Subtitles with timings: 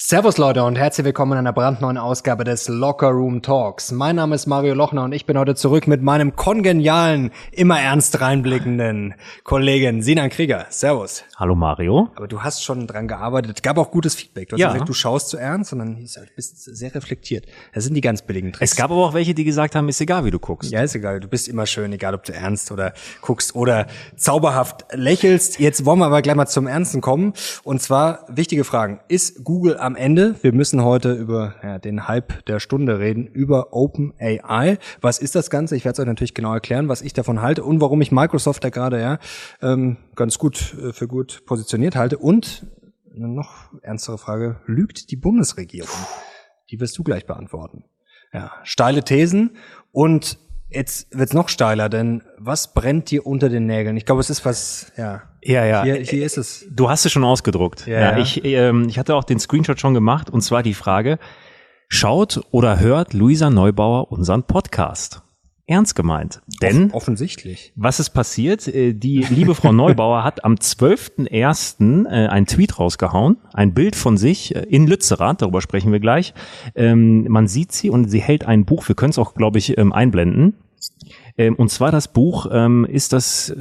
[0.00, 3.90] Servus Leute und herzlich willkommen in einer brandneuen Ausgabe des Locker Room Talks.
[3.90, 8.20] Mein Name ist Mario Lochner und ich bin heute zurück mit meinem kongenialen, immer ernst
[8.20, 10.66] reinblickenden Kollegen Sinan Krieger.
[10.70, 11.24] Servus.
[11.34, 12.10] Hallo Mario.
[12.14, 13.64] Aber du hast schon dran gearbeitet.
[13.64, 14.50] Gab auch gutes Feedback.
[14.50, 14.72] Du hast Ja.
[14.72, 16.06] gesagt, du schaust zu ernst, sondern du
[16.36, 17.46] bist sehr reflektiert.
[17.74, 18.70] Das sind die ganz billigen Tricks.
[18.70, 20.70] Es gab aber auch welche, die gesagt haben, ist egal, wie du guckst.
[20.70, 21.18] Ja, ist egal.
[21.18, 25.58] Du bist immer schön, egal ob du ernst oder guckst oder zauberhaft lächelst.
[25.58, 27.32] Jetzt wollen wir aber gleich mal zum Ernsten kommen.
[27.64, 29.00] Und zwar wichtige Fragen.
[29.08, 30.34] Ist Google am Ende?
[30.42, 34.76] Wir müssen heute über ja, den Hype der Stunde reden, über OpenAI.
[35.00, 35.76] Was ist das Ganze?
[35.76, 38.62] Ich werde es euch natürlich genau erklären, was ich davon halte und warum ich Microsoft
[38.64, 39.18] da gerade ja
[39.62, 42.18] ähm, ganz gut äh, für gut positioniert halte.
[42.18, 42.66] Und
[43.16, 45.88] eine noch ernstere Frage, lügt die Bundesregierung?
[46.70, 47.84] Die wirst du gleich beantworten.
[48.34, 49.56] Ja, steile Thesen
[49.90, 53.96] und jetzt wird's noch steiler, denn was brennt dir unter den Nägeln?
[53.96, 55.22] Ich glaube, es ist was, ja.
[55.48, 55.82] Ja, ja.
[55.82, 56.66] Hier, hier ist es.
[56.70, 57.86] Du hast es schon ausgedruckt.
[57.86, 58.18] Ja, ja.
[58.18, 61.18] Ich, ähm, ich hatte auch den Screenshot schon gemacht und zwar die Frage,
[61.88, 65.22] schaut oder hört Luisa Neubauer unseren Podcast?
[65.66, 66.42] Ernst gemeint.
[66.60, 67.72] Denn Offensichtlich.
[67.76, 68.68] was ist passiert?
[68.68, 72.06] Äh, Die liebe Frau Neubauer hat am 12.01.
[72.06, 76.34] äh, einen Tweet rausgehauen, ein Bild von sich äh, in Lützerath, darüber sprechen wir gleich.
[76.74, 79.78] Ähm, man sieht sie und sie hält ein Buch, wir können es auch, glaube ich,
[79.78, 80.56] ähm, einblenden.
[81.38, 82.46] Ähm, und zwar das Buch
[82.88, 83.54] ist das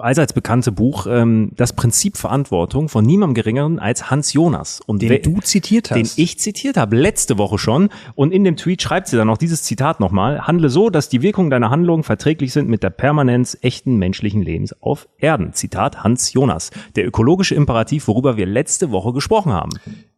[0.00, 4.80] allseits bekannte Buch ähm, Das Prinzip Verantwortung von niemandem Geringeren als Hans Jonas.
[4.86, 5.96] Und Den wer- du zitiert hast.
[5.96, 7.88] den ich zitiert habe, letzte Woche schon.
[8.14, 10.46] Und in dem Tweet schreibt sie dann noch dieses Zitat nochmal.
[10.46, 14.74] Handle so, dass die Wirkungen deiner Handlungen verträglich sind mit der Permanenz echten menschlichen Lebens
[14.82, 15.52] auf Erden.
[15.52, 16.70] Zitat Hans Jonas.
[16.96, 19.70] Der ökologische Imperativ, worüber wir letzte Woche gesprochen haben.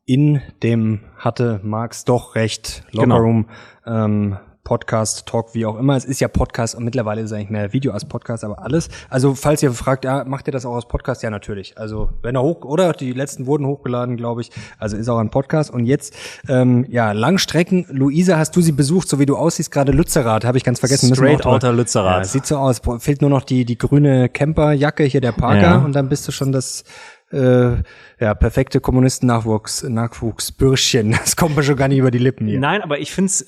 [0.04, 2.84] in dem hatte Marx doch recht.
[2.90, 3.04] Genau.
[3.04, 3.46] Lockerroom,
[3.86, 5.96] ähm, Podcast, Talk, wie auch immer.
[5.96, 8.88] Es ist ja Podcast und mittlerweile ist es eigentlich mehr Video als Podcast, aber alles.
[9.10, 11.22] Also falls ihr fragt, ja, macht ihr das auch als Podcast?
[11.24, 11.76] Ja, natürlich.
[11.76, 14.50] Also wenn er hoch, oder die letzten wurden hochgeladen, glaube ich.
[14.78, 15.70] Also ist auch ein Podcast.
[15.72, 16.14] Und jetzt,
[16.48, 17.86] ähm, ja, Langstrecken.
[17.90, 21.12] Luisa, hast du sie besucht, so wie du aussiehst, gerade Lützerath, habe ich ganz vergessen.
[21.14, 22.18] Straight outer Lützerath.
[22.18, 22.80] Ja, sieht so aus.
[23.00, 25.78] Fehlt nur noch die, die grüne Camperjacke, hier der Parker, Ja.
[25.78, 26.84] und dann bist du schon das
[27.32, 27.76] äh,
[28.22, 31.10] ja, perfekte Kommunisten-Nachwuchs, Nachwuchsbürschchen.
[31.22, 32.60] Das kommt mir schon gar nicht über die Lippen hier.
[32.60, 33.44] Nein, aber ich find's,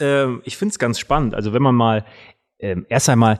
[0.56, 1.34] find's ganz spannend.
[1.34, 2.04] Also wenn man mal,
[2.58, 3.38] ähm, erst einmal,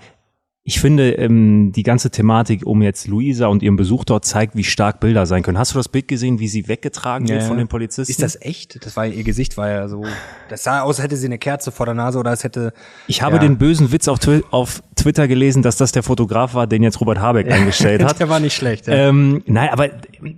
[0.66, 4.64] ich finde, ähm, die ganze Thematik um jetzt Luisa und ihren Besuch dort zeigt, wie
[4.64, 5.58] stark Bilder sein können.
[5.58, 7.47] Hast du das Bild gesehen, wie sie weggetragen wird Ja.
[7.48, 8.10] von den Polizisten?
[8.10, 8.82] Ist das echt?
[8.86, 10.06] Das war ihr Gesicht war ja so.
[10.48, 12.72] Das sah aus, als hätte sie eine Kerze vor der Nase oder als hätte.
[13.08, 13.42] Ich habe Ja.
[13.42, 16.98] den bösen Witz auf, Twi auf Twitter gelesen, dass das der Fotograf war, den jetzt
[16.98, 18.19] Robert Habeck eingestellt hat.
[18.19, 18.86] Der war nicht schlecht.
[18.86, 18.94] Ja.
[18.94, 19.88] Ähm, nein, aber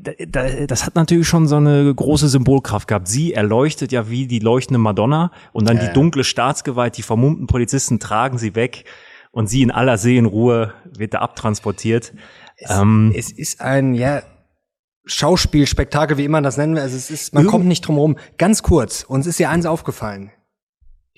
[0.03, 3.07] da, da, das hat natürlich schon so eine große Symbolkraft gehabt.
[3.07, 8.01] Sie erleuchtet ja wie die leuchtende Madonna und dann die dunkle Staatsgewalt, die vermummten Polizisten
[8.01, 8.87] tragen sie weg
[9.37, 12.15] und sie in aller Seelenruhe wird da abtransportiert.
[12.71, 14.23] ähm, es ist ein, ja,
[15.05, 16.81] Schauspielspektakel, wie immer das nennen will.
[16.81, 18.17] Also es ist, man kommt nicht drum herum.
[18.39, 20.31] Ganz kurz, uns ist ja eins aufgefallen.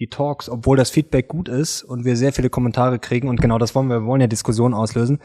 [0.00, 3.56] Die Talks, obwohl das Feedback gut ist und wir sehr viele Kommentare kriegen und genau
[3.56, 5.20] das wollen wir, wir wollen ja Diskussionen auslösen,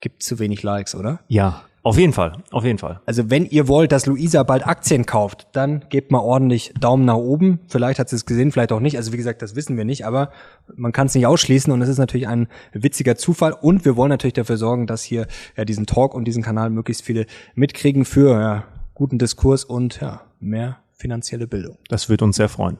[0.00, 1.18] gibt zu wenig Likes, oder?
[1.26, 3.00] ja, auf jeden Fall, auf jeden Fall.
[3.06, 7.16] Also wenn ihr wollt, dass Luisa bald Aktien kauft, dann gebt mal ordentlich Daumen nach
[7.16, 7.60] oben.
[7.66, 8.98] Vielleicht hat sie es gesehen, vielleicht auch nicht.
[8.98, 10.30] Also wie gesagt, das wissen wir nicht, aber
[10.76, 13.54] man kann es nicht ausschließen und es ist natürlich ein witziger Zufall.
[13.54, 15.26] Und wir wollen natürlich dafür sorgen, dass hier
[15.56, 20.20] ja diesen Talk und diesen Kanal möglichst viele mitkriegen für ja, guten Diskurs und ja,
[20.40, 21.78] mehr finanzielle Bildung.
[21.88, 22.76] Das wird uns sehr freuen.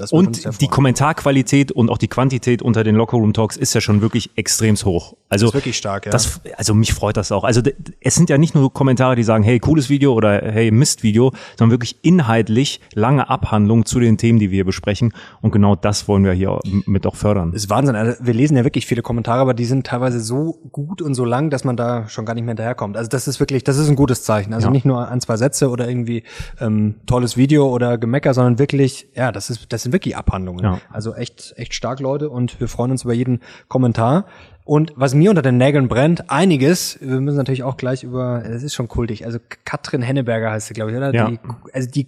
[0.00, 0.68] Das Und die.
[0.68, 5.14] Kommentarqualität und auch die Quantität unter den Lockerroom Talks ist ja schon wirklich extrem hoch.
[5.28, 6.12] Also ist wirklich stark, ja.
[6.12, 7.44] Das, also mich freut das auch.
[7.44, 7.60] Also
[8.00, 11.72] es sind ja nicht nur Kommentare, die sagen, hey, cooles Video oder hey, Mistvideo, sondern
[11.72, 15.12] wirklich inhaltlich lange Abhandlungen zu den Themen, die wir hier besprechen.
[15.40, 17.52] Und genau das wollen wir hier mit auch fördern.
[17.52, 17.96] ist Wahnsinn.
[17.96, 21.24] Also wir lesen ja wirklich viele Kommentare, aber die sind teilweise so gut und so
[21.24, 22.96] lang, dass man da schon gar nicht mehr hinterherkommt.
[22.96, 24.54] Also das ist wirklich, das ist ein gutes Zeichen.
[24.54, 24.72] Also Ja.
[24.72, 26.22] nicht nur ein, zwei Sätze oder irgendwie
[26.60, 30.64] ähm, tolles Video oder Gemecker, sondern wirklich, ja, das ist, das sind wirklich Abhandlungen.
[30.64, 30.80] Ja.
[30.90, 32.30] Also echt, echt stark, Leute.
[32.30, 34.26] Und wir freuen uns über jeden Kommentar.
[34.64, 38.62] Und was mir unter den Nägeln brennt, einiges, wir müssen natürlich auch gleich über, es
[38.62, 41.12] ist schon kultig, also Katrin Henneberger heißt sie, glaube ich, oder?
[41.12, 41.28] Ja.
[41.28, 41.40] Die,
[41.72, 42.06] also die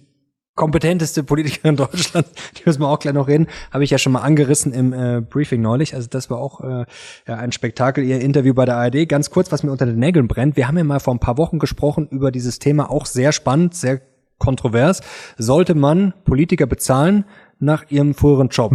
[0.55, 4.21] kompetenteste Politikerin Deutschlands, die müssen wir auch gleich noch reden, habe ich ja schon mal
[4.21, 5.95] angerissen im äh, Briefing neulich.
[5.95, 6.85] Also das war auch äh,
[7.27, 9.09] ja, ein Spektakel, ihr Interview bei der ARD.
[9.09, 10.55] Ganz kurz, was mir unter den Nägeln brennt.
[10.55, 13.75] Wir haben ja mal vor ein paar Wochen gesprochen über dieses Thema, auch sehr spannend,
[13.75, 14.01] sehr
[14.37, 15.01] kontrovers.
[15.37, 17.25] Sollte man Politiker bezahlen
[17.59, 18.73] nach ihrem früheren Job?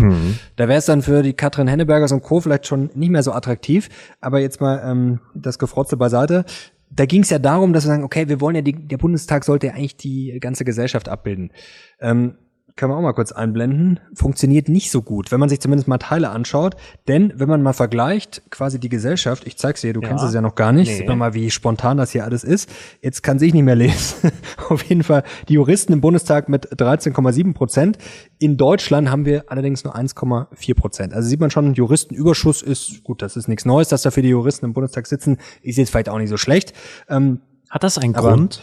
[0.57, 2.41] Da wäre es dann für die Katrin Hennebergers und Co.
[2.41, 3.89] vielleicht schon nicht mehr so attraktiv.
[4.21, 6.45] Aber jetzt mal ähm, das Gefrotze beiseite
[6.91, 9.45] da ging es ja darum, dass wir sagen, okay, wir wollen ja, die, der Bundestag
[9.45, 11.53] sollte ja eigentlich die ganze Gesellschaft abbilden.
[12.01, 12.37] Ähm,
[12.79, 15.99] kann man auch mal kurz einblenden, funktioniert nicht so gut, wenn man sich zumindest mal
[15.99, 16.77] Teile anschaut.
[17.09, 20.09] Denn wenn man mal vergleicht, quasi die Gesellschaft, ich zeig's dir, du ja.
[20.09, 20.97] kennst es ja noch gar nicht, nee.
[20.99, 22.71] sieht man mal, wie spontan das hier alles ist.
[23.03, 24.31] Jetzt kann sich nicht mehr lesen.
[24.69, 27.99] Auf jeden Fall die Juristen im Bundestag mit 13,7 Prozent.
[28.39, 31.13] In Deutschland haben wir allerdings nur 1,4 Prozent.
[31.13, 34.29] Also sieht man schon, Juristenüberschuss ist, gut, das ist nichts Neues, dass da für die
[34.29, 36.73] Juristen im Bundestag sitzen, ist jetzt vielleicht auch nicht so schlecht.
[37.09, 38.63] Ähm, Hat das einen Grund?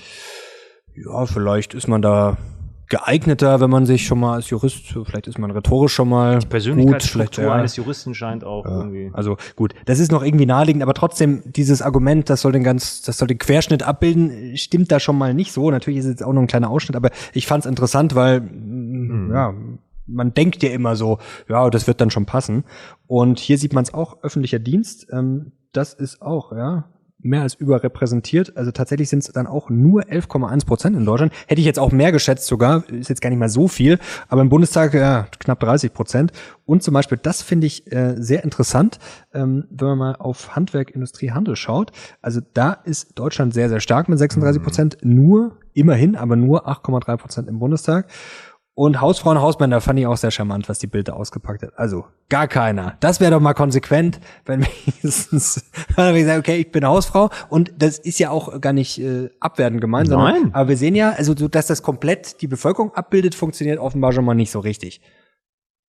[0.96, 2.38] Ja, vielleicht ist man da
[2.88, 6.48] geeigneter, wenn man sich schon mal als Jurist, vielleicht ist man rhetorisch schon mal Die
[6.48, 7.58] Persönlichkeitsstruktur gut, ja.
[7.58, 9.10] eines Juristen scheint auch ja, irgendwie.
[9.14, 13.02] Also gut, das ist noch irgendwie naheliegend, aber trotzdem dieses Argument, das soll den ganz,
[13.02, 15.72] das soll den Querschnitt abbilden, stimmt da schon mal nicht so.
[15.72, 18.42] Natürlich ist es jetzt auch noch ein kleiner Ausschnitt, aber ich fand es interessant, weil
[18.42, 19.32] mhm.
[19.34, 19.54] ja,
[20.08, 21.18] man denkt ja immer so,
[21.50, 22.64] ja, das wird dann schon passen.
[23.08, 26.86] Und hier sieht man es auch, öffentlicher Dienst, ähm, das ist auch, ja,
[27.26, 28.56] mehr als überrepräsentiert.
[28.56, 31.34] Also tatsächlich sind es dann auch nur 11,1 Prozent in Deutschland.
[31.48, 34.42] Hätte ich jetzt auch mehr geschätzt sogar, ist jetzt gar nicht mal so viel, aber
[34.42, 36.32] im Bundestag ja knapp 30 Prozent.
[36.66, 39.00] Und zum Beispiel, das finde ich äh, sehr interessant,
[39.34, 41.92] ähm, wenn man mal auf Handwerk, Industrie, Handel schaut.
[42.22, 47.18] Also da ist Deutschland sehr, sehr stark mit 36 Prozent, nur immerhin, aber nur 8,3
[47.18, 48.08] Prozent im Bundestag.
[48.78, 51.80] Und Hausfrauen, Hausmänner fand ich auch sehr charmant, was die Bilder ausgepackt hat.
[51.80, 52.98] Also gar keiner.
[53.00, 55.64] Das wäre doch mal konsequent, wenn wenigstens
[55.96, 59.30] wenn ich sage, okay, ich bin Hausfrau und das ist ja auch gar nicht äh,
[59.40, 60.54] abwertend gemeint, sondern Nein.
[60.54, 64.26] aber wir sehen ja, also so, dass das komplett die Bevölkerung abbildet, funktioniert offenbar schon
[64.26, 65.00] mal nicht so richtig.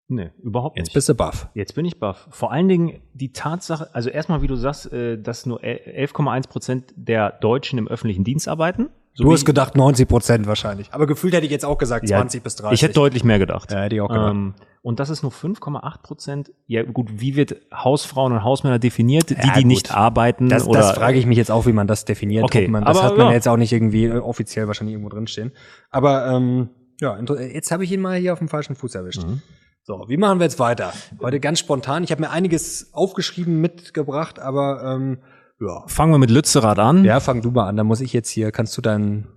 [0.08, 0.86] Nee, überhaupt nicht.
[0.86, 1.48] Jetzt bist du baff.
[1.54, 2.28] Jetzt bin ich baff.
[2.30, 6.94] Vor allen Dingen die Tatsache, also erstmal, wie du sagst, äh, dass nur 11,1 Prozent
[6.96, 8.90] der Deutschen im öffentlichen Dienst arbeiten.
[9.16, 10.92] So du hast gedacht 90 Prozent wahrscheinlich.
[10.92, 12.74] Aber gefühlt hätte ich jetzt auch gesagt ja, 20 bis 30.
[12.74, 13.72] Ich hätte deutlich mehr gedacht.
[13.72, 14.32] Ja, hätte ich auch gedacht.
[14.32, 16.52] Ähm, und das ist nur 5,8 Prozent.
[16.66, 19.30] Ja gut, wie wird Hausfrauen und Hausmänner definiert?
[19.30, 20.50] Die, ja, die nicht arbeiten?
[20.50, 20.80] Das, oder?
[20.80, 22.44] das frage ich mich jetzt auch, wie man das definiert.
[22.44, 23.32] Okay, man, das aber, hat man ja.
[23.32, 25.52] jetzt auch nicht irgendwie äh, offiziell wahrscheinlich irgendwo drinstehen.
[25.90, 26.68] Aber ähm,
[27.00, 29.24] ja, jetzt habe ich ihn mal hier auf dem falschen Fuß erwischt.
[29.24, 29.40] Mhm.
[29.82, 30.92] So, wie machen wir jetzt weiter?
[31.22, 32.04] Heute ganz spontan.
[32.04, 35.18] Ich habe mir einiges aufgeschrieben, mitgebracht, aber ähm,
[35.60, 35.84] ja.
[35.86, 37.04] Fangen wir mit Lützerath an.
[37.04, 37.76] Ja, fang du mal an.
[37.76, 39.28] Dann muss ich jetzt hier, kannst du deinen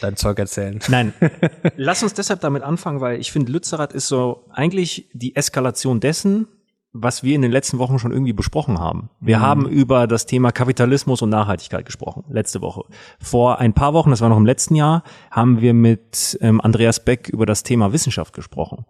[0.00, 0.78] dein Zeug erzählen.
[0.88, 1.12] Nein,
[1.76, 6.46] lass uns deshalb damit anfangen, weil ich finde, Lützerath ist so eigentlich die Eskalation dessen,
[6.92, 9.10] was wir in den letzten Wochen schon irgendwie besprochen haben.
[9.20, 9.42] Wir mhm.
[9.42, 12.84] haben über das Thema Kapitalismus und Nachhaltigkeit gesprochen, letzte Woche.
[13.20, 17.04] Vor ein paar Wochen, das war noch im letzten Jahr, haben wir mit ähm, Andreas
[17.04, 18.86] Beck über das Thema Wissenschaft gesprochen.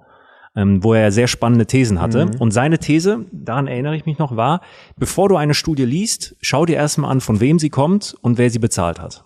[0.57, 2.27] Ähm, wo er sehr spannende Thesen hatte.
[2.27, 2.37] Mhm.
[2.39, 4.61] Und seine These, daran erinnere ich mich noch, war,
[4.97, 8.51] bevor du eine Studie liest, schau dir erstmal an, von wem sie kommt und wer
[8.51, 9.25] sie bezahlt hat.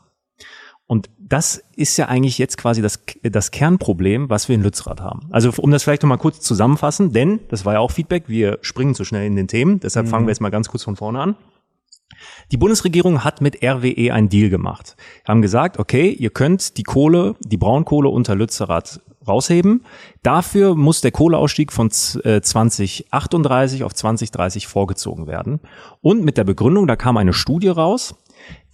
[0.89, 5.29] Und das ist ja eigentlich jetzt quasi das, das Kernproblem, was wir in Lützerath haben.
[5.29, 8.95] Also um das vielleicht nochmal kurz zusammenfassen, denn das war ja auch Feedback, wir springen
[8.95, 10.11] zu schnell in den Themen, deshalb mhm.
[10.11, 11.37] fangen wir jetzt mal ganz kurz von vorne an.
[12.51, 14.97] Die Bundesregierung hat mit RWE einen Deal gemacht.
[15.27, 19.85] Haben gesagt, okay, ihr könnt die Kohle, die Braunkohle unter Lützerath rausheben.
[20.23, 25.61] Dafür muss der Kohleausstieg von 2038 äh, auf 2030 vorgezogen werden.
[26.01, 28.15] Und mit der Begründung, da kam eine Studie raus,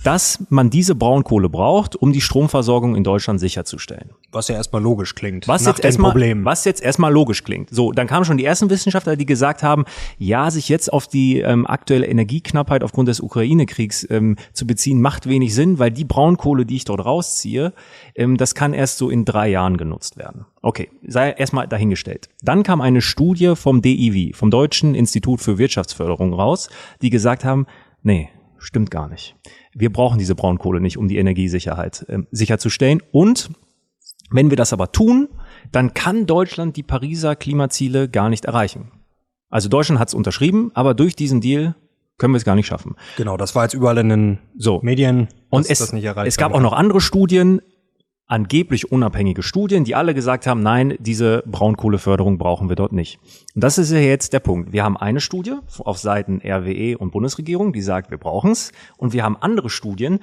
[0.05, 4.11] dass man diese Braunkohle braucht, um die Stromversorgung in Deutschland sicherzustellen.
[4.31, 5.49] Was ja erstmal logisch klingt.
[5.49, 6.45] Was jetzt erstmal, Problem.
[6.45, 7.71] was jetzt erstmal logisch klingt.
[7.71, 9.85] So, dann kamen schon die ersten Wissenschaftler, die gesagt haben,
[10.19, 15.27] ja, sich jetzt auf die ähm, aktuelle Energieknappheit aufgrund des Ukraine-Kriegs ähm, zu beziehen, macht
[15.27, 17.73] wenig Sinn, weil die Braunkohle, die ich dort rausziehe,
[18.15, 20.45] ähm, das kann erst so in drei Jahren genutzt werden.
[20.61, 22.29] Okay, sei erstmal dahingestellt.
[22.43, 26.69] Dann kam eine Studie vom DIW, vom Deutschen Institut für Wirtschaftsförderung raus,
[27.01, 27.67] die gesagt haben,
[28.03, 28.29] nee,
[28.65, 29.37] stimmt gar nicht
[29.75, 33.03] wir brauchen diese Braunkohle nicht, um die Energiesicherheit äh, sicherzustellen.
[33.13, 33.51] Und
[34.31, 35.29] wenn wir das aber tun,
[35.73, 38.93] dann kann Deutschland die Pariser Klimaziele gar nicht erreichen.
[39.51, 41.75] Also Deutschland hat es unterschrieben, aber durch diesen Deal
[42.19, 42.97] können wir es gar nicht schaffen.
[43.17, 44.81] Genau, das war jetzt überall in den so.
[44.83, 45.29] Medien.
[45.51, 47.61] Und es, es gab auch noch andere Studien,
[48.27, 53.19] angeblich unabhängige Studien, die alle gesagt haben, nein, diese Braunkohleförderung brauchen wir dort nicht.
[53.55, 54.73] Und das ist ja jetzt der Punkt.
[54.73, 58.73] Wir haben eine Studie auf Seiten RWE und Bundesregierung, die sagt, wir brauchen es.
[58.97, 60.21] Und wir haben andere Studien,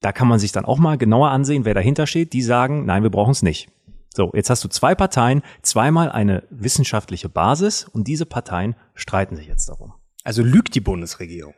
[0.00, 3.02] da kann man sich dann auch mal genauer ansehen, wer dahinter steht, die sagen, nein,
[3.02, 3.68] wir brauchen es nicht.
[4.12, 9.46] So, jetzt hast du zwei Parteien, zweimal eine wissenschaftliche Basis und diese Parteien streiten sich
[9.46, 9.92] jetzt darum.
[10.24, 11.54] Also lügt die Bundesregierung.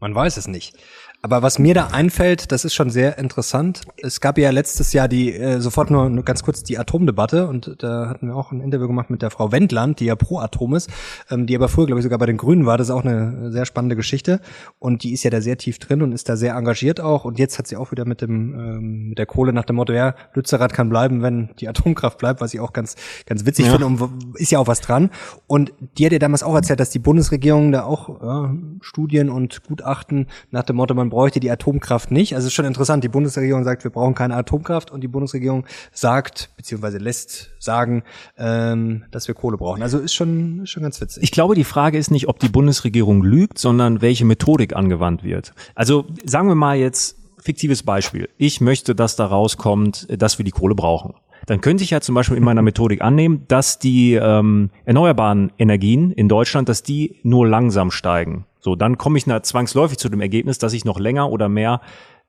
[0.00, 0.76] Man weiß es nicht.
[1.24, 3.82] Aber was mir da einfällt, das ist schon sehr interessant.
[3.96, 7.76] Es gab ja letztes Jahr die, äh, sofort nur, nur ganz kurz die Atomdebatte und
[7.78, 10.74] da hatten wir auch ein Interview gemacht mit der Frau Wendland, die ja pro Atom
[10.74, 10.90] ist,
[11.30, 12.76] ähm, die aber früher, glaube ich, sogar bei den Grünen war.
[12.76, 14.40] Das ist auch eine sehr spannende Geschichte
[14.80, 17.38] und die ist ja da sehr tief drin und ist da sehr engagiert auch und
[17.38, 20.16] jetzt hat sie auch wieder mit dem, ähm, mit der Kohle nach dem Motto, ja,
[20.34, 23.70] Lützerath kann bleiben, wenn die Atomkraft bleibt, was ich auch ganz, ganz witzig ja.
[23.70, 25.10] finde und ist ja auch was dran.
[25.46, 29.62] Und die hat ja damals auch erzählt, dass die Bundesregierung da auch ja, Studien und
[29.62, 32.34] Gutachten nach dem Motto, man bräuchte die Atomkraft nicht.
[32.34, 36.48] Also ist schon interessant, die Bundesregierung sagt, wir brauchen keine Atomkraft und die Bundesregierung sagt,
[36.56, 38.02] beziehungsweise lässt sagen,
[38.38, 39.82] ähm, dass wir Kohle brauchen.
[39.82, 41.22] Also ist schon, schon ganz witzig.
[41.22, 45.52] Ich glaube, die Frage ist nicht, ob die Bundesregierung lügt, sondern welche Methodik angewandt wird.
[45.74, 48.30] Also sagen wir mal jetzt, fiktives Beispiel.
[48.38, 51.12] Ich möchte, dass da rauskommt, dass wir die Kohle brauchen
[51.46, 56.12] dann könnte ich ja zum Beispiel in meiner Methodik annehmen, dass die ähm, erneuerbaren Energien
[56.12, 58.46] in Deutschland, dass die nur langsam steigen.
[58.62, 61.80] So, dann komme ich na, zwangsläufig zu dem Ergebnis, dass ich noch länger oder mehr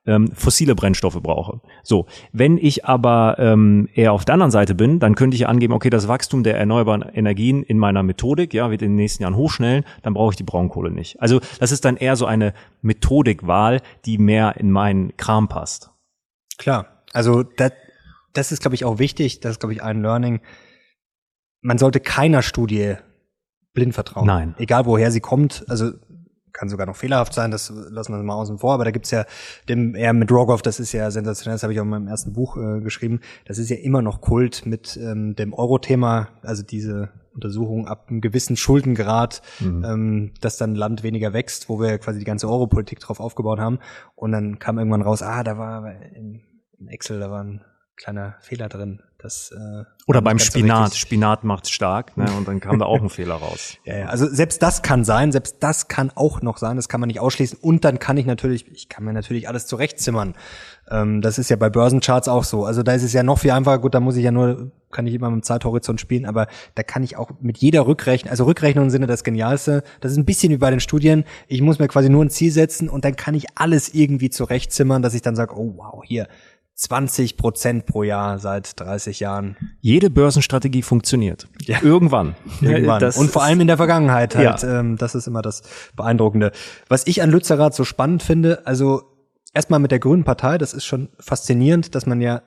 [0.05, 1.61] ähm, fossile Brennstoffe brauche.
[1.83, 5.47] So, wenn ich aber ähm, eher auf der anderen Seite bin, dann könnte ich ja
[5.47, 9.21] angeben, okay, das Wachstum der erneuerbaren Energien in meiner Methodik, ja, wird in den nächsten
[9.23, 11.21] Jahren hochschnellen, dann brauche ich die Braunkohle nicht.
[11.21, 15.91] Also das ist dann eher so eine Methodikwahl, die mehr in meinen Kram passt.
[16.57, 17.71] Klar, also das,
[18.33, 20.41] das ist, glaube ich, auch wichtig, das ist, glaube ich, ein Learning.
[21.61, 22.95] Man sollte keiner Studie
[23.73, 24.27] blind vertrauen.
[24.27, 24.55] Nein.
[24.57, 25.91] Egal woher sie kommt, also
[26.53, 29.25] kann sogar noch fehlerhaft sein, das lassen wir mal außen vor, aber da gibt's ja
[29.67, 32.33] dem eher mit Rogoff, das ist ja sensationell, das habe ich auch in meinem ersten
[32.33, 37.09] Buch äh, geschrieben, das ist ja immer noch Kult mit ähm, dem Euro-Thema, also diese
[37.33, 39.83] Untersuchung ab einem gewissen Schuldengrad, mhm.
[39.83, 43.79] ähm, dass dann Land weniger wächst, wo wir quasi die ganze Euro-Politik drauf aufgebaut haben
[44.15, 46.43] und dann kam irgendwann raus, ah, da war in,
[46.87, 47.61] Excel, da waren
[47.95, 49.01] kleiner Fehler drin.
[49.23, 50.91] Das, äh, Oder beim Spinat.
[50.91, 52.25] So Spinat macht stark, ne?
[52.37, 53.77] Und dann kam da auch ein Fehler raus.
[53.85, 56.99] Ja, ja, also selbst das kann sein, selbst das kann auch noch sein, das kann
[56.99, 57.57] man nicht ausschließen.
[57.61, 60.35] Und dann kann ich natürlich, ich kann mir natürlich alles zurechtzimmern.
[60.89, 62.65] Ähm, das ist ja bei Börsencharts auch so.
[62.65, 63.79] Also da ist es ja noch viel einfacher.
[63.79, 66.83] Gut, da muss ich ja nur, kann ich immer mit dem Zeithorizont spielen, aber da
[66.83, 69.83] kann ich auch mit jeder Rückrechnung, also Rückrechnung im Sinne das Genialste.
[70.01, 71.23] Das ist ein bisschen wie bei den Studien.
[71.47, 75.01] Ich muss mir quasi nur ein Ziel setzen und dann kann ich alles irgendwie zurechtzimmern,
[75.01, 76.27] dass ich dann sage, oh wow, hier
[76.83, 79.55] 20 Prozent pro Jahr seit 30 Jahren.
[79.79, 81.47] Jede Börsenstrategie funktioniert.
[81.61, 81.81] Ja.
[81.81, 82.35] Irgendwann.
[82.61, 82.99] Irgendwann.
[82.99, 84.63] Das Und vor allem in der Vergangenheit halt.
[84.63, 84.79] Ja.
[84.79, 85.63] Ähm, das ist immer das
[85.95, 86.51] Beeindruckende.
[86.89, 89.03] Was ich an Lützerath so spannend finde, also
[89.53, 92.41] erstmal mit der Grünen Partei, das ist schon faszinierend, dass man ja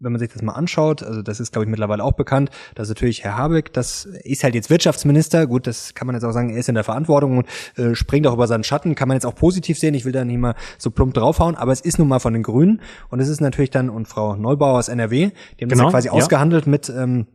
[0.00, 2.88] wenn man sich das mal anschaut, also das ist, glaube ich, mittlerweile auch bekannt, dass
[2.88, 6.50] natürlich Herr Habeck, das ist halt jetzt Wirtschaftsminister, gut, das kann man jetzt auch sagen,
[6.50, 9.26] er ist in der Verantwortung und äh, springt auch über seinen Schatten, kann man jetzt
[9.26, 12.08] auch positiv sehen, ich will da nicht mal so plump draufhauen, aber es ist nun
[12.08, 12.80] mal von den Grünen
[13.10, 15.76] und es ist natürlich dann, und Frau Neubauer aus NRW, die haben genau, das ja
[15.76, 16.12] genau, quasi ja.
[16.12, 17.26] ausgehandelt mit, ähm,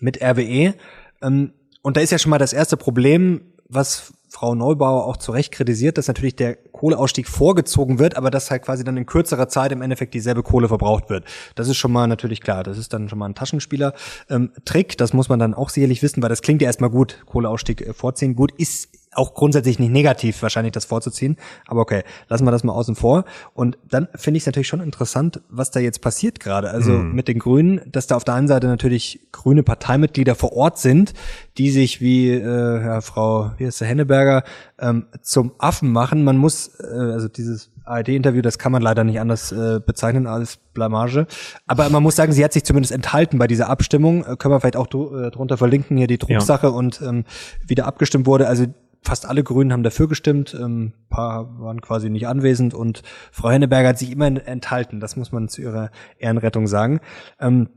[0.00, 0.74] mit RWE
[1.22, 5.32] ähm, und da ist ja schon mal das erste Problem, was Frau Neubauer auch zu
[5.32, 9.48] Recht kritisiert, dass natürlich der Kohleausstieg vorgezogen wird, aber dass halt quasi dann in kürzerer
[9.48, 11.24] Zeit im Endeffekt dieselbe Kohle verbraucht wird.
[11.54, 12.62] Das ist schon mal natürlich klar.
[12.64, 14.92] Das ist dann schon mal ein Taschenspieler-Trick.
[14.92, 17.22] Ähm, das muss man dann auch sicherlich wissen, weil das klingt ja erstmal gut.
[17.26, 18.34] Kohleausstieg äh, vorziehen.
[18.34, 21.36] Gut, ist auch grundsätzlich nicht negativ, wahrscheinlich das vorzuziehen.
[21.66, 23.24] Aber okay, lassen wir das mal außen vor.
[23.54, 26.70] Und dann finde ich es natürlich schon interessant, was da jetzt passiert gerade.
[26.70, 27.14] Also mhm.
[27.14, 31.14] mit den Grünen, dass da auf der einen Seite natürlich grüne Parteimitglieder vor Ort sind,
[31.58, 34.44] die sich wie äh, ja, Frau, wie ist der Henneberger,
[34.78, 36.24] ähm, zum Affen machen.
[36.24, 40.58] Man muss, äh, also dieses ARD-Interview, das kann man leider nicht anders äh, bezeichnen als
[40.72, 41.26] Blamage.
[41.66, 44.24] Aber man muss sagen, sie hat sich zumindest enthalten bei dieser Abstimmung.
[44.24, 46.72] Äh, können wir vielleicht auch äh, drunter verlinken, hier die Drucksache ja.
[46.72, 47.24] und ähm,
[47.66, 48.48] wieder abgestimmt wurde.
[48.48, 48.66] Also
[49.04, 53.90] fast alle Grünen haben dafür gestimmt, ähm, paar waren quasi nicht anwesend und Frau Henneberger
[53.90, 57.00] hat sich immer enthalten, das muss man zu ihrer Ehrenrettung sagen.
[57.38, 57.68] Ähm,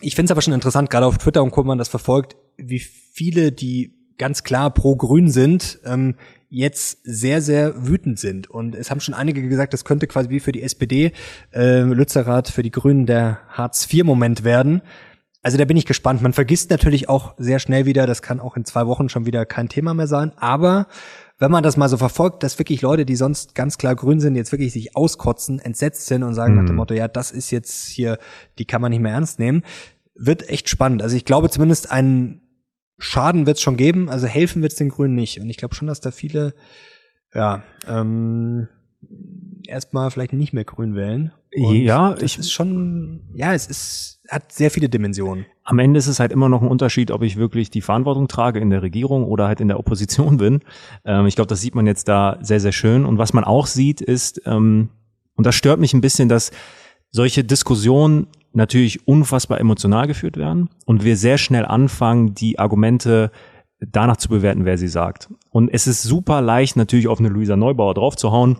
[0.00, 1.62] ich finde es aber schon interessant, gerade auf Twitter und Co.
[1.64, 6.14] man das verfolgt, wie viele, die ganz klar pro Grün sind, ähm,
[6.50, 8.50] jetzt sehr, sehr wütend sind.
[8.50, 11.12] Und es haben schon einige gesagt, das könnte quasi wie für die SPD,
[11.52, 14.82] äh, Lützerath, für die Grünen der Hartz-IV-Moment werden.
[15.42, 16.20] Also da bin ich gespannt.
[16.20, 19.46] Man vergisst natürlich auch sehr schnell wieder, das kann auch in zwei Wochen schon wieder
[19.46, 20.32] kein Thema mehr sein.
[20.36, 20.86] Aber
[21.38, 24.36] wenn man das mal so verfolgt, dass wirklich Leute, die sonst ganz klar grün sind,
[24.36, 26.58] jetzt wirklich sich auskotzen, entsetzt sind und sagen mhm.
[26.58, 26.76] nach dem mhm.
[26.76, 28.18] Motto, ja, das ist jetzt hier,
[28.58, 29.62] die kann man nicht mehr ernst nehmen,
[30.14, 31.02] wird echt spannend.
[31.02, 32.42] Also ich glaube zumindest einen
[32.98, 35.40] Schaden wird es schon geben, also helfen wird es den Grünen nicht.
[35.40, 36.52] Und ich glaube schon, dass da viele,
[37.32, 38.68] ja, ähm,
[39.66, 41.32] erstmal vielleicht nicht mehr grün wählen.
[41.56, 45.46] Und ja, ich ist schon, ja, es ist, hat sehr viele Dimensionen.
[45.64, 48.60] Am Ende ist es halt immer noch ein Unterschied, ob ich wirklich die Verantwortung trage
[48.60, 50.60] in der Regierung oder halt in der Opposition bin.
[51.04, 53.04] Ähm, ich glaube, das sieht man jetzt da sehr, sehr schön.
[53.04, 54.90] Und was man auch sieht, ist, ähm,
[55.34, 56.52] und das stört mich ein bisschen, dass
[57.10, 63.30] solche Diskussionen natürlich unfassbar emotional geführt werden und wir sehr schnell anfangen, die Argumente
[63.80, 65.28] danach zu bewerten, wer sie sagt.
[65.50, 68.58] Und es ist super leicht, natürlich auf eine Luisa Neubauer draufzuhauen,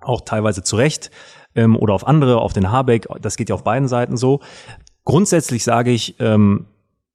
[0.00, 1.10] auch teilweise zu Recht,
[1.54, 3.06] ähm, oder auf andere, auf den Habeck.
[3.20, 4.40] Das geht ja auf beiden Seiten so.
[5.04, 6.66] Grundsätzlich sage ich, ähm,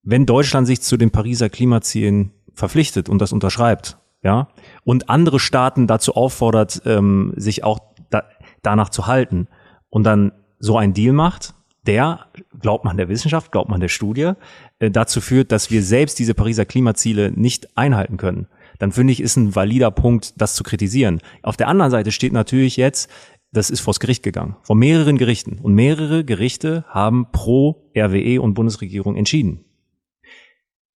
[0.03, 4.50] wenn Deutschland sich zu den Pariser Klimazielen verpflichtet und das unterschreibt, ja,
[4.84, 7.79] und andere Staaten dazu auffordert, ähm, sich auch
[8.10, 8.24] da,
[8.62, 9.48] danach zu halten
[9.89, 11.53] und dann so ein Deal macht,
[11.88, 12.27] der,
[12.60, 14.34] glaubt man der Wissenschaft, glaubt man der Studie,
[14.79, 18.48] äh, dazu führt, dass wir selbst diese Pariser Klimaziele nicht einhalten können
[18.79, 21.22] dann finde ich, ist ein valider Punkt, das zu kritisieren.
[21.43, 23.12] Auf der anderen Seite steht natürlich jetzt,
[23.51, 25.60] das ist vors Gericht gegangen, vor mehreren Gerichten.
[25.60, 29.65] Und mehrere Gerichte haben pro RWE und Bundesregierung entschieden.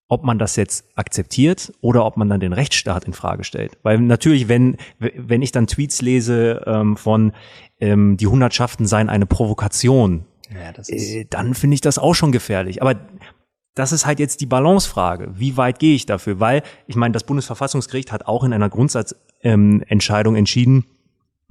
[0.08, 3.78] Ob man das jetzt akzeptiert oder ob man dann den Rechtsstaat in Frage stellt.
[3.82, 7.32] Weil natürlich, wenn, wenn ich dann Tweets lese ähm, von
[7.80, 12.82] ähm, die Hundertschaften seien eine Provokation, ja, äh, dann finde ich das auch schon gefährlich.
[12.82, 13.00] Aber
[13.74, 15.30] das ist halt jetzt die Balancefrage.
[15.34, 16.40] Wie weit gehe ich dafür?
[16.40, 20.84] Weil, ich meine, das Bundesverfassungsgericht hat auch in einer Grundsatzentscheidung ähm, entschieden,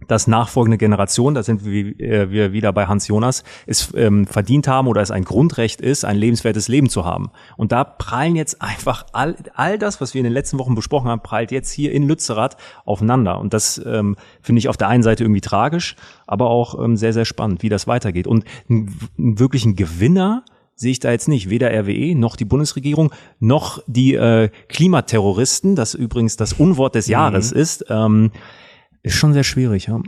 [0.07, 4.67] dass nachfolgende Generationen, da sind wir, äh, wir wieder bei Hans Jonas, es ähm, verdient
[4.67, 7.31] haben oder es ein Grundrecht ist, ein lebenswertes Leben zu haben.
[7.57, 11.09] Und da prallen jetzt einfach all, all das, was wir in den letzten Wochen besprochen
[11.09, 13.39] haben, prallt jetzt hier in Lützerath aufeinander.
[13.39, 15.95] Und das ähm, finde ich auf der einen Seite irgendwie tragisch,
[16.27, 18.27] aber auch ähm, sehr, sehr spannend, wie das weitergeht.
[18.27, 20.43] Und einen wirklichen Gewinner
[20.75, 21.49] sehe ich da jetzt nicht.
[21.49, 27.53] Weder RWE noch die Bundesregierung noch die äh, Klimaterroristen, das übrigens das Unwort des Jahres
[27.53, 27.59] mhm.
[27.59, 27.85] ist.
[27.89, 28.31] Ähm,
[29.03, 30.01] ist schon sehr schwierig, ja.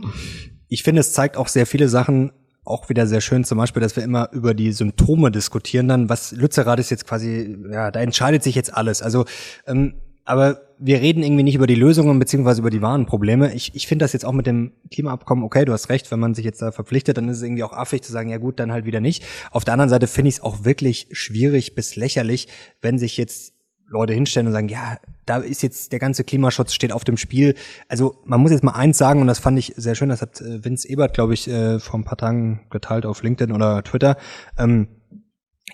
[0.68, 2.32] Ich finde, es zeigt auch sehr viele Sachen
[2.64, 6.32] auch wieder sehr schön, zum Beispiel, dass wir immer über die Symptome diskutieren, dann, was
[6.32, 9.02] Lützerath ist jetzt quasi, ja, da entscheidet sich jetzt alles.
[9.02, 9.26] Also,
[9.66, 13.52] ähm, aber wir reden irgendwie nicht über die Lösungen beziehungsweise über die wahren Probleme.
[13.54, 16.34] Ich, ich finde das jetzt auch mit dem Klimaabkommen, okay, du hast recht, wenn man
[16.34, 18.72] sich jetzt da verpflichtet, dann ist es irgendwie auch affig zu sagen, ja gut, dann
[18.72, 19.22] halt wieder nicht.
[19.50, 22.48] Auf der anderen Seite finde ich es auch wirklich schwierig bis lächerlich,
[22.80, 23.53] wenn sich jetzt
[23.88, 27.54] Leute hinstellen und sagen, ja, da ist jetzt der ganze Klimaschutz steht auf dem Spiel.
[27.88, 30.40] Also man muss jetzt mal eins sagen und das fand ich sehr schön, das hat
[30.40, 34.16] äh, Vince Ebert, glaube ich, äh, vor ein paar Tagen geteilt auf LinkedIn oder Twitter.
[34.58, 34.88] Ähm,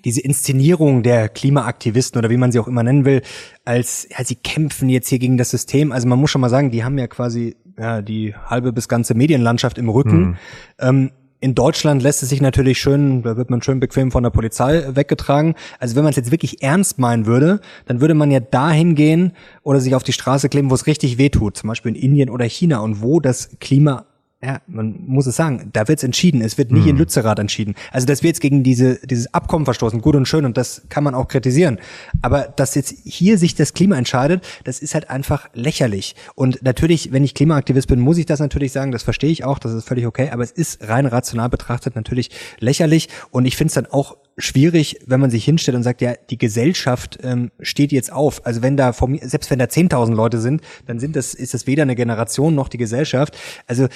[0.04, 3.22] diese Inszenierung der Klimaaktivisten oder wie man sie auch immer nennen will,
[3.64, 5.92] als ja, sie kämpfen jetzt hier gegen das System.
[5.92, 9.14] Also man muss schon mal sagen, die haben ja quasi ja, die halbe bis ganze
[9.14, 10.20] Medienlandschaft im Rücken.
[10.20, 10.36] Mhm.
[10.78, 11.10] Ähm,
[11.40, 14.84] in Deutschland lässt es sich natürlich schön, da wird man schön bequem von der Polizei
[14.94, 15.54] weggetragen.
[15.78, 19.32] Also wenn man es jetzt wirklich ernst meinen würde, dann würde man ja dahin gehen
[19.62, 22.44] oder sich auf die Straße kleben, wo es richtig wehtut, zum Beispiel in Indien oder
[22.44, 24.04] China und wo das Klima
[24.42, 26.40] ja, man muss es sagen, da wird's entschieden.
[26.40, 26.90] Es wird nicht hm.
[26.90, 27.74] in Lützerath entschieden.
[27.92, 31.04] Also, dass wir jetzt gegen diese, dieses Abkommen verstoßen, gut und schön, und das kann
[31.04, 31.78] man auch kritisieren.
[32.22, 36.14] Aber dass jetzt hier sich das Klima entscheidet, das ist halt einfach lächerlich.
[36.34, 39.58] Und natürlich, wenn ich Klimaaktivist bin, muss ich das natürlich sagen, das verstehe ich auch,
[39.58, 42.30] das ist völlig okay, aber es ist rein rational betrachtet natürlich
[42.60, 43.10] lächerlich.
[43.30, 46.38] Und ich finde es dann auch schwierig, wenn man sich hinstellt und sagt, ja, die
[46.38, 48.46] Gesellschaft ähm, steht jetzt auf.
[48.46, 51.52] Also wenn da vor mir, selbst wenn da 10.000 Leute sind, dann sind das, ist
[51.52, 53.36] das weder eine Generation noch die Gesellschaft.
[53.66, 53.88] Also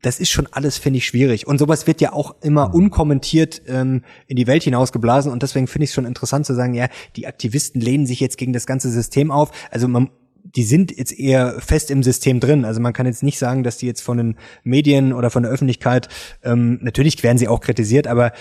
[0.00, 1.46] das ist schon alles, finde ich, schwierig.
[1.46, 2.74] Und sowas wird ja auch immer mhm.
[2.74, 5.30] unkommentiert ähm, in die Welt hinausgeblasen.
[5.30, 8.38] Und deswegen finde ich es schon interessant zu sagen, ja, die Aktivisten lehnen sich jetzt
[8.38, 9.50] gegen das ganze System auf.
[9.70, 10.10] Also man,
[10.44, 12.64] die sind jetzt eher fest im System drin.
[12.64, 15.52] Also man kann jetzt nicht sagen, dass die jetzt von den Medien oder von der
[15.52, 16.08] Öffentlichkeit,
[16.42, 18.32] ähm, natürlich werden sie auch kritisiert, aber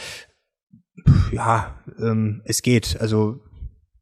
[1.32, 2.98] ja, ähm, es geht.
[3.00, 3.42] Also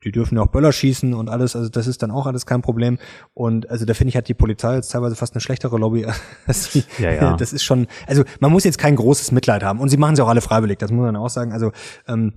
[0.04, 2.62] die dürfen ja auch Böller schießen und alles, also das ist dann auch alles kein
[2.62, 2.98] Problem.
[3.34, 6.06] Und also da finde ich, hat die Polizei jetzt teilweise fast eine schlechtere Lobby
[6.46, 6.84] als die.
[7.00, 7.38] Ja, ja.
[7.38, 9.80] Das ist schon, also man muss jetzt kein großes Mitleid haben.
[9.80, 11.52] Und sie machen es auch alle freiwillig, das muss man auch sagen.
[11.52, 11.72] Also
[12.08, 12.34] ähm,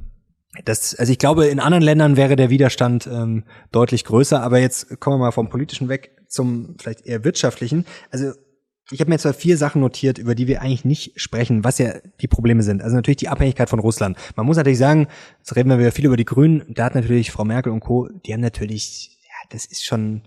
[0.64, 5.00] das, also ich glaube, in anderen Ländern wäre der Widerstand ähm, deutlich größer, aber jetzt
[5.00, 7.86] kommen wir mal vom politischen weg zum vielleicht eher wirtschaftlichen.
[8.10, 8.32] Also
[8.92, 11.94] ich habe mir jetzt vier Sachen notiert, über die wir eigentlich nicht sprechen, was ja
[12.20, 12.82] die Probleme sind.
[12.82, 14.16] Also natürlich die Abhängigkeit von Russland.
[14.36, 17.30] Man muss natürlich sagen, jetzt reden wir wieder viel über die Grünen, da hat natürlich
[17.30, 20.22] Frau Merkel und Co., die haben natürlich, ja, das ist schon,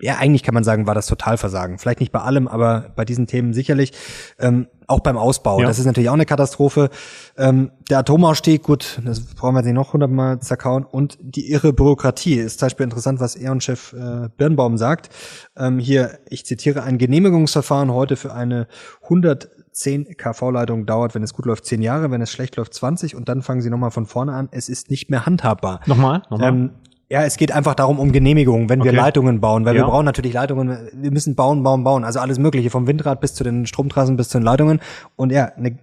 [0.00, 1.78] ja, eigentlich kann man sagen, war das Totalversagen.
[1.78, 3.92] Vielleicht nicht bei allem, aber bei diesen Themen sicherlich.
[4.38, 5.60] Ähm, auch beim Ausbau.
[5.60, 5.66] Ja.
[5.66, 6.88] Das ist natürlich auch eine Katastrophe.
[7.36, 10.84] Ähm, der Atomausstieg, gut, das brauchen wir nicht noch hundertmal zerkauen.
[10.84, 15.10] Und die irre Bürokratie ist zum Beispiel interessant, was E.ON-Chef äh, Birnbaum sagt.
[15.56, 18.66] Ähm, hier, ich zitiere, ein Genehmigungsverfahren heute für eine
[19.02, 23.28] 110 kV-Leitung dauert, wenn es gut läuft, 10 Jahre, wenn es schlecht läuft, 20 und
[23.28, 24.48] dann fangen sie nochmal von vorne an.
[24.52, 25.80] Es ist nicht mehr handhabbar.
[25.84, 26.22] Nochmal?
[26.30, 26.48] nochmal?
[26.48, 26.70] Ähm,
[27.10, 28.90] ja, es geht einfach darum, um Genehmigungen, wenn okay.
[28.90, 29.82] wir Leitungen bauen, weil ja.
[29.82, 33.34] wir brauchen natürlich Leitungen, wir müssen bauen, bauen, bauen, also alles mögliche, vom Windrad bis
[33.34, 34.80] zu den Stromtrassen bis zu den Leitungen
[35.16, 35.78] und ja, eine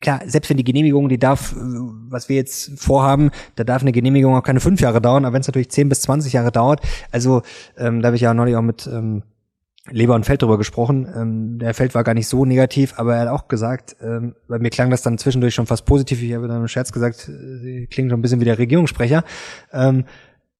[0.00, 4.34] klar, selbst wenn die Genehmigung, die darf, was wir jetzt vorhaben, da darf eine Genehmigung
[4.34, 6.80] auch keine fünf Jahre dauern, aber wenn es natürlich zehn bis zwanzig Jahre dauert,
[7.10, 7.42] also
[7.76, 9.24] ähm, da habe ich ja neulich auch mit ähm,
[9.90, 11.08] Leber und Feld drüber gesprochen.
[11.14, 14.58] Ähm, der Feld war gar nicht so negativ, aber er hat auch gesagt, ähm, bei
[14.58, 16.22] mir klang das dann zwischendurch schon fast positiv.
[16.22, 19.24] Ich habe dann im Scherz gesagt, äh, sie klingen schon ein bisschen wie der Regierungssprecher.
[19.72, 20.04] Ähm,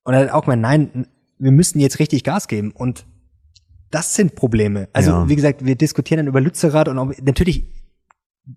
[0.04, 1.06] und er hat auch gemeint, nein,
[1.38, 2.72] wir müssen jetzt richtig Gas geben.
[2.72, 3.06] Und
[3.90, 4.88] das sind Probleme.
[4.92, 5.28] Also, ja.
[5.28, 7.66] wie gesagt, wir diskutieren dann über Lützerath und auch, natürlich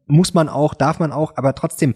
[0.06, 1.96] muss man auch, darf man auch, aber trotzdem,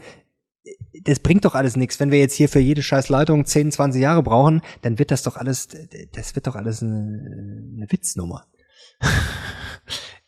[1.04, 2.00] das bringt doch alles nichts.
[2.00, 5.24] Wenn wir jetzt hier für jede scheiß Leitung 10, 20 Jahre brauchen, dann wird das
[5.24, 5.70] doch alles,
[6.14, 8.46] das wird doch alles eine, eine Witznummer.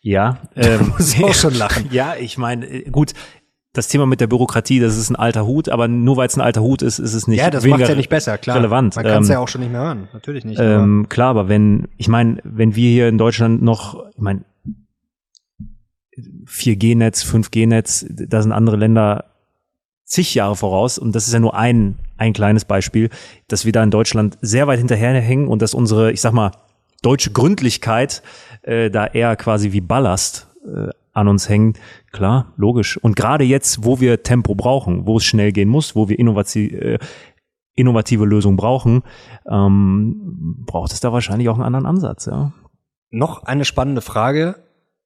[0.01, 1.89] Ja, ähm, muss auch schon lachen.
[1.91, 3.13] Ja, ich meine, gut,
[3.73, 6.41] das Thema mit der Bürokratie, das ist ein alter Hut, aber nur weil es ein
[6.41, 8.58] alter Hut ist, ist es nicht Ja, das macht ja nicht besser, klar.
[8.58, 8.95] relevant.
[8.95, 10.60] Man kann es Ähm, ja auch schon nicht mehr hören, natürlich nicht.
[10.60, 14.43] ähm, klar, aber wenn, ich meine, wenn wir hier in Deutschland noch, ich meine,
[16.45, 19.25] 4G-Netz, 5G-Netz, da sind andere Länder
[20.05, 23.10] zig Jahre voraus und das ist ja nur ein, ein kleines Beispiel,
[23.47, 26.51] dass wir da in Deutschland sehr weit hinterherhängen und dass unsere, ich sag mal,
[27.03, 28.23] deutsche Gründlichkeit
[28.63, 31.79] äh, da eher quasi wie Ballast äh, an uns hängt.
[32.12, 32.97] Klar, logisch.
[32.97, 36.71] Und gerade jetzt, wo wir Tempo brauchen, wo es schnell gehen muss, wo wir innovativ,
[36.73, 36.99] äh,
[37.75, 39.03] innovative Lösungen brauchen,
[39.49, 42.51] ähm, braucht es da wahrscheinlich auch einen anderen Ansatz, ja.
[43.12, 44.55] Noch eine spannende Frage.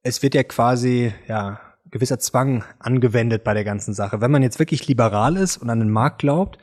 [0.01, 4.19] Es wird ja quasi, ja, gewisser Zwang angewendet bei der ganzen Sache.
[4.19, 6.57] Wenn man jetzt wirklich liberal ist und an den Markt glaubt,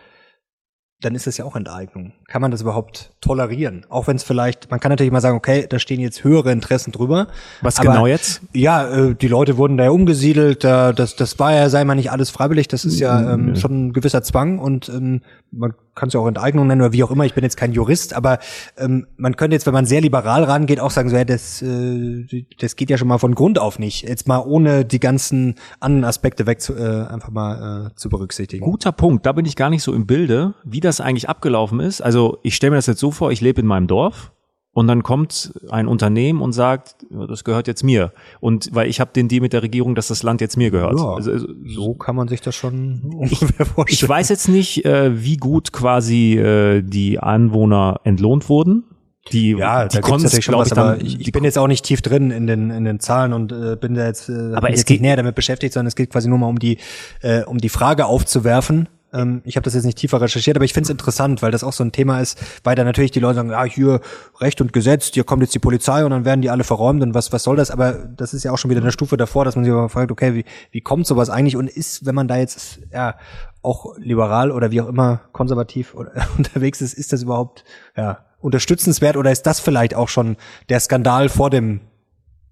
[1.00, 2.12] dann ist das ja auch Enteignung.
[2.28, 3.86] Kann man das überhaupt tolerieren?
[3.88, 6.92] Auch wenn es vielleicht, man kann natürlich mal sagen, okay, da stehen jetzt höhere Interessen
[6.92, 7.28] drüber.
[7.62, 8.42] Was Aber genau jetzt?
[8.52, 11.94] Ja, äh, die Leute wurden da ja umgesiedelt, äh, das, das war ja, sei mal
[11.94, 16.08] nicht alles freiwillig, das ist ja ähm, schon ein gewisser Zwang und ähm, man kann
[16.08, 18.38] es ja auch Enteignung nennen oder wie auch immer, ich bin jetzt kein Jurist, aber
[18.78, 22.46] ähm, man könnte jetzt, wenn man sehr liberal rangeht, auch sagen, so, ja, das, äh,
[22.58, 24.08] das geht ja schon mal von Grund auf nicht.
[24.08, 28.64] Jetzt mal ohne die ganzen anderen Aspekte weg zu, äh, einfach mal äh, zu berücksichtigen.
[28.64, 29.26] Guter Punkt.
[29.26, 32.00] Da bin ich gar nicht so im Bilde, wie das eigentlich abgelaufen ist.
[32.00, 34.32] Also ich stelle mir das jetzt so vor, ich lebe in meinem Dorf
[34.72, 36.96] und dann kommt ein Unternehmen und sagt,
[37.28, 38.12] das gehört jetzt mir.
[38.40, 40.98] Und weil ich habe den Deal mit der Regierung, dass das Land jetzt mir gehört.
[40.98, 43.86] Ja, Also, also, so kann man sich das schon ungefähr vorstellen.
[43.88, 48.84] ich weiß jetzt nicht, äh, wie gut quasi äh, die Anwohner entlohnt wurden.
[49.32, 51.66] Die, Ja, die konnten natürlich schon was, ich, aber dann, ich, ich bin jetzt auch
[51.68, 54.70] nicht tief drin in den in den Zahlen und äh, bin da jetzt, äh, Aber
[54.70, 56.78] es jetzt geht- nicht näher damit beschäftigt, sondern es geht quasi nur mal um die
[57.20, 58.88] äh, um die Frage aufzuwerfen.
[59.12, 61.64] Ähm, ich habe das jetzt nicht tiefer recherchiert, aber ich finde es interessant, weil das
[61.64, 64.00] auch so ein Thema ist, weil da natürlich die Leute sagen, ja, hier
[64.40, 67.14] Recht und Gesetz, hier kommt jetzt die Polizei und dann werden die alle verräumt und
[67.14, 67.70] was was soll das?
[67.70, 70.10] Aber das ist ja auch schon wieder eine Stufe davor, dass man sich aber fragt,
[70.10, 73.16] okay, wie wie kommt sowas eigentlich und ist, wenn man da jetzt ja
[73.62, 77.64] auch liberal oder wie auch immer konservativ oder, unterwegs ist, ist das überhaupt
[77.96, 80.36] ja unterstützenswert oder ist das vielleicht auch schon
[80.68, 81.80] der Skandal vor dem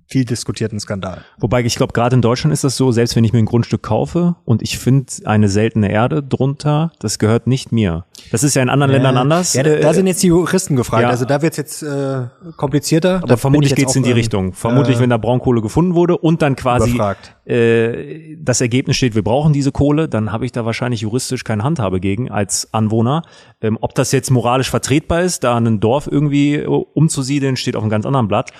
[0.08, 1.22] viel diskutierten Skandal?
[1.38, 3.82] Wobei ich glaube, gerade in Deutschland ist das so, selbst wenn ich mir ein Grundstück
[3.82, 8.06] kaufe und ich finde eine seltene Erde drunter, das gehört nicht mir.
[8.32, 9.54] Das ist ja in anderen Ländern anders.
[9.54, 11.02] Ja, da, Äh, da sind jetzt die Juristen gefragt.
[11.02, 11.10] ja.
[11.10, 13.20] Also da wird's jetzt äh, komplizierter.
[13.22, 14.52] aber vermutlich geht's in die ähm, Richtung.
[14.54, 17.36] Vermutlich, wenn da Braunkohle gefunden wurde und dann quasi überfragt.
[17.46, 21.62] äh, das Ergebnis steht, wir brauchen diese Kohle, dann habe ich da wahrscheinlich juristisch keine
[21.64, 23.22] Handhabe gegen als Anwohner.
[23.60, 27.82] Ähm, ob das jetzt moralisch vertretbar ist, da ein Dorf irgendwie äh, umzusiedeln, steht auf
[27.82, 28.52] einem ganz anderen Blatt.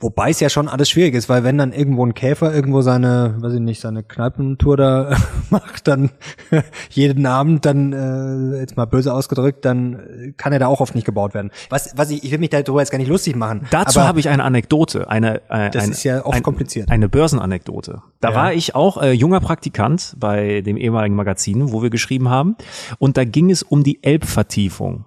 [0.00, 3.36] Wobei es ja schon alles schwierig ist, weil wenn dann irgendwo ein Käfer irgendwo seine,
[3.38, 5.16] weiß ich nicht, seine Kneipentour da
[5.50, 6.10] macht, dann
[6.90, 11.04] jeden Abend, dann äh, jetzt mal böse ausgedrückt, dann kann er da auch oft nicht
[11.06, 11.50] gebaut werden.
[11.70, 13.66] Was, was ich, ich will mich darüber jetzt gar nicht lustig machen.
[13.70, 16.90] Dazu habe ich eine Anekdote, eine äh, Das ein, ist ja oft ein, kompliziert.
[16.90, 18.02] Eine Börsenanekdote.
[18.20, 18.34] Da Ja.
[18.34, 22.56] war ich auch äh, junger Praktikant bei dem ehemaligen Magazin, wo wir geschrieben haben,
[22.98, 25.06] und da ging es um die Elbvertiefung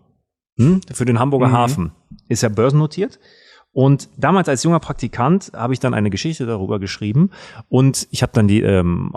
[0.57, 0.81] hm?
[0.91, 1.53] für den Hamburger Mhm.
[1.53, 1.91] Hafen.
[2.29, 3.19] Ist ja börsennotiert.
[3.75, 7.31] Und damals als junger Praktikant habe ich dann eine Geschichte darüber geschrieben
[7.67, 9.11] und ich habe dann die ähm,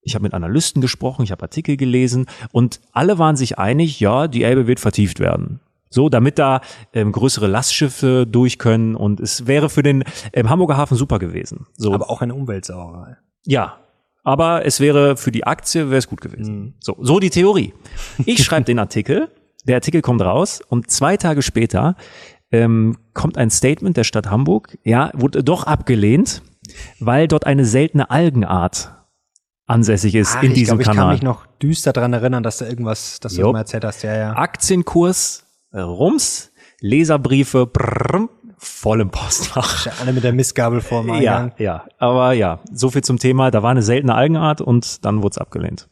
[0.00, 4.26] ich habe mit Analysten gesprochen, ich habe Artikel gelesen und alle waren sich einig, ja,
[4.26, 5.60] die Elbe wird vertieft werden.
[5.88, 6.62] So, damit da
[6.92, 11.66] ähm, größere Lastschiffe durch können und es wäre für den ähm, Hamburger Hafen super gewesen.
[11.76, 13.18] So, aber auch eine Umweltsauerei.
[13.46, 13.78] ja,
[14.24, 16.74] aber es wäre für die Aktie wäre es gut gewesen.
[16.80, 17.72] So, so die Theorie.
[18.26, 19.28] Ich schreibe den Artikel,
[19.64, 21.94] der Artikel kommt raus und zwei Tage später
[22.52, 26.42] ähm, kommt ein Statement der Stadt Hamburg, ja, wurde doch abgelehnt,
[27.00, 28.94] weil dort eine seltene Algenart
[29.66, 31.12] ansässig ist Ach, in ich diesem glaube, ich kann Kanal.
[31.14, 34.02] mich noch düster dran erinnern, dass da irgendwas, dass du mal erzählt hast.
[34.02, 34.32] Ja, ja.
[34.36, 39.86] Aktienkurs, äh, Rums, Leserbriefe, brrrm, voll im Postfach.
[40.00, 41.52] Alle mit der Missgabel vor dem Ja, Eingang.
[41.58, 43.50] ja, aber ja, so viel zum Thema.
[43.50, 45.88] Da war eine seltene Algenart und dann wurde es abgelehnt.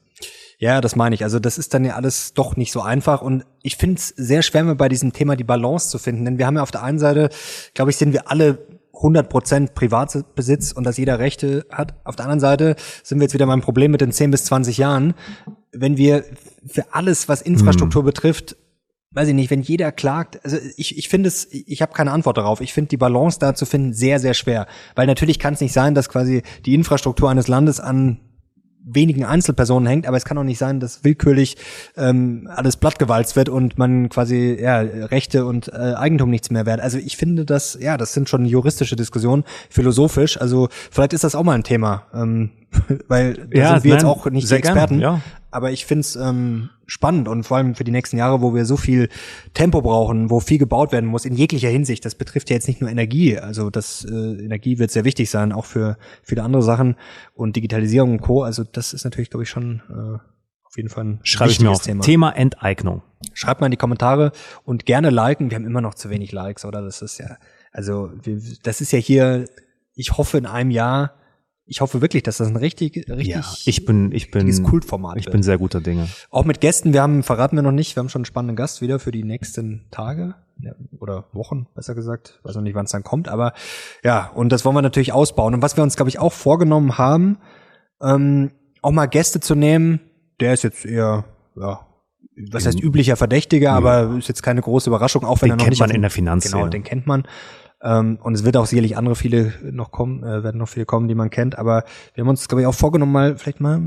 [0.61, 1.25] Ja, das meine ich.
[1.25, 4.42] Also das ist dann ja alles doch nicht so einfach und ich finde es sehr
[4.42, 6.83] schwer, mir bei diesem Thema die Balance zu finden, denn wir haben ja auf der
[6.83, 7.31] einen Seite,
[7.73, 11.94] glaube ich, sind wir alle 100% Privatbesitz und dass jeder Rechte hat.
[12.05, 14.77] Auf der anderen Seite sind wir jetzt wieder beim Problem mit den 10 bis 20
[14.77, 15.14] Jahren.
[15.73, 16.25] Wenn wir
[16.66, 18.57] für alles, was Infrastruktur betrifft,
[19.12, 22.37] weiß ich nicht, wenn jeder klagt, also ich, ich finde es, ich habe keine Antwort
[22.37, 22.61] darauf.
[22.61, 24.66] Ich finde die Balance da zu finden sehr, sehr schwer.
[24.94, 28.20] Weil natürlich kann es nicht sein, dass quasi die Infrastruktur eines Landes an
[28.85, 31.57] wenigen Einzelpersonen hängt, aber es kann auch nicht sein, dass willkürlich
[31.97, 36.81] ähm, alles plattgewalzt wird und man quasi ja Rechte und äh, Eigentum nichts mehr wert.
[36.81, 40.40] Also ich finde das, ja, das sind schon juristische Diskussionen, philosophisch.
[40.40, 42.51] Also vielleicht ist das auch mal ein Thema, ähm,
[43.09, 45.01] weil da Ja, sind wir jetzt nein, auch nicht die sehr gerne, Experten.
[45.01, 45.21] ja.
[45.53, 48.64] Aber ich finde es ähm, spannend und vor allem für die nächsten Jahre, wo wir
[48.64, 49.09] so viel
[49.55, 52.05] Tempo brauchen, wo viel gebaut werden muss in jeglicher Hinsicht.
[52.05, 55.53] Das betrifft ja jetzt nicht nur Energie, also das äh, Energie wird sehr wichtig sein,
[55.53, 56.96] auch für viele andere Sachen
[57.35, 58.42] und Digitalisierung und Co.
[58.42, 60.18] Also das ist natürlich, glaube ich, schon äh,
[60.64, 61.83] auf jeden Fall ein Schreibe ich mir auf.
[61.83, 62.03] Thema.
[62.03, 63.03] Thema Enteignung.
[63.35, 64.33] Schreibt mal in die Kommentare
[64.64, 65.50] und gerne liken.
[65.50, 66.83] Wir haben immer noch zu wenig Likes, oder?
[66.83, 67.37] Das ist ja,
[67.72, 68.11] also
[68.62, 69.46] das ist ja hier,
[69.94, 71.14] ich hoffe in einem Jahr
[71.71, 75.31] ich hoffe wirklich, dass das ein richtig, richtig ja, ich bin, ich bin, Kultformat Ich
[75.31, 76.09] bin sehr guter Dinge.
[76.29, 78.81] Auch mit Gästen, wir haben, verraten wir noch nicht, wir haben schon einen spannenden Gast
[78.81, 80.35] wieder für die nächsten Tage
[80.99, 82.41] oder Wochen, besser gesagt.
[82.43, 83.53] Weiß noch nicht, wann es dann kommt, aber
[84.03, 85.55] ja, und das wollen wir natürlich ausbauen.
[85.55, 87.39] Und was wir uns, glaube ich, auch vorgenommen haben,
[88.03, 88.51] ähm,
[88.83, 90.01] auch mal Gäste zu nehmen,
[90.41, 91.87] der ist jetzt eher, ja,
[92.51, 93.77] was heißt üblicher Verdächtiger, ja.
[93.77, 96.03] aber ist jetzt keine große Überraschung, auch wenn den er noch kennt nicht man in
[96.03, 96.51] der Finanz.
[96.51, 97.29] Genau, den kennt man.
[97.83, 101.09] Ähm, und es wird auch sicherlich andere viele noch kommen, äh, werden noch viele kommen,
[101.09, 101.59] die man kennt.
[101.59, 103.81] Aber wir haben uns, glaube ich, auch vorgenommen, mal vielleicht mal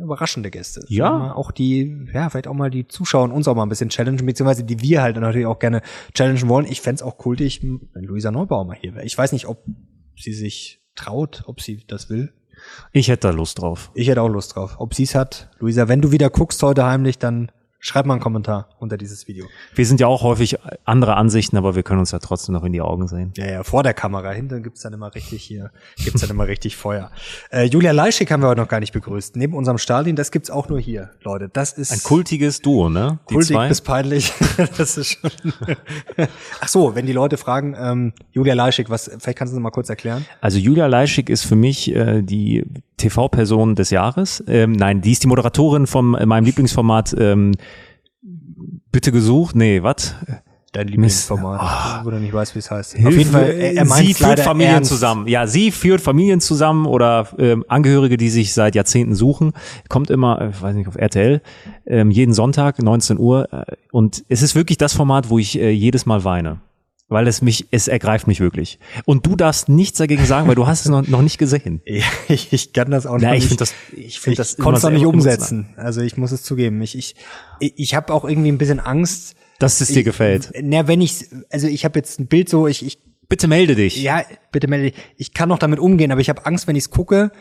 [0.00, 0.84] überraschende Gäste.
[0.88, 1.34] Ja.
[1.34, 4.24] Auch die, ja, vielleicht auch mal die Zuschauer und uns auch mal ein bisschen challengen,
[4.24, 5.82] beziehungsweise die wir halt natürlich auch gerne
[6.14, 6.66] challengen wollen.
[6.66, 9.04] Ich fände auch kultig, wenn Luisa Neubauer mal hier wäre.
[9.04, 9.64] Ich weiß nicht, ob
[10.16, 12.32] sie sich traut, ob sie das will.
[12.92, 13.90] Ich hätte da Lust drauf.
[13.94, 14.76] Ich hätte auch Lust drauf.
[14.78, 15.50] Ob sie es hat.
[15.58, 17.50] Luisa, wenn du wieder guckst heute heimlich, dann
[17.82, 19.46] Schreib mal einen Kommentar unter dieses Video.
[19.74, 22.74] Wir sind ja auch häufig andere Ansichten, aber wir können uns ja trotzdem noch in
[22.74, 23.32] die Augen sehen.
[23.38, 24.32] Ja, ja, vor der Kamera.
[24.32, 27.10] Hinten gibt's dann immer richtig hier, gibt's dann immer richtig Feuer.
[27.52, 29.34] Äh, Julia Leischig haben wir heute noch gar nicht begrüßt.
[29.34, 31.48] Neben unserem Stalin, das gibt's auch nur hier, Leute.
[31.48, 33.18] Das ist ein kultiges Duo, ne?
[33.28, 33.68] Die kultig zwei?
[33.68, 34.32] bis peinlich.
[34.76, 35.30] das ist schon.
[36.60, 39.10] Ach so, wenn die Leute fragen, ähm, Julia Leischig, was?
[39.18, 40.24] Vielleicht kannst du noch mal kurz erklären.
[40.40, 42.64] Also Julia Leischig ist für mich äh, die
[43.00, 44.42] TV-Person des Jahres.
[44.46, 47.14] Ähm, nein, die ist die Moderatorin von äh, meinem Lieblingsformat.
[47.18, 47.52] Ähm,
[48.92, 49.56] bitte gesucht?
[49.56, 50.14] Nee, was?
[50.72, 52.04] Dein Lieblingsformat, oh.
[52.04, 52.92] wo du nicht weißt, wie es heißt.
[52.92, 54.90] Hilfe, Auf jeden Fall, er, er sie führt Familien ernst.
[54.90, 55.26] zusammen.
[55.26, 59.52] Ja, sie führt Familien zusammen oder ähm, Angehörige, die sich seit Jahrzehnten suchen.
[59.88, 61.42] Kommt immer, äh, weiß nicht, auf RTL,
[61.86, 63.52] ähm, jeden Sonntag, 19 Uhr.
[63.52, 66.60] Äh, und es ist wirklich das Format, wo ich äh, jedes Mal weine
[67.10, 68.78] weil es mich, es ergreift mich wirklich.
[69.04, 71.82] Und du darfst nichts dagegen sagen, weil du hast es noch, noch nicht gesehen.
[71.90, 73.42] Ja, ich, ich kann das auch ja, nicht.
[73.42, 75.74] Ich finde das, ich finde das konnte es auch nicht umsetzen.
[75.76, 76.80] Also ich muss es zugeben.
[76.82, 77.16] Ich, ich,
[77.58, 80.52] ich habe auch irgendwie ein bisschen Angst, dass es dir ich, gefällt.
[80.62, 84.00] Na, wenn ich, also ich habe jetzt ein Bild so, ich, ich bitte melde dich.
[84.00, 85.00] Ja, bitte melde dich.
[85.16, 87.32] Ich kann noch damit umgehen, aber ich habe Angst, wenn ich es gucke,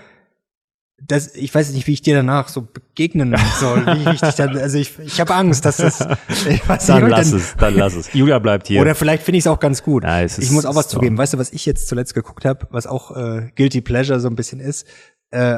[1.08, 3.86] das, ich weiß nicht, wie ich dir danach so begegnen soll.
[3.86, 6.08] Wie ich dich dann, also ich, ich habe Angst, dass das.
[6.50, 8.14] Ich weiß dann nicht, lass dann, es, dann lass es.
[8.14, 8.82] Julia bleibt hier.
[8.82, 10.04] Oder vielleicht finde ich es auch ganz gut.
[10.04, 10.98] Ja, ist, ich muss auch was so.
[10.98, 11.18] zugeben.
[11.18, 14.36] Weißt du, was ich jetzt zuletzt geguckt habe, was auch äh, guilty pleasure so ein
[14.36, 14.88] bisschen ist,
[15.32, 15.58] äh,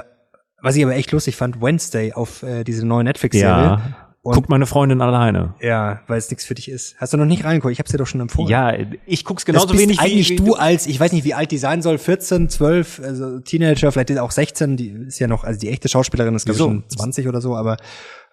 [0.62, 3.64] was ich aber echt lustig fand, Wednesday auf äh, diese neue Netflix-Serie.
[3.64, 4.11] Ja.
[4.24, 5.56] Und Guckt meine Freundin alleine.
[5.62, 6.96] Ja, weil es nichts für dich ist.
[6.98, 7.72] Hast du noch nicht reingeguckt?
[7.72, 8.50] Ich hab's dir doch schon empfohlen.
[8.50, 8.72] Ja,
[9.08, 11.50] ich guck's genauso das wenig eigentlich wie, wie du als, ich weiß nicht, wie alt
[11.50, 15.60] die sein soll, 14, 12, also Teenager, vielleicht auch 16, die ist ja noch, also
[15.60, 17.78] die echte Schauspielerin ist glaube ich schon 20 oder so, aber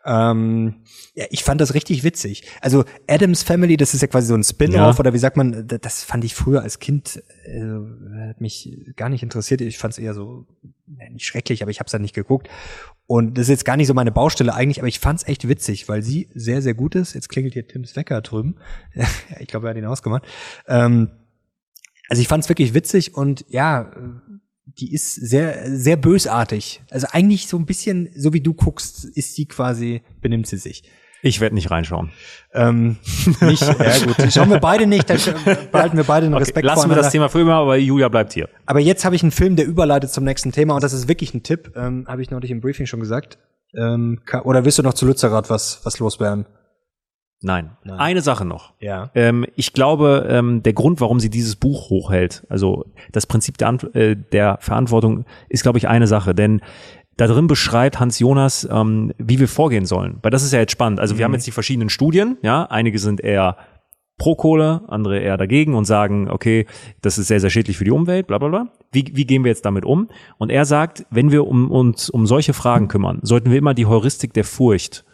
[0.08, 0.76] ähm,
[1.14, 2.44] ja, ich fand das richtig witzig.
[2.62, 5.00] Also Adams Family, das ist ja quasi so ein Spin-off ja.
[5.00, 9.22] oder wie sagt man, das fand ich früher als Kind, äh, hat mich gar nicht
[9.22, 9.60] interessiert.
[9.60, 10.46] Ich fand es eher so,
[10.86, 12.48] nicht schrecklich, aber ich habe es dann nicht geguckt.
[13.06, 15.46] Und das ist jetzt gar nicht so meine Baustelle eigentlich, aber ich fand es echt
[15.46, 17.14] witzig, weil sie sehr, sehr gut ist.
[17.14, 18.56] Jetzt klingelt hier Tims Wecker drüben.
[19.40, 20.24] ich glaube, er hat ihn ausgemacht.
[20.66, 21.10] Ähm,
[22.08, 23.90] also ich fand es wirklich witzig und ja,
[24.78, 26.82] die ist sehr, sehr bösartig.
[26.90, 30.84] Also eigentlich so ein bisschen, so wie du guckst, ist sie quasi, benimmt sie sich.
[31.20, 32.12] Ich werde nicht reinschauen.
[32.54, 32.96] Ähm,
[33.40, 34.32] nicht, ja gut.
[34.32, 35.18] Schauen wir beide nicht, dann
[35.72, 38.32] behalten wir beide den okay, Respekt Lassen wir das Thema für immer, aber Julia bleibt
[38.32, 38.48] hier.
[38.66, 41.34] Aber jetzt habe ich einen Film, der überleitet zum nächsten Thema und das ist wirklich
[41.34, 43.38] ein Tipp, ähm, habe ich neulich im Briefing schon gesagt.
[43.76, 46.46] Ähm, oder willst du noch zu Lützerath was, was loswerden?
[47.40, 47.70] Nein.
[47.84, 47.98] Nein.
[47.98, 48.74] Eine Sache noch.
[48.80, 49.10] Ja.
[49.14, 53.78] Ähm, ich glaube, ähm, der Grund, warum sie dieses Buch hochhält, also das Prinzip der,
[53.94, 56.34] äh, der Verantwortung, ist, glaube ich, eine Sache.
[56.34, 56.60] Denn
[57.16, 60.18] da drin beschreibt Hans Jonas, ähm, wie wir vorgehen sollen.
[60.22, 61.00] Weil das ist ja jetzt spannend.
[61.00, 61.18] Also mhm.
[61.18, 61.36] wir haben mhm.
[61.36, 63.56] jetzt die verschiedenen Studien, ja, einige sind eher
[64.18, 66.66] pro Kohle, andere eher dagegen und sagen, okay,
[67.02, 68.66] das ist sehr, sehr schädlich für die Umwelt, bla bla bla.
[68.90, 70.08] Wie, wie gehen wir jetzt damit um?
[70.38, 73.86] Und er sagt, wenn wir um, uns um solche Fragen kümmern, sollten wir immer die
[73.86, 75.04] Heuristik der Furcht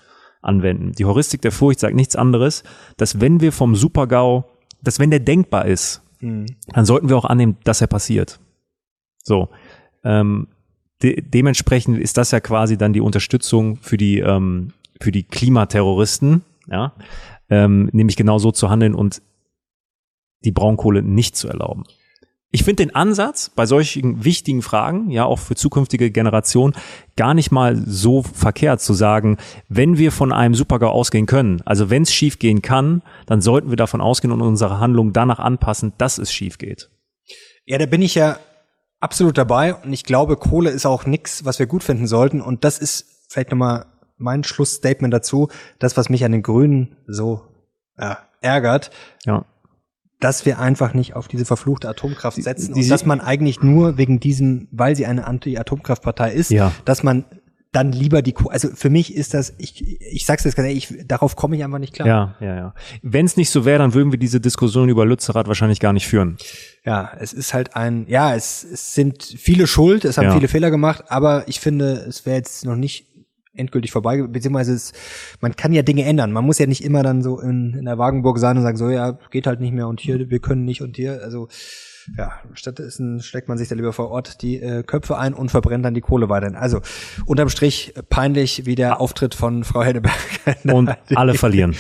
[0.45, 0.93] anwenden.
[0.93, 2.63] Die Heuristik der Furcht sagt nichts anderes,
[2.97, 4.45] dass wenn wir vom Supergau,
[4.83, 6.47] dass wenn der denkbar ist, mhm.
[6.73, 8.41] dann sollten wir auch annehmen, dass er passiert.
[9.23, 9.49] So.
[10.05, 10.49] Ähm,
[11.03, 16.43] de dementsprechend ist das ja quasi dann die Unterstützung für die, ähm, für die Klimaterroristen,
[16.69, 16.95] ja,
[17.51, 19.23] ähm, nämlich genau so zu handeln und
[20.45, 21.85] die Braunkohle nicht zu erlauben.
[22.55, 26.73] Ich finde den Ansatz bei solchen wichtigen Fragen, ja auch für zukünftige Generationen,
[27.17, 29.39] gar nicht mal so verkehrt zu sagen,
[29.69, 33.71] wenn wir von einem Supergau ausgehen können, also wenn es schief gehen kann, dann sollten
[33.71, 36.91] wir davon ausgehen und unsere Handlungen danach anpassen, dass es schief geht.
[37.65, 38.39] Ja, da bin ich ja
[39.01, 42.63] absolut dabei und ich glaube, Kohle ist auch nichts, was wir gut finden sollten und
[42.63, 43.87] das ist vielleicht nochmal
[44.17, 45.49] mein Schlussstatement dazu,
[45.81, 47.41] das, was mich an den Grünen so
[47.97, 48.93] äh, ärgert,
[49.25, 49.45] Ja.
[50.21, 53.99] Dass wir einfach nicht auf diese verfluchte Atomkraft setzen die- und dass man eigentlich nur
[53.99, 56.73] wegen diesem, weil sie eine Anti-Atomkraftpartei ist, Ja.
[56.85, 57.25] dass man
[57.73, 60.89] dann lieber die, Ko- also für mich ist das, ich, ich sag's jetzt ganz ehrlich,
[60.93, 62.07] ich, darauf komme ich einfach nicht klar.
[62.07, 62.75] Ja, ja, ja.
[63.03, 66.07] Wenn es nicht so wäre, dann würden wir diese Diskussion über Lützerath wahrscheinlich gar nicht
[66.07, 66.37] führen.
[66.85, 70.35] Ja, es ist halt ein, ja, es, es sind viele schuld, es haben Ja.
[70.35, 73.09] viele Fehler gemacht, aber ich finde, es wäre jetzt noch nicht
[73.55, 74.93] endgültig vorbei, beziehungsweise es,
[75.41, 76.33] man kann ja Dinge ändern.
[76.33, 78.91] Man muss ja nicht immer dann so in, in der Wagenburg sein und sagen, so,
[78.91, 81.49] ja, geht halt nicht mehr und hier, wir können nicht und hier, also,
[82.19, 85.85] ja, stattdessen steckt man sich da lieber vor Ort die äh, Köpfe ein und verbrennt
[85.85, 86.57] dann die Kohle weiterhin.
[86.57, 86.81] Also,
[87.25, 90.15] unterm Strich peinlich wie der Auftritt von Frau Henneberg.
[90.65, 91.75] Und alle verlieren.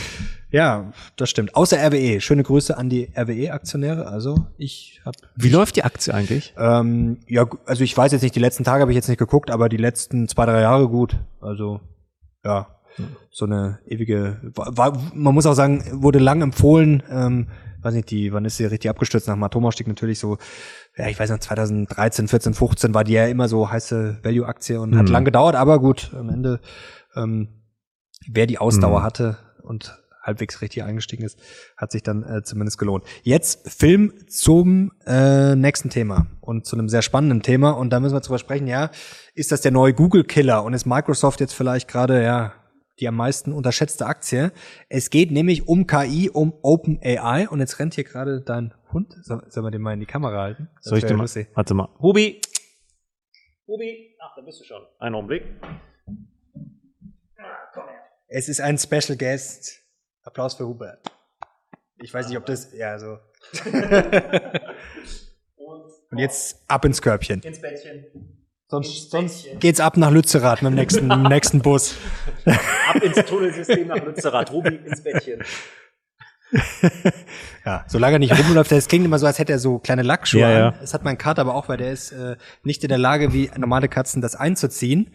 [0.54, 1.56] Ja, das stimmt.
[1.56, 2.20] Außer RWE.
[2.20, 4.06] Schöne Grüße an die RWE-Aktionäre.
[4.06, 6.54] Also, ich habe Wie läuft die Aktie eigentlich?
[6.56, 9.50] ähm, ja, also ich weiß jetzt nicht, die letzten Tage habe ich jetzt nicht geguckt,
[9.50, 11.16] aber die letzten zwei, drei Jahre gut.
[11.40, 11.80] Also,
[12.44, 12.68] ja,
[13.32, 17.48] so eine ewige, war, war, man muss auch sagen, wurde lang empfohlen, ähm,
[17.82, 19.26] weiß nicht, die, wann ist sie richtig abgestürzt?
[19.26, 20.38] Nach dem Atomausstieg natürlich so,
[20.96, 24.96] ja, ich weiß noch, 2013, 14, 15 war die ja immer so heiße Value-Aktie und
[24.96, 25.12] hat Mhm.
[25.12, 26.60] lang gedauert, aber gut, am Ende,
[27.16, 27.48] ähm,
[28.30, 29.04] wer die Ausdauer Mhm.
[29.04, 31.38] hatte und halbwegs richtig eingestiegen ist,
[31.76, 33.04] hat sich dann äh, zumindest gelohnt.
[33.22, 38.14] Jetzt Film zum äh, nächsten Thema und zu einem sehr spannenden Thema und da müssen
[38.14, 38.90] wir drüber sprechen, ja,
[39.34, 42.54] ist das der neue Google-Killer und ist Microsoft jetzt vielleicht gerade, ja,
[43.00, 44.52] die am meisten unterschätzte Aktie.
[44.88, 49.14] Es geht nämlich um KI, um OpenAI und jetzt rennt hier gerade dein Hund.
[49.22, 50.68] Soll, soll man den mal in die Kamera halten?
[50.76, 51.22] Das Soll ich dir mal?
[51.22, 51.48] lustig.
[51.54, 51.88] Warte mal.
[52.00, 52.40] Hubi!
[53.66, 54.16] Hubi!
[54.20, 54.82] Ach, da bist du schon.
[54.98, 55.42] Einen Augenblick.
[58.28, 59.83] Es ist ein Special Guest.
[60.24, 60.98] Applaus für Hubert.
[62.02, 63.18] Ich weiß nicht, ob das, ja, so.
[66.10, 67.40] Und jetzt ab ins Körbchen.
[67.40, 68.04] Ins Bettchen.
[68.68, 71.94] Sonst, sonst geht's ab nach Lützerath mit dem nächsten, mit dem nächsten Bus.
[72.46, 74.50] Ab ins Tunnelsystem nach Lützerath.
[74.50, 75.42] Hubi ins Bettchen.
[77.64, 80.42] Ja, solange er nicht rumläuft, das klingt immer so, als hätte er so kleine Lackschuhe
[80.42, 80.68] Ja, ja.
[80.68, 80.74] an.
[80.80, 83.50] Das hat mein Kater aber auch, weil der ist äh, nicht in der Lage, wie
[83.56, 85.14] normale Katzen das einzuziehen.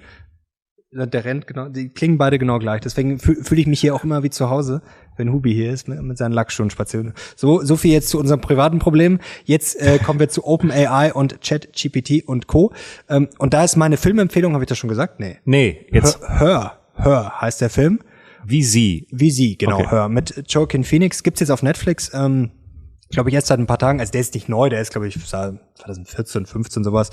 [0.92, 2.82] Der rennt genau, die klingen beide genau gleich.
[2.82, 4.82] Deswegen fühle fühl ich mich hier auch immer wie zu Hause,
[5.18, 7.14] wenn Hubi hier ist, mit, mit seinen Lackschuhen spazieren.
[7.36, 9.20] So, so viel jetzt zu unserem privaten Problem.
[9.46, 12.74] Jetzt äh, kommen wir zu OpenAI und ChatGPT und Co.
[13.08, 15.20] Ähm, und da ist meine Filmempfehlung, habe ich das schon gesagt?
[15.20, 15.38] Nee.
[15.46, 18.00] Nee, jetzt Hör, Hör, Hör heißt der Film.
[18.44, 19.08] wie sie.
[19.12, 19.92] Wie sie, genau, Okay.
[19.92, 20.10] Hör.
[20.10, 22.50] Mit Joaquin Phoenix gibt's jetzt auf Netflix, ähm,
[23.12, 24.00] glaube ich, erst seit ein paar Tagen.
[24.00, 27.12] Also der ist nicht neu, der ist, glaube ich, seit 2014, 15, sowas.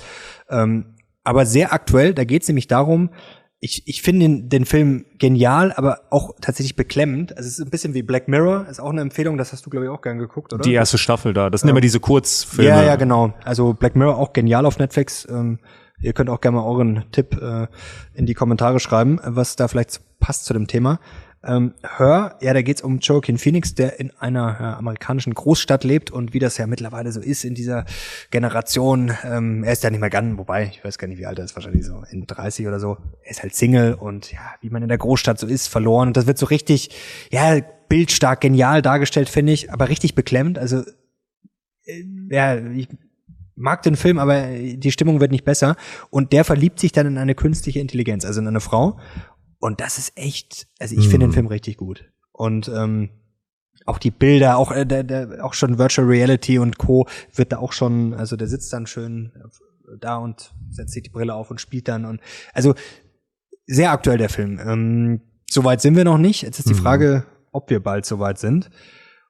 [0.49, 3.11] Ähm, aber sehr aktuell, da geht's nämlich darum,
[3.59, 7.35] ich, ich finde den, den Film genial, aber auch tatsächlich beklemmend.
[7.35, 9.69] Also es ist ein bisschen wie Black Mirror, ist auch eine Empfehlung, das hast du,
[9.69, 10.61] glaube ich, auch gern geguckt, oder?
[10.61, 11.49] Die erste Staffel da.
[11.49, 12.69] Das sind immer diese Kurzfilme.
[12.69, 13.33] Ja, ja, genau.
[13.43, 15.27] Also Black Mirror auch genial auf Netflix.
[15.29, 15.59] Ähm,
[15.99, 17.67] ihr könnt auch gerne mal euren Tipp äh,
[18.13, 20.99] in die Kommentare schreiben, was da vielleicht passt zu dem Thema.
[21.43, 26.11] Ähm, Hör, ja, da geht's um Joaquin Phoenix, der in einer ja, amerikanischen Großstadt lebt
[26.11, 27.85] und wie das ja mittlerweile so ist in dieser
[28.31, 29.13] Generation.
[29.23, 31.45] Ähm, er ist ja nicht mehr ganz, wobei, ich weiß gar nicht, wie alt er
[31.45, 32.97] ist, wahrscheinlich so in 30 oder so.
[33.23, 36.09] Er ist halt Single und ja, wie man in der Großstadt so ist, verloren.
[36.09, 36.89] Und das wird so richtig,
[37.31, 40.59] ja, bildstark, genial dargestellt, finde ich, aber richtig beklemmt.
[40.59, 40.83] Also
[42.29, 42.89] ja, ich
[43.55, 45.75] mag den Film, aber die Stimmung wird nicht besser.
[46.09, 48.99] Und der verliebt sich dann in eine künstliche Intelligenz, also in eine Frau.
[49.59, 52.05] Und das ist echt, also ich finde den Film richtig gut.
[52.31, 53.09] Und ähm,
[53.85, 57.07] auch die Bilder, auch äh, der, der, auch schon Virtual Reality und Co.
[57.33, 59.31] wird da auch schon, also der sitzt dann schön
[59.99, 62.19] da und setzt sich die Brille auf und spielt dann und
[62.53, 62.75] also
[63.65, 64.59] sehr aktuell der Film.
[64.59, 66.41] Ähm, Soweit sind wir noch nicht.
[66.41, 66.79] Jetzt ist die Mhm.
[66.79, 68.69] Frage, ob wir bald soweit sind.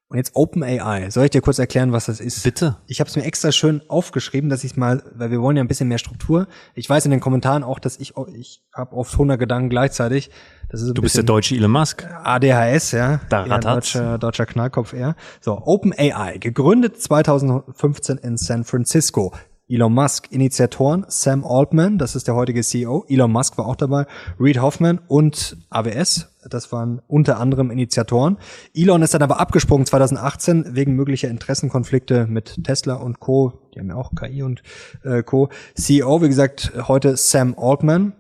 [0.10, 1.10] Und jetzt OpenAI.
[1.10, 2.43] Soll ich dir kurz erklären, was das ist?
[2.43, 2.78] Bitte.
[2.88, 5.67] Ich habe es mir extra schön aufgeschrieben, dass ich mal, weil wir wollen ja ein
[5.67, 6.48] bisschen mehr Struktur.
[6.76, 10.30] Ich weiß in den Kommentaren auch, dass ich ich habe oft 100 Gedanken gleichzeitig.
[10.70, 12.06] Das ist ein Du bist der deutsche Elon Musk.
[12.24, 13.20] ADHS, ja.
[13.28, 13.91] Da rattert's.
[13.91, 15.17] deutscher, deutscher Knallkopf eher.
[15.41, 19.34] So, OpenAI, gegründet 2015 in San Francisco.
[19.69, 23.03] Elon Musk, Initiatoren, Sam Altman, das ist der heutige CEO.
[23.10, 24.06] Elon Musk war auch dabei.
[24.39, 28.38] Reed Hoffman und AWS, das waren unter anderem Initiatoren.
[28.73, 33.60] Elon ist dann aber abgesprungen 2018 wegen möglicher Interessenkonflikte mit Tesla und Co.
[33.75, 34.63] Die haben ja auch KI und
[35.03, 35.49] äh, Co.
[35.75, 38.13] CEO, wie gesagt, heute Sam Altman.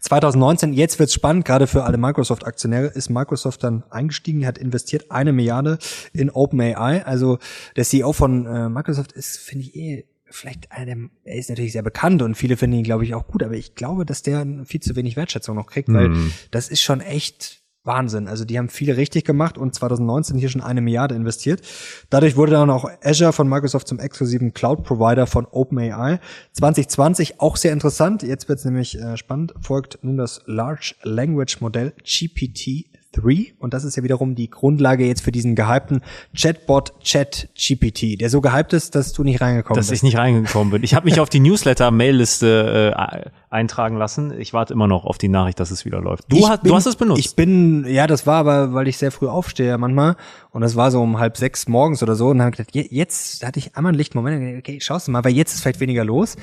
[0.00, 5.32] 2019, jetzt wird's spannend, gerade für alle Microsoft-Aktionäre, ist Microsoft dann eingestiegen, hat investiert eine
[5.32, 5.78] Milliarde
[6.12, 7.06] in OpenAI.
[7.06, 7.38] Also
[7.76, 11.72] der CEO von äh, Microsoft ist, finde ich, eh vielleicht einer der, er ist natürlich
[11.72, 14.46] sehr bekannt und viele finden ihn, glaube ich, auch gut, aber ich glaube, dass der
[14.64, 16.32] viel zu wenig Wertschätzung noch kriegt, weil Mhm.
[16.50, 18.28] das ist schon echt Wahnsinn.
[18.28, 21.60] Also die haben viel richtig gemacht und 2019 hier schon eine Milliarde investiert.
[22.08, 26.18] Dadurch wurde dann auch Azure von Microsoft zum exklusiven Cloud-Provider von OpenAI.
[26.52, 28.22] 2020 auch sehr interessant.
[28.22, 29.52] Jetzt wird es nämlich äh, spannend.
[29.60, 32.86] Folgt nun das Large Language Modell GPT
[33.16, 36.02] 3 und das ist ja wiederum die Grundlage jetzt für diesen gehypten
[36.36, 40.00] Chatbot ChatGPT, der so gehypt ist, dass du nicht reingekommen dass bist.
[40.00, 40.82] ich nicht reingekommen bin.
[40.82, 44.38] Ich habe mich auf die Newsletter-Mailliste äh, eintragen lassen.
[44.38, 46.24] Ich warte immer noch auf die Nachricht, dass es wieder läuft.
[46.30, 47.20] Du, hast, bin- du hast es benutzt.
[47.24, 50.16] Ich bin, ja, das war aber, weil ich sehr früh aufstehe manchmal.
[50.50, 52.28] Und das war so um halb sechs morgens oder so.
[52.28, 54.58] Und dann habe ich gedacht, je- jetzt hatte ich einmal einen Lichtmoment.
[54.58, 56.36] Okay, schaust du mal, weil jetzt ist vielleicht weniger los.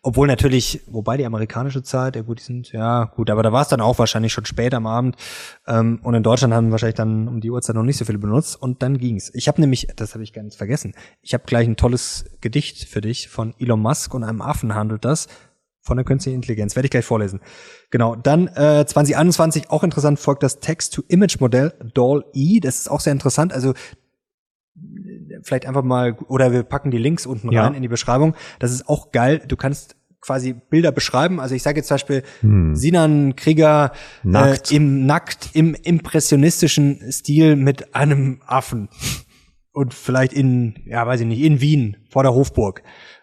[0.00, 3.62] Obwohl natürlich, wobei die amerikanische Zeit, ja gut, die sind, ja gut, aber da war
[3.62, 5.16] es dann auch wahrscheinlich schon spät am Abend.
[5.66, 8.60] Ähm, und in Deutschland haben wahrscheinlich dann um die Uhrzeit noch nicht so viele benutzt.
[8.60, 9.30] Und dann ging's.
[9.34, 13.00] Ich habe nämlich, das habe ich ganz vergessen, ich habe gleich ein tolles Gedicht für
[13.00, 15.26] dich von Elon Musk und einem Affen handelt das
[15.88, 16.76] von der künstlichen Intelligenz.
[16.76, 17.40] Werde ich gleich vorlesen.
[17.90, 18.14] Genau.
[18.14, 22.60] Dann äh, 2021 auch interessant folgt das Text-to-Image-Modell DAL-E.
[22.60, 23.52] Das ist auch sehr interessant.
[23.52, 27.64] Also äh, vielleicht einfach mal oder wir packen die Links unten Ja.
[27.64, 28.34] rein in die Beschreibung.
[28.60, 29.42] Das ist auch geil.
[29.48, 31.40] Du kannst quasi Bilder beschreiben.
[31.40, 33.92] Also ich sage jetzt zum Beispiel Sinan Krieger
[34.24, 34.72] Nackt.
[34.72, 38.88] Äh, im nackt im impressionistischen Stil mit einem Affen
[39.72, 42.82] und vielleicht in ja weiß ich nicht in Wien vor der Hofburg.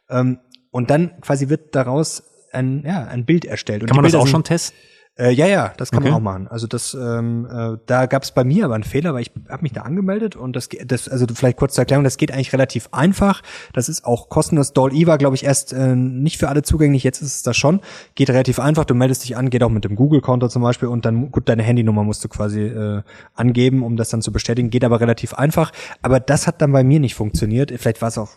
[0.09, 0.39] Ähm,
[0.71, 2.23] und dann quasi wird daraus
[2.55, 3.81] ein, ja, ein Bild erstellt.
[3.83, 4.77] Und Kann man das Bilder auch sind- schon testen?
[5.17, 6.09] Äh, ja, ja, das kann Okay.
[6.11, 6.47] man auch machen.
[6.49, 9.61] Also das, ähm, äh, da gab es bei mir aber einen Fehler, weil ich habe
[9.63, 12.89] mich da angemeldet und das, das, also vielleicht kurz zur Erklärung, das geht eigentlich relativ
[12.91, 13.41] einfach.
[13.71, 14.73] Das ist auch kostenlos.
[14.73, 17.03] Doll-E war, glaube ich, erst äh, nicht für alle zugänglich.
[17.05, 17.79] Jetzt ist es das schon.
[18.15, 18.83] Geht relativ einfach.
[18.83, 21.63] Du meldest dich an, geht auch mit dem Google-Konto zum Beispiel und dann gut deine
[21.63, 23.01] Handynummer musst du quasi äh,
[23.35, 24.69] angeben, um das dann zu bestätigen.
[24.69, 25.71] Geht aber relativ einfach.
[26.01, 27.71] Aber das hat dann bei mir nicht funktioniert.
[27.77, 28.31] Vielleicht war es auch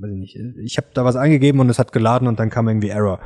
[0.00, 2.68] weiß ich nicht, ich habe da was eingegeben und es hat geladen und dann kam
[2.68, 3.20] irgendwie Error.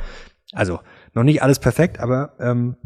[0.52, 0.80] Also
[1.14, 2.76] noch nicht alles perfekt, aber ähm,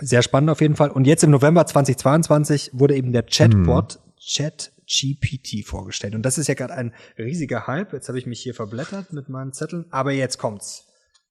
[0.00, 0.90] sehr spannend auf jeden Fall.
[0.90, 6.14] Und jetzt im November 2022 wurde eben der Chatbot ChatGPT vorgestellt.
[6.14, 7.92] Und das ist ja gerade ein riesiger Hype.
[7.92, 10.86] Jetzt habe ich mich hier verblättert mit meinen Zetteln, aber jetzt kommt's.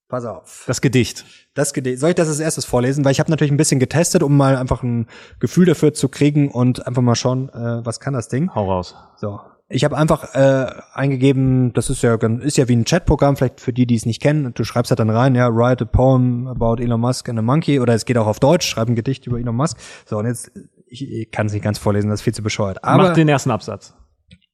[0.09, 0.63] Pass auf.
[0.65, 1.23] Das Gedicht.
[1.53, 3.05] Das Gede Soll ich das als erstes vorlesen?
[3.05, 5.07] Weil ich habe natürlich ein bisschen getestet, um mal einfach ein
[5.39, 8.53] Gefühl dafür zu kriegen und einfach mal schauen, äh, was kann das Ding.
[8.55, 8.95] Hau raus.
[9.17, 9.39] So.
[9.71, 13.71] Ich habe einfach äh, eingegeben, das ist ja ist ja wie ein Chatprogramm, vielleicht für
[13.71, 14.51] die, die es nicht kennen.
[14.55, 17.79] Du schreibst halt dann rein, ja, write a poem about Elon Musk and a monkey
[17.79, 19.77] oder es geht auch auf Deutsch, schreib ein Gedicht über Elon Musk.
[20.05, 20.51] So und jetzt
[20.89, 22.79] ich, ich kann es nicht ganz vorlesen, das ist viel zu bescheuert.
[22.81, 23.93] Mach Aber den ersten Absatz.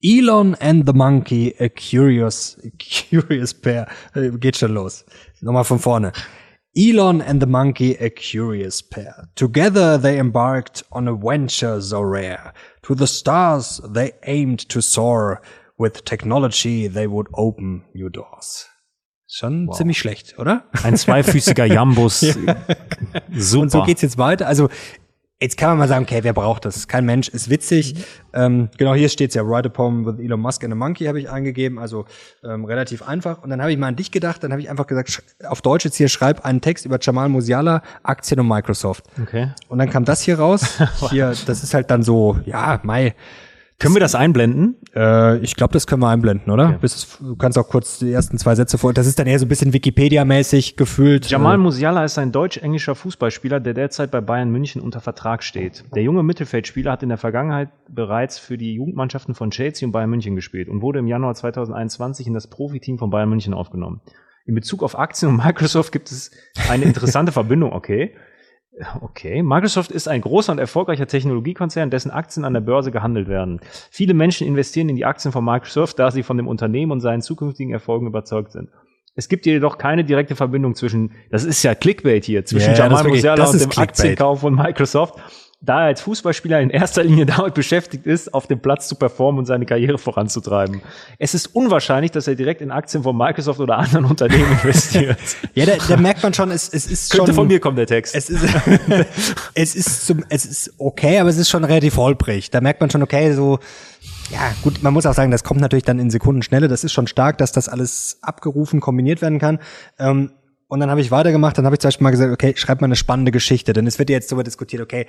[0.01, 2.69] Elon and the monkey, a curious, a
[3.09, 3.87] curious pair.
[4.13, 5.05] Äh, Geht schon los.
[5.41, 6.11] Nochmal von vorne.
[6.77, 9.29] Elon and the monkey, a curious pair.
[9.35, 12.53] Together they embarked on a venture so rare.
[12.83, 15.41] To the stars they aimed to soar.
[15.77, 18.69] With technology they would open new doors.
[19.27, 20.63] Schon ziemlich schlecht, oder?
[20.83, 22.19] Ein zweifüßiger Jambus.
[23.31, 23.61] Super.
[23.61, 24.47] Und so geht's jetzt weiter.
[24.47, 24.69] Also
[25.41, 26.87] jetzt kann man mal sagen, okay, wer braucht das?
[26.87, 27.95] Kein Mensch, ist witzig.
[28.33, 31.19] Ähm, genau, hier steht's ja, Write a Poem with Elon Musk and a Monkey habe
[31.19, 32.05] ich eingegeben, also
[32.43, 33.43] ähm, relativ einfach.
[33.43, 35.85] Und dann habe ich mal an dich gedacht, dann habe ich einfach gesagt, auf Deutsch
[35.85, 39.05] jetzt hier, schreib einen Text über Jamal Musiala, Aktien und Microsoft.
[39.21, 39.49] Okay.
[39.67, 40.79] Und dann kam das hier raus.
[41.09, 43.15] Hier, das ist halt dann so, ja, Mai.
[43.77, 44.77] Können wir das einblenden?
[44.95, 46.73] Äh, ich glaube, das können wir einblenden, oder?
[46.79, 48.93] Bis es, du kannst auch kurz die ersten zwei Sätze vor.
[48.93, 51.29] Das ist dann eher so ein bisschen Wikipedia-mäßig gefühlt.
[51.29, 55.83] Jamal Äh, Musiala ist ein deutsch-englischer Fußballspieler, der derzeit bei Bayern München unter Vertrag steht.
[55.93, 60.09] Der junge Mittelfeldspieler hat in der Vergangenheit bereits für die Jugendmannschaften von Chelsea und Bayern
[60.09, 63.99] München gespielt und wurde im Januar 2021 in das Profiteam von Bayern München aufgenommen.
[64.45, 66.31] In Bezug auf Aktien und Microsoft gibt es
[66.69, 68.15] eine interessante Verbindung, okay.
[69.01, 73.61] Okay, Microsoft ist ein großer und erfolgreicher Technologiekonzern, dessen Aktien an der Börse gehandelt werden.
[73.89, 77.21] Viele Menschen investieren in die Aktien von Microsoft, da sie von dem Unternehmen und seinen
[77.21, 78.69] zukünftigen Erfolgen überzeugt sind.
[79.15, 83.05] Es gibt jedoch keine direkte Verbindung zwischen, das ist ja Clickbait hier, zwischen das Jamal
[83.05, 83.89] Musiala und dem Clickbait.
[83.89, 85.15] Aktienkauf von Microsoft,
[85.65, 89.39] da er als Fußballspieler in erster Linie damit beschäftigt ist, auf dem Platz zu performen
[89.39, 90.81] und seine Karriere voranzutreiben.
[91.17, 95.17] Es ist unwahrscheinlich, dass er direkt in Aktien von Microsoft oder anderen Unternehmen investiert.
[95.53, 97.87] ja, da, da merkt man schon, es, es ist Könnte schon von mir kommen, der
[97.87, 98.15] Text.
[98.15, 98.45] Es ist,
[99.53, 102.51] es ist zum, es ist okay, aber es ist schon relativ holprig.
[102.51, 103.59] Da merkt man schon, okay, so,
[104.29, 106.67] ja, gut, man muss auch sagen, das kommt natürlich dann in Sekundenschnelle.
[106.67, 109.59] Das ist schon stark, dass das alles abgerufen, kombiniert werden kann.
[109.99, 110.31] Ähm,
[110.67, 112.85] und dann habe ich weitergemacht, dann habe ich zum Beispiel mal gesagt, okay, schreib mal
[112.85, 113.73] eine spannende Geschichte.
[113.73, 115.05] Denn es wird ja jetzt darüber diskutiert, okay,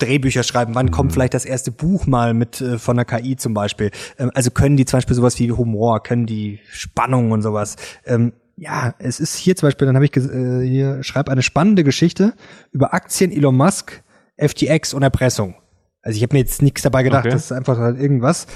[0.00, 3.54] Drehbücher schreiben, wann kommt vielleicht das erste Buch mal mit äh, von der KI zum
[3.54, 3.90] Beispiel.
[4.18, 7.76] Ähm, also können die zum Beispiel sowas wie Humor, können die Spannung und sowas.
[8.04, 11.82] Ähm, ja, es ist hier zum Beispiel, dann habe ich äh, hier, schreib eine spannende
[11.84, 12.34] Geschichte
[12.72, 14.02] über Aktien, Elon Musk,
[14.36, 15.54] FTX und Erpressung.
[16.02, 17.32] Also ich habe mir jetzt nichts dabei gedacht, Okay.
[17.34, 18.46] das ist einfach halt irgendwas.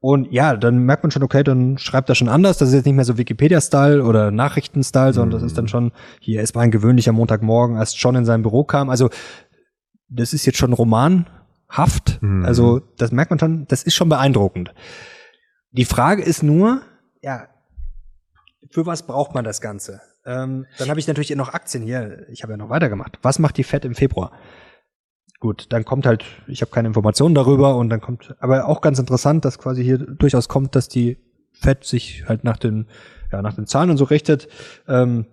[0.00, 2.58] Und ja, dann merkt man schon, okay, dann schreibt er schon anders.
[2.58, 6.42] Das ist jetzt nicht mehr so Wikipedia-Style oder Nachrichten-Style, sondern das ist dann schon, hier,
[6.42, 8.90] es war ein gewöhnlicher Montagmorgen, als John in sein Büro kam.
[8.90, 9.10] Also
[10.14, 12.20] das ist jetzt schon romanhaft.
[12.20, 12.44] Mhm.
[12.44, 14.74] Also das merkt man schon, das ist schon beeindruckend.
[15.70, 16.82] Die Frage ist nur,
[17.22, 17.48] ja,
[18.70, 20.00] für was braucht man das Ganze?
[20.24, 22.26] Ähm, dann habe ich natürlich noch Aktien hier.
[22.30, 23.18] Ich habe ja noch weitergemacht.
[23.22, 24.32] Was macht die Fed im Februar?
[25.40, 29.00] Gut, dann kommt halt, ich habe keine Informationen darüber und dann kommt, aber auch ganz
[29.00, 31.18] interessant, dass quasi hier durchaus kommt, dass die
[31.52, 32.86] Fed sich halt nach den,
[33.32, 34.48] ja, nach den Zahlen und so richtet.
[34.86, 35.26] Ähm,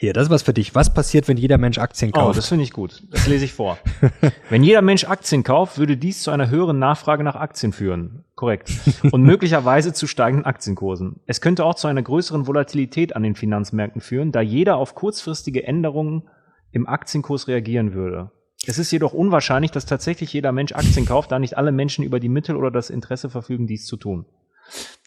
[0.00, 0.76] hier, das ist was für dich.
[0.76, 2.38] Was passiert, wenn jeder Mensch Aktien Oh, kauft?
[2.38, 3.02] das finde ich gut.
[3.10, 3.78] Das lese ich vor.
[4.48, 8.24] Wenn jeder Mensch Aktien kauft, würde dies zu einer höheren Nachfrage nach Aktien führen.
[8.36, 8.70] Korrekt.
[9.10, 11.18] Und möglicherweise zu steigenden Aktienkursen.
[11.26, 15.66] Es könnte auch zu einer größeren Volatilität an den Finanzmärkten führen, da jeder auf kurzfristige
[15.66, 16.28] Änderungen
[16.70, 18.30] im Aktienkurs reagieren würde.
[18.66, 22.20] Es ist jedoch unwahrscheinlich, dass tatsächlich jeder Mensch Aktien kauft, da nicht alle Menschen über
[22.20, 24.26] die Mittel oder das Interesse verfügen, dies zu tun.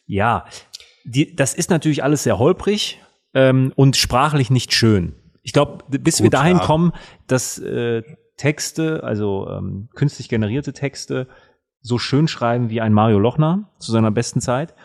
[0.06, 0.46] Ja,
[1.06, 3.00] die, das ist natürlich alles sehr holprig
[3.34, 5.15] ähm, und sprachlich nicht schön.
[5.43, 6.63] Ich glaube, bis wir Gut, dahin ja.
[6.63, 6.91] kommen,
[7.27, 8.03] dass äh,
[8.38, 11.27] Texte, also ähm, künstlich generierte Texte,
[11.82, 14.75] so schön schreiben wie ein Mario Lochner zu seiner besten Zeit.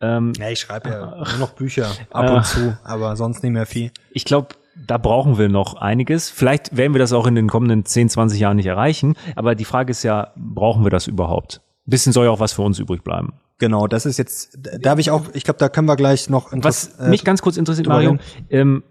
[0.00, 2.34] Ähm, ja, ich schreibe ja nur noch Bücher ab Äh.
[2.34, 3.90] und zu, aber sonst nicht mehr viel.
[4.10, 4.48] ich glaube,
[4.86, 6.28] da brauchen wir noch einiges.
[6.28, 9.16] Vielleicht werden wir das auch in den kommenden 10, 20 Jahren nicht erreichen.
[9.34, 11.62] Aber die Frage ist ja, brauchen wir das überhaupt?
[11.86, 13.34] Ein bisschen soll ja auch was für uns übrig bleiben.
[13.58, 16.50] Genau, das ist jetzt, da habe ich auch, ich glaube, da können wir gleich noch
[16.52, 18.18] Was äh, mich ganz kurz interessiert, Mario,
[18.50, 18.82] ähm,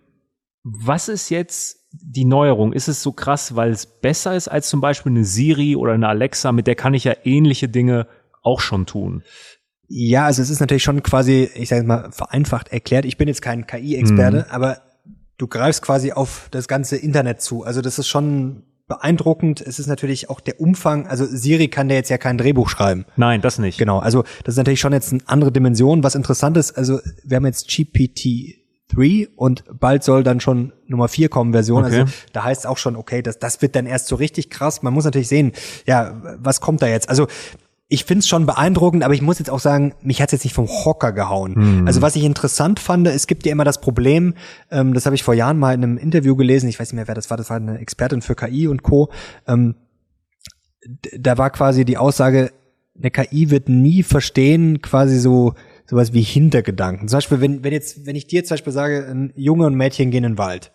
[0.63, 2.73] was ist jetzt die Neuerung?
[2.73, 6.07] Ist es so krass, weil es besser ist als zum Beispiel eine Siri oder eine
[6.07, 8.07] Alexa, mit der kann ich ja ähnliche Dinge
[8.41, 9.23] auch schon tun?
[9.87, 13.05] Ja, also es ist natürlich schon quasi, ich sage mal, vereinfacht erklärt.
[13.05, 14.51] Ich bin jetzt kein KI-Experte, Mhm.
[14.51, 14.81] aber
[15.37, 17.63] du greifst quasi auf das ganze Internet zu.
[17.63, 19.61] Also das ist schon beeindruckend.
[19.61, 21.07] Es ist natürlich auch der Umfang.
[21.07, 23.05] Also Siri kann der jetzt ja kein Drehbuch schreiben.
[23.15, 23.77] Nein, das nicht.
[23.77, 26.03] Genau, also das ist natürlich schon jetzt eine andere Dimension.
[26.03, 31.29] Was interessant ist, also wir haben jetzt GPT-3 und bald soll dann schon Nummer 4
[31.29, 31.83] kommen Version.
[31.83, 32.01] Okay.
[32.01, 34.83] Also da heißt es auch schon, okay, das, das wird dann erst so richtig krass.
[34.83, 35.53] Man muss natürlich sehen,
[35.87, 37.09] ja, was kommt da jetzt?
[37.09, 37.27] Also
[37.87, 40.67] ich find's schon beeindruckend, aber ich muss jetzt auch sagen, mich hat's jetzt nicht vom
[40.67, 41.85] Hocker gehauen.
[41.87, 44.33] Also was ich interessant fand, es gibt ja immer das Problem,
[44.71, 47.07] ähm, das habe ich vor Jahren mal in einem Interview gelesen, ich weiß nicht mehr,
[47.07, 49.11] wer das war, das war eine Expertin für KI und Co.
[49.47, 49.75] Ähm,
[51.17, 52.51] da war quasi die Aussage,
[52.97, 55.53] eine KI wird nie verstehen, quasi so
[55.87, 57.07] sowas wie Hintergedanken.
[57.07, 60.09] Zum Beispiel, wenn, wenn jetzt, wenn ich dir zum Beispiel sage, ein Junge und Mädchen
[60.09, 60.71] gehen in den Wald.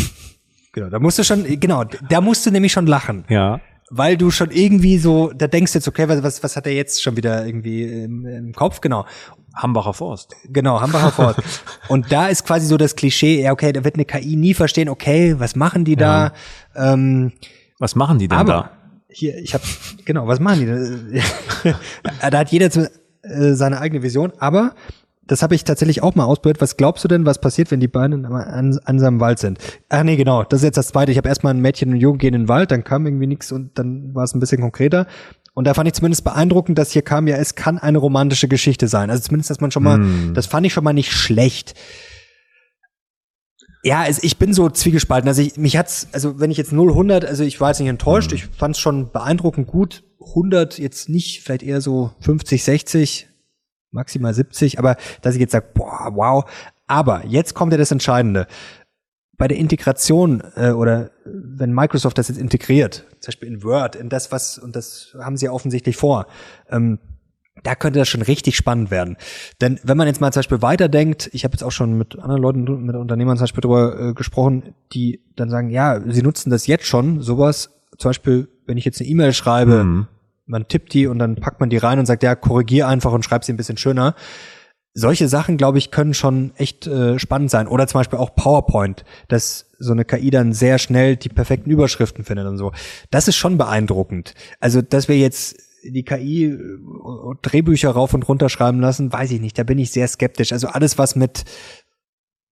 [0.72, 3.60] genau, da musst du schon, genau, da musst du nämlich schon lachen Ja.
[3.96, 7.00] Weil du schon irgendwie so, da denkst du jetzt, okay, was, was, hat er jetzt
[7.00, 8.80] schon wieder irgendwie im, im Kopf?
[8.80, 9.06] Genau.
[9.54, 10.34] Hambacher Forst.
[10.48, 11.40] Genau, Hambacher Forst.
[11.88, 14.88] Und da ist quasi so das Klischee, ja, okay, da wird eine KI nie verstehen,
[14.88, 16.32] okay, was machen die da?
[16.74, 17.32] Ähm,
[17.78, 18.70] Was machen die denn aber da?
[19.08, 19.62] hier, ich habe
[20.04, 21.70] genau, was machen die?
[21.70, 21.78] da?
[22.30, 22.90] da hat jeder zu,
[23.22, 24.74] äh, seine eigene Vision, aber
[25.26, 26.60] das habe ich tatsächlich auch mal ausprobiert.
[26.60, 29.58] Was glaubst du denn, was passiert, wenn die beiden an, an seinem Wald sind?
[29.88, 31.12] Ach nee, genau, das ist jetzt das zweite.
[31.12, 33.52] Ich habe erstmal ein Mädchen und Jungen gehen in den Wald, dann kam irgendwie nichts
[33.52, 35.06] und dann war es ein bisschen konkreter.
[35.54, 38.88] Und da fand ich zumindest beeindruckend, dass hier kam, ja, es kann eine romantische Geschichte
[38.88, 39.08] sein.
[39.08, 40.04] Also zumindest, dass man schon mal,
[40.34, 41.74] das fand ich schon mal nicht schlecht.
[43.84, 45.28] Ja, es, ich bin so zwiegespalten.
[45.28, 47.88] Also ich, mich hat's, also wenn ich jetzt 0, 100, also ich war jetzt nicht
[47.88, 48.32] enttäuscht.
[48.32, 50.02] Ich fand's schon beeindruckend gut.
[50.20, 53.28] 100 jetzt nicht, vielleicht eher so 50, 60,
[53.94, 54.78] maximal 70.
[54.78, 56.44] Aber dass ich jetzt sage, boah, wow.
[56.86, 58.46] Aber jetzt kommt ja das Entscheidende.
[59.36, 64.08] Bei der Integration äh, oder wenn Microsoft das jetzt integriert, zum Beispiel in Word, in
[64.08, 66.26] das was, und das haben sie ja offensichtlich vor,
[66.70, 66.98] ähm,
[67.62, 69.16] da könnte das schon richtig spannend werden.
[69.60, 72.42] Denn wenn man jetzt mal zum Beispiel weiterdenkt, ich habe jetzt auch schon mit anderen
[72.42, 76.66] Leuten, mit Unternehmern zum Beispiel darüber äh, gesprochen, die dann sagen, ja, sie nutzen das
[76.66, 80.06] jetzt schon, sowas, zum Beispiel, wenn ich jetzt eine E-Mail schreibe, Mhm.
[80.46, 83.24] Man tippt die und dann packt man die rein und sagt, ja, korrigier einfach und
[83.24, 84.14] schreib sie ein bisschen schöner.
[84.96, 87.66] Solche Sachen, glaube ich, können schon echt äh, spannend sein.
[87.66, 92.24] Oder zum Beispiel auch PowerPoint, dass so eine KI dann sehr schnell die perfekten Überschriften
[92.24, 92.72] findet und so.
[93.10, 94.34] Das ist schon beeindruckend.
[94.60, 96.78] Also, dass wir jetzt die KI äh,
[97.42, 99.58] Drehbücher rauf und runter schreiben lassen, weiß ich nicht.
[99.58, 100.52] Da bin ich sehr skeptisch.
[100.52, 101.44] Also alles, was mit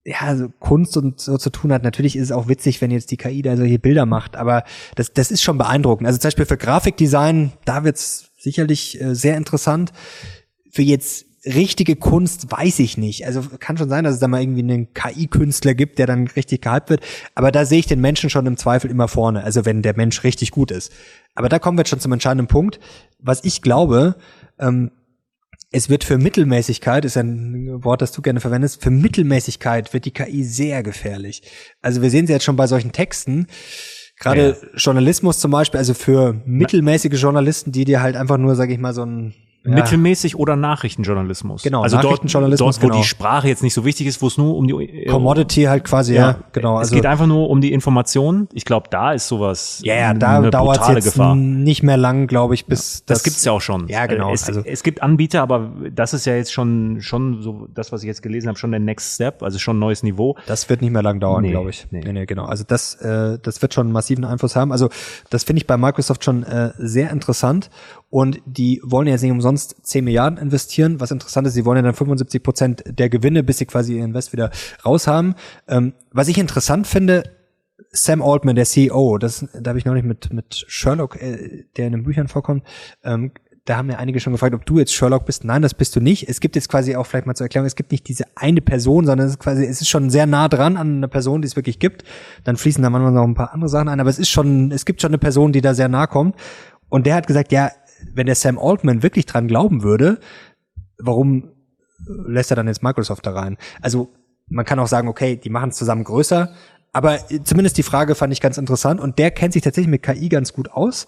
[0.05, 1.83] ja, so Kunst und so zu tun hat.
[1.83, 4.65] Natürlich ist es auch witzig, wenn jetzt die KI da solche Bilder macht, aber
[4.97, 6.07] das, das ist schon beeindruckend.
[6.07, 9.93] Also zum Beispiel für Grafikdesign, da wird's sicherlich äh, sehr interessant.
[10.71, 13.27] Für jetzt richtige Kunst weiß ich nicht.
[13.27, 16.63] Also kann schon sein, dass es da mal irgendwie einen KI-Künstler gibt, der dann richtig
[16.63, 17.03] gehypt wird.
[17.35, 19.43] Aber da sehe ich den Menschen schon im Zweifel immer vorne.
[19.43, 20.93] Also wenn der Mensch richtig gut ist.
[21.35, 22.79] Aber da kommen wir jetzt schon zum entscheidenden Punkt.
[23.19, 24.17] Was ich glaube,
[24.59, 24.93] ähm,
[25.73, 30.11] es wird für Mittelmäßigkeit, ist ein Wort, das du gerne verwendest, für Mittelmäßigkeit wird die
[30.11, 31.43] KI sehr gefährlich.
[31.81, 33.47] Also wir sehen sie jetzt schon bei solchen Texten,
[34.21, 38.79] gerade Journalismus zum Beispiel, also für mittelmäßige Journalisten, die dir halt einfach nur, sage ich
[38.79, 39.35] mal, so ein
[39.65, 39.75] ja.
[39.75, 41.63] Mittelmäßig oder Nachrichtenjournalismus.
[41.63, 43.01] Genau, also Nachrichtenjournalismus, dort, dort, wo genau.
[43.03, 45.85] die Sprache jetzt nicht so wichtig ist, wo es nur um die äh, Commodity halt
[45.85, 46.77] quasi, ja, genau.
[46.77, 48.49] es Also, geht einfach nur um die Information.
[48.53, 51.35] Ich glaube, da ist sowas ja, ja, eine da dauert es jetzt Gefahr.
[51.37, 53.89] nicht mehr lang, glaube ich, bis Das gibt's ja auch schon.
[53.89, 54.33] Ja, genau.
[54.33, 58.03] Es, Also- es gibt Anbieter, aber das ist ja jetzt schon schon so das, was
[58.03, 60.37] ich jetzt gelesen habe, schon der Next Step, also schon ein neues Niveau.
[60.47, 61.87] Das wird nicht mehr lang dauern, Nee, glaube ich.
[61.91, 62.01] nee.
[62.05, 62.13] Nee.
[62.13, 62.45] nee, genau.
[62.47, 64.73] Also das, äh, das wird schon einen massiven Einfluss haben.
[64.73, 64.89] Also
[65.31, 67.71] das finde ich bei Microsoft schon äh, sehr interessant.
[68.13, 71.01] Und die wollen jetzt nicht umsonst 10 Milliarden investieren.
[71.01, 74.05] Was interessant ist, sie wollen ja dann 75 Prozent der Gewinne, bis sie quasi ihr
[74.05, 74.51] Invest wieder
[74.85, 75.35] raus haben.
[75.67, 77.23] Ähm, was ich interessant finde,
[77.91, 81.93] Sam Altman, der CEO, das, da habe ich neulich mit, mit Sherlock, äh, der in
[81.93, 82.65] den Büchern vorkommt,
[83.03, 83.33] ähm,
[83.65, 85.45] da haben ja einige schon gefragt, ob du jetzt Sherlock bist.
[85.45, 86.29] Nein, das bist du nicht.
[86.29, 89.07] Es gibt jetzt quasi auch vielleicht mal zur Erklärung, es gibt nicht diese eine Person,
[89.07, 91.57] sondern es ist quasi, es ist schon sehr nah dran an einer Person, die es
[91.57, 92.05] wirklich gibt.
[92.45, 94.85] Dann fließen da manchmal noch ein paar andere Sachen ein, aber es ist schon, es
[94.85, 96.37] gibt schon eine Person, die da sehr nah kommt.
[96.93, 97.71] Und der hat gesagt, ja,
[98.15, 100.19] wenn der Sam Altman wirklich dran glauben würde,
[100.99, 101.53] warum
[102.07, 103.57] lässt er dann jetzt Microsoft da rein?
[103.81, 104.13] Also
[104.49, 106.53] man kann auch sagen, okay, die machen es zusammen größer,
[106.93, 110.29] aber zumindest die Frage fand ich ganz interessant und der kennt sich tatsächlich mit KI
[110.29, 111.07] ganz gut aus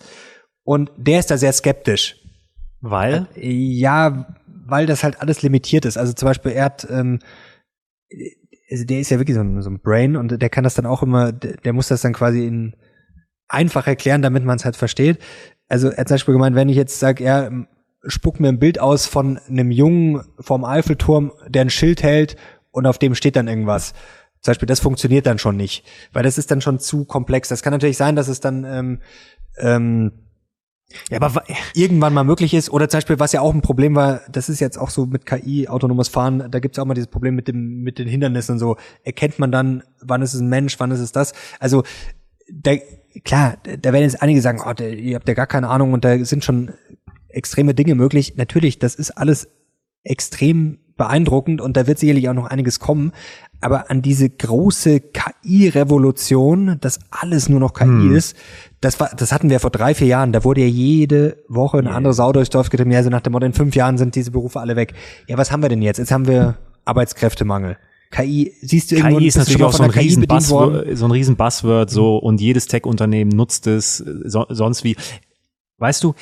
[0.63, 2.17] und der ist da sehr skeptisch.
[2.81, 5.99] Weil Ja, weil das halt alles limitiert ist.
[5.99, 7.19] Also zum Beispiel, er hat, ähm,
[8.71, 10.87] also der ist ja wirklich so ein, so ein Brain und der kann das dann
[10.87, 12.75] auch immer, der, der muss das dann quasi in
[13.49, 15.19] einfach erklären, damit man es halt versteht.
[15.69, 17.51] Also er hat zum Beispiel gemeint, wenn ich jetzt sage, er
[18.07, 22.37] spuckt mir ein Bild aus von einem Jungen vom Eiffelturm, der ein Schild hält
[22.71, 23.95] und auf dem steht dann irgendwas.
[24.41, 27.49] Zum Beispiel, das funktioniert dann schon nicht, weil das ist dann schon zu komplex.
[27.49, 29.01] Das kann natürlich sein, dass es dann ähm,
[29.57, 30.13] ähm,
[31.11, 31.45] ja, aber wa-
[31.75, 32.69] irgendwann mal möglich ist.
[32.71, 35.25] Oder zum Beispiel, was ja auch ein Problem war, das ist jetzt auch so mit
[35.25, 38.59] KI, autonomes Fahren, da gibt's auch mal dieses Problem mit dem, mit den Hindernissen und
[38.59, 38.77] so.
[39.03, 41.33] Erkennt man dann, wann ist es ein Mensch, wann ist es das?
[41.59, 41.85] Also,
[42.53, 42.73] da,
[43.23, 46.05] klar, da werden jetzt einige sagen, oh, der, ihr habt ja gar keine Ahnung und
[46.05, 46.73] da sind schon
[47.29, 48.35] extreme Dinge möglich.
[48.37, 49.49] Natürlich, das ist alles
[50.03, 53.13] extrem beeindruckend und da wird sicherlich auch noch einiges kommen.
[53.61, 58.37] Aber an diese große KI-Revolution, dass alles nur noch KI ist,
[58.81, 60.33] das war, das hatten wir vor drei, vier Jahren.
[60.33, 62.91] Da wurde ja jede Woche eine andere Sau durchs Dorf getrieben.
[62.91, 64.93] Ja, so nach dem Motto, in fünf Jahren sind diese Berufe alle weg.
[65.27, 65.99] Ja, was haben wir denn jetzt?
[65.99, 67.79] Jetzt haben wir Arbeitskräftemangel.
[68.15, 70.25] KI, siehst du irgendwo, KI ist natürlich auch so ein riesen?
[70.25, 74.95] Buzzword, so ein riesen Buzzword, so und jedes Tech-Unternehmen nutzt es so, sonst wie.
[75.79, 76.15] Weißt du,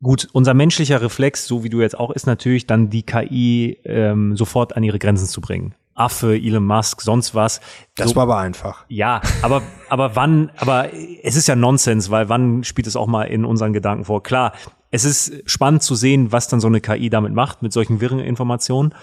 [0.00, 4.36] gut, unser menschlicher Reflex, so wie du jetzt auch, ist natürlich dann die KI ähm,
[4.36, 5.74] sofort an ihre Grenzen zu bringen.
[5.94, 7.60] Affe, Elon Musk, sonst was.
[7.96, 8.84] Das so, war aber einfach.
[8.88, 10.52] ja, aber aber wann?
[10.56, 10.90] Aber
[11.22, 14.22] es ist ja Nonsens, weil wann spielt es auch mal in unseren Gedanken vor?
[14.22, 14.52] Klar,
[14.92, 18.20] es ist spannend zu sehen, was dann so eine KI damit macht mit solchen wirren
[18.20, 18.94] Informationen.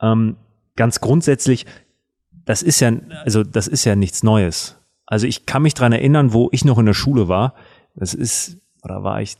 [0.00, 0.36] Ähm,
[0.76, 1.66] ganz grundsätzlich,
[2.44, 2.92] das ist ja
[3.24, 4.78] also das ist ja nichts Neues.
[5.06, 7.54] Also ich kann mich dran erinnern, wo ich noch in der Schule war.
[7.94, 9.36] Das ist oder war ich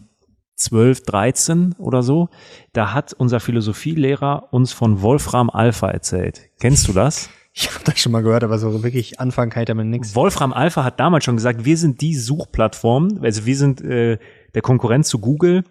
[0.57, 2.28] 12, 13 oder so,
[2.72, 6.51] da hat unser Philosophielehrer uns von Wolfram Alpha erzählt.
[6.61, 7.28] Kennst du das?
[7.55, 10.14] Ich habe das schon mal gehört, aber so wirklich anfangen kann ich damit nichts.
[10.14, 14.16] Wolfram Alpha hat damals schon gesagt, wir sind die Suchplattform, also wir sind äh,
[14.55, 15.62] der Konkurrent zu Google,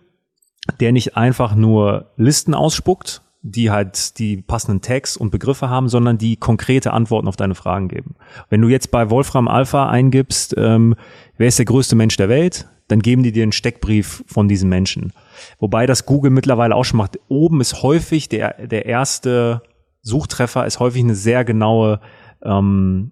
[0.80, 6.18] der nicht einfach nur Listen ausspuckt, die halt die passenden Tags und Begriffe haben, sondern
[6.18, 8.16] die konkrete Antworten auf deine Fragen geben.
[8.50, 10.96] Wenn du jetzt bei Wolfram Alpha eingibst, ähm,
[11.38, 14.70] wer ist der größte Mensch der Welt, dann geben die dir einen Steckbrief von diesem
[14.70, 15.14] Menschen.
[15.60, 17.20] Wobei das Google mittlerweile auch schon macht.
[17.30, 19.64] Oben ist häufig der, der erste
[20.02, 22.00] Suchtreffer, ist häufig eine sehr genaue
[22.44, 23.12] ähm,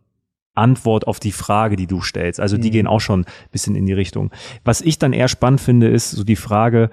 [0.54, 2.40] Antwort auf die Frage, die du stellst.
[2.40, 4.32] Also die gehen auch schon ein bisschen in die Richtung.
[4.66, 6.90] Was ich dann eher spannend finde, ist so die Frage,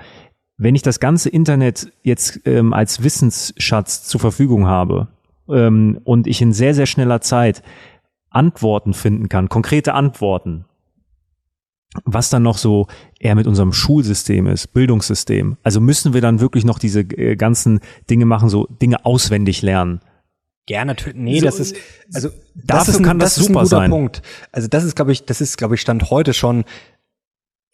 [0.59, 5.09] wenn ich das ganze Internet jetzt ähm, als Wissensschatz zur Verfügung habe
[5.49, 7.63] ähm, und ich in sehr, sehr schneller Zeit
[8.31, 10.65] Antworten finden kann, konkrete Antworten,
[12.05, 12.87] was dann noch so
[13.19, 15.57] eher mit unserem Schulsystem ist, Bildungssystem.
[15.63, 17.81] Also müssen wir dann wirklich noch diese äh, ganzen
[18.11, 20.01] Dinge machen, so Dinge auswendig lernen.
[20.69, 21.17] Ja, natürlich.
[21.17, 21.77] Nee, So, das ist
[22.13, 23.91] also dafür das ist ein, kann das das ist ein super guter sein.
[23.91, 24.23] Punkt.
[24.53, 26.65] Also das ist, glaube ich, das ist, glaube ich, stand heute schon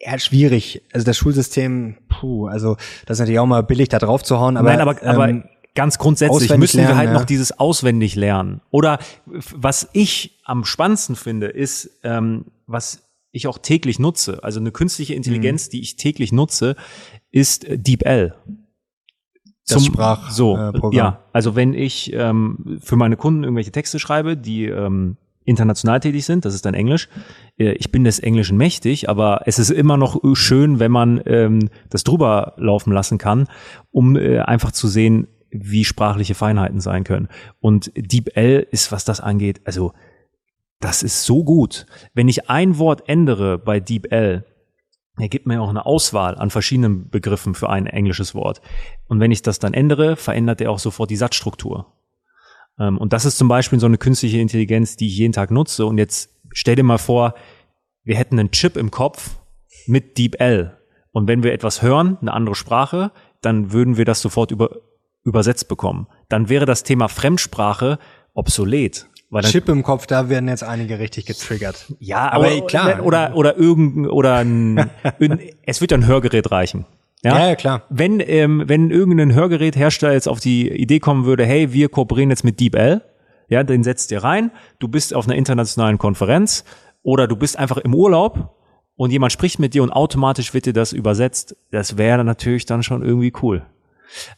[0.02, 0.82] eher schwierig.
[0.92, 2.76] Also das Schulsystem, puh, also
[3.06, 5.44] das ist natürlich auch mal billig, da drauf zu hauen, aber Nein, aber, aber ähm,
[5.74, 7.14] ganz grundsätzlich müssen wir lernen, halt ja.
[7.14, 8.60] noch dieses auswendig lernen.
[8.70, 14.72] Oder was ich am spannendsten finde, ist, ähm, was ich auch täglich nutze, also eine
[14.72, 15.70] künstliche Intelligenz, Mhm.
[15.70, 16.76] die ich täglich nutze,
[17.30, 18.34] ist äh, DeepL.
[19.68, 24.36] Das Sprach- so äh, ja also wenn ich ähm, für meine Kunden irgendwelche Texte schreibe
[24.36, 27.08] die ähm, international tätig sind das ist dann Englisch
[27.58, 31.68] äh, ich bin des Englischen mächtig aber es ist immer noch schön wenn man ähm,
[31.90, 33.48] das drüber laufen lassen kann
[33.90, 37.28] um äh, einfach zu sehen wie sprachliche Feinheiten sein können
[37.60, 39.92] und DeepL ist was das angeht also
[40.80, 44.44] das ist so gut wenn ich ein Wort ändere bei DeepL
[45.18, 48.62] er gibt mir auch eine Auswahl an verschiedenen Begriffen für ein englisches Wort.
[49.08, 51.86] Und wenn ich das dann ändere, verändert er auch sofort die Satzstruktur.
[52.78, 55.86] Ähm, und das ist zum Beispiel so eine künstliche Intelligenz, die ich jeden Tag nutze.
[55.86, 57.34] Und jetzt stell dir mal vor,
[58.04, 59.36] wir hätten einen Chip im Kopf
[59.86, 60.76] mit DeepL.
[61.12, 64.70] Und wenn wir etwas hören, eine andere Sprache, dann würden wir das sofort über,
[65.24, 66.06] übersetzt bekommen.
[66.28, 67.98] Dann wäre das Thema Fremdsprache
[68.34, 69.08] obsolet.
[69.30, 71.86] Weil Chip im Kopf, da werden jetzt einige richtig getriggert.
[71.98, 73.02] Ja, aber, aber klar.
[73.02, 74.90] Oder, oder irgendein, oder ein,
[75.62, 76.84] es wird ein Hörgerät reichen.
[77.24, 77.86] Ja, ja, ja klar.
[77.88, 82.44] Wenn, ähm, wenn irgendein Hörgeräthersteller jetzt auf die Idee kommen würde, hey, wir kooperieren jetzt
[82.44, 83.02] mit DeepL,
[83.48, 86.64] ja, den setzt ihr rein, du bist auf einer internationalen Konferenz
[87.02, 88.56] oder du bist einfach im Urlaub
[88.96, 92.82] und jemand spricht mit dir und automatisch wird dir das übersetzt, das wäre natürlich dann
[92.82, 93.66] schon irgendwie cool.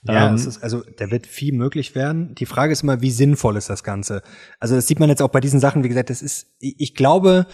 [0.02, 2.34] Ja, ähm, ist, also da wird viel möglich werden.
[2.34, 4.22] Die Frage ist immer, wie sinnvoll ist das Ganze?
[4.60, 7.46] Also das sieht man jetzt auch bei diesen Sachen, wie gesagt, das ist, ich glaube,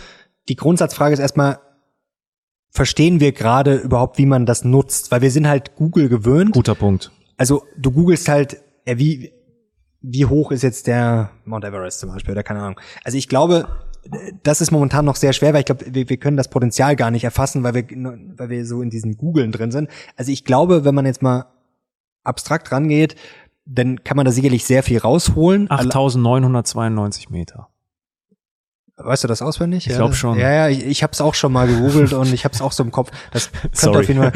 [0.48, 1.58] die Grundsatzfrage ist erstmal,
[2.70, 5.10] verstehen wir gerade überhaupt, wie man das nutzt?
[5.10, 6.52] Weil wir sind halt Google gewöhnt.
[6.52, 7.10] Guter Punkt.
[7.36, 9.32] Also du googelst halt, ja, wie,
[10.00, 12.80] wie hoch ist jetzt der Mount Everest zum Beispiel oder keine Ahnung.
[13.04, 13.68] Also ich glaube,
[14.42, 17.10] das ist momentan noch sehr schwer, weil ich glaube, wir, wir können das Potenzial gar
[17.10, 17.84] nicht erfassen, weil wir,
[18.36, 19.88] weil wir so in diesen Googeln drin sind.
[20.16, 21.46] Also ich glaube, wenn man jetzt mal
[22.22, 23.16] abstrakt rangeht,
[23.66, 25.70] dann kann man da sicherlich sehr viel rausholen.
[25.70, 27.68] 8992 Meter.
[29.02, 29.86] Weißt du das auswendig?
[29.86, 30.38] Ich glaube schon.
[30.38, 32.72] Ja, ja, ich, ich habe es auch schon mal gegoogelt und ich habe es auch
[32.72, 33.10] so im Kopf.
[33.32, 33.98] Das könnte Sorry.
[33.98, 34.32] auf jeden Fall,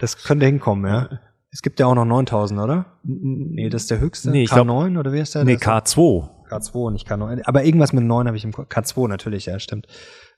[0.00, 1.08] das könnte hinkommen, ja.
[1.50, 2.86] Es gibt ja auch noch 9000, oder?
[3.04, 4.30] Nee, das ist der höchste.
[4.30, 5.44] Nee, K9 glaub, oder wie ist der?
[5.44, 6.28] Nee, K2.
[6.50, 7.42] K2, nicht K9.
[7.44, 8.68] Aber irgendwas mit 9 habe ich im Kopf.
[8.68, 9.86] K2 natürlich, ja, stimmt.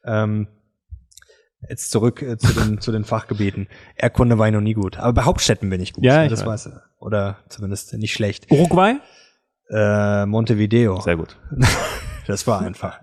[0.04, 0.48] Ähm,
[1.68, 3.68] Jetzt zurück äh, zu, den, zu den Fachgebieten.
[3.96, 4.98] Erdkunde war ich noch nie gut.
[4.98, 6.04] Aber bei Hauptstädten bin ich gut.
[6.04, 6.70] Ja, ich das weiß.
[6.98, 8.50] Oder zumindest nicht schlecht.
[8.50, 8.96] Uruguay?
[9.70, 11.00] Äh, Montevideo.
[11.00, 11.36] Sehr gut.
[12.26, 13.00] das war einfach.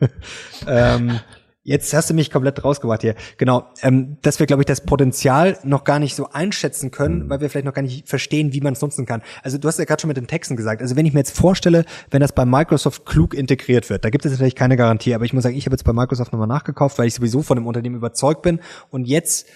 [0.66, 1.20] ähm,
[1.66, 3.14] Jetzt hast du mich komplett rausgebracht hier.
[3.38, 7.30] Genau, ähm, dass wir, glaube ich, das Potenzial noch gar nicht so einschätzen können, mhm.
[7.30, 9.22] weil wir vielleicht noch gar nicht verstehen, wie man es nutzen kann.
[9.42, 10.82] Also du hast ja gerade schon mit den Texten gesagt.
[10.82, 14.26] Also wenn ich mir jetzt vorstelle, wenn das bei Microsoft klug integriert wird, da gibt
[14.26, 16.98] es natürlich keine Garantie, aber ich muss sagen, ich habe jetzt bei Microsoft nochmal nachgekauft,
[16.98, 19.46] weil ich sowieso von dem Unternehmen überzeugt bin und jetzt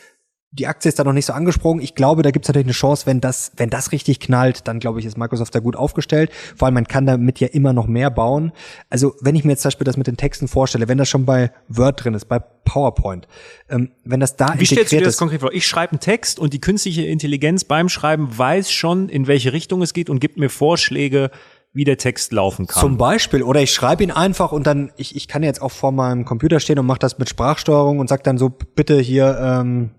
[0.50, 1.82] die Aktie ist da noch nicht so angesprungen.
[1.82, 4.78] Ich glaube, da gibt es natürlich eine Chance, wenn das, wenn das richtig knallt, dann
[4.78, 6.30] glaube ich, ist Microsoft da gut aufgestellt.
[6.56, 8.52] Vor allem, man kann damit ja immer noch mehr bauen.
[8.88, 11.26] Also, wenn ich mir jetzt zum Beispiel das mit den Texten vorstelle, wenn das schon
[11.26, 13.28] bei Word drin ist, bei PowerPoint,
[13.68, 15.52] ähm, wenn das da Wie stellst du dir das konkret vor?
[15.52, 19.82] Ich schreibe einen Text und die künstliche Intelligenz beim Schreiben weiß schon, in welche Richtung
[19.82, 21.30] es geht und gibt mir Vorschläge,
[21.74, 22.80] wie der Text laufen kann.
[22.80, 25.92] Zum Beispiel, oder ich schreibe ihn einfach und dann, ich, ich kann jetzt auch vor
[25.92, 29.90] meinem Computer stehen und mache das mit Sprachsteuerung und sag dann so, bitte hier, ähm,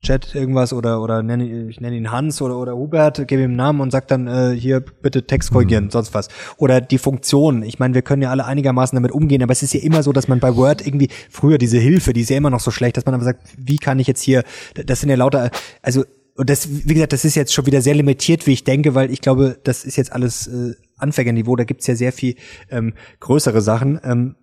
[0.00, 3.56] Chat irgendwas oder oder nenne ich nenne ihn Hans oder oder Hubert, gebe ihm einen
[3.56, 5.90] Namen und sag dann äh, hier bitte Text korrigieren, mhm.
[5.90, 6.28] sonst was.
[6.56, 7.64] Oder die Funktion.
[7.64, 10.12] Ich meine, wir können ja alle einigermaßen damit umgehen, aber es ist ja immer so,
[10.12, 12.96] dass man bei Word irgendwie früher diese Hilfe, die ist ja immer noch so schlecht,
[12.96, 14.44] dass man aber sagt, wie kann ich jetzt hier
[14.74, 15.50] das sind ja lauter
[15.82, 16.04] also
[16.36, 19.10] und das wie gesagt, das ist jetzt schon wieder sehr limitiert, wie ich denke, weil
[19.10, 22.36] ich glaube, das ist jetzt alles äh, Anfängerniveau, da gibt's ja sehr viel
[22.70, 24.00] ähm, größere Sachen.
[24.04, 24.36] Ähm,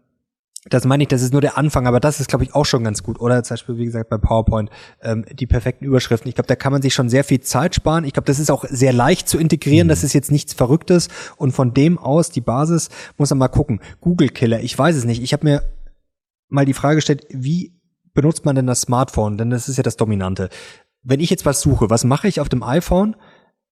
[0.68, 2.84] das meine ich, das ist nur der Anfang, aber das ist, glaube ich, auch schon
[2.84, 3.20] ganz gut.
[3.20, 6.28] Oder zum Beispiel, wie gesagt, bei PowerPoint ähm, die perfekten Überschriften.
[6.28, 8.03] Ich glaube, da kann man sich schon sehr viel Zeit sparen.
[8.03, 9.88] Ich glaube, das ist auch sehr leicht zu integrieren.
[9.88, 9.89] Mhm.
[9.89, 11.09] Das ist jetzt nichts Verrücktes.
[11.38, 13.80] Und von dem aus, die Basis, muss man mal gucken.
[14.01, 15.22] Google Killer, ich weiß es nicht.
[15.22, 15.61] Ich habe mir
[16.49, 17.80] mal die Frage gestellt, wie
[18.16, 19.38] benutzt man denn das Smartphone?
[19.38, 20.49] Denn das ist ja das Dominante.
[21.03, 23.16] Wenn ich jetzt was suche, was mache ich auf dem iPhone?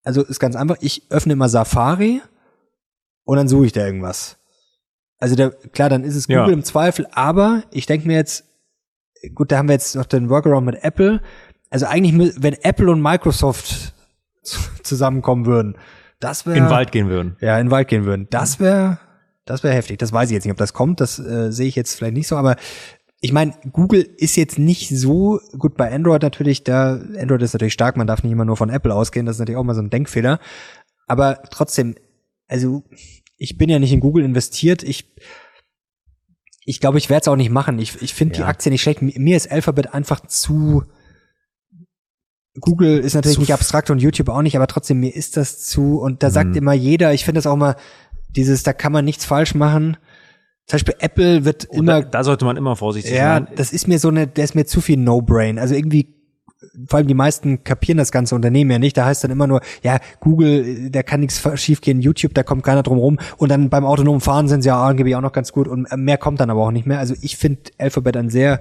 [0.04, 2.22] Also ist ganz einfach, ich öffne immer Safari
[3.24, 4.38] und dann suche ich da irgendwas.
[5.24, 6.52] Also der, klar, dann ist es Google ja.
[6.52, 8.44] im Zweifel, aber ich denke mir jetzt,
[9.34, 11.22] gut, da haben wir jetzt noch den Workaround mit Apple.
[11.70, 13.94] Also eigentlich, wenn Apple und Microsoft
[14.84, 15.78] zusammenkommen würden,
[16.20, 16.58] das wäre.
[16.58, 17.38] In den Wald gehen würden.
[17.40, 18.28] Ja, in den Wald gehen würden.
[18.32, 19.00] Das wäre,
[19.46, 19.98] das wäre heftig.
[19.98, 21.00] Das weiß ich jetzt nicht, ob das kommt.
[21.00, 22.58] Das äh, sehe ich jetzt vielleicht nicht so, aber
[23.22, 27.72] ich meine, Google ist jetzt nicht so gut bei Android natürlich, da Android ist natürlich
[27.72, 29.82] stark, man darf nicht immer nur von Apple ausgehen, das ist natürlich auch mal so
[29.82, 30.40] ein Denkfehler.
[31.08, 31.96] Aber trotzdem,
[32.50, 32.84] also
[33.44, 34.84] ich bin ja nicht in Google investiert.
[34.84, 35.14] Ich
[36.66, 37.78] ich glaube, ich werde es auch nicht machen.
[37.78, 38.44] Ich, ich finde ja.
[38.46, 39.02] die Aktie nicht schlecht.
[39.02, 40.86] Mir ist Alphabet einfach zu
[42.62, 45.60] Google ist natürlich zu nicht abstrakt und YouTube auch nicht, aber trotzdem mir ist das
[45.60, 46.56] zu und da sagt mhm.
[46.56, 47.76] immer jeder, ich finde das auch mal
[48.30, 49.98] dieses, da kann man nichts falsch machen.
[50.68, 52.02] Zum Beispiel Apple wird Oder immer.
[52.04, 53.48] Da sollte man immer vorsichtig ja, sein.
[53.50, 55.60] Ja, das ist mir so eine, der ist mir zu viel No-Brain.
[55.60, 56.16] Also irgendwie
[56.88, 58.98] vor allem die meisten kapieren das ganze Unternehmen ja nicht.
[58.98, 62.84] Da heißt dann immer nur, ja, Google, da kann nichts schiefgehen, YouTube, da kommt keiner
[62.84, 63.20] drum rum.
[63.38, 66.18] Und dann beim autonomen Fahren sind sie ja angeblich auch noch ganz gut und mehr
[66.18, 67.00] kommt dann aber auch nicht mehr.
[67.00, 68.60] Also ich finde Alphabet ein sehr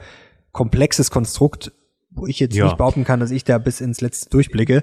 [0.53, 1.73] komplexes Konstrukt,
[2.11, 2.65] wo ich jetzt ja.
[2.65, 4.83] nicht behaupten kann, dass ich da bis ins Letzte durchblicke.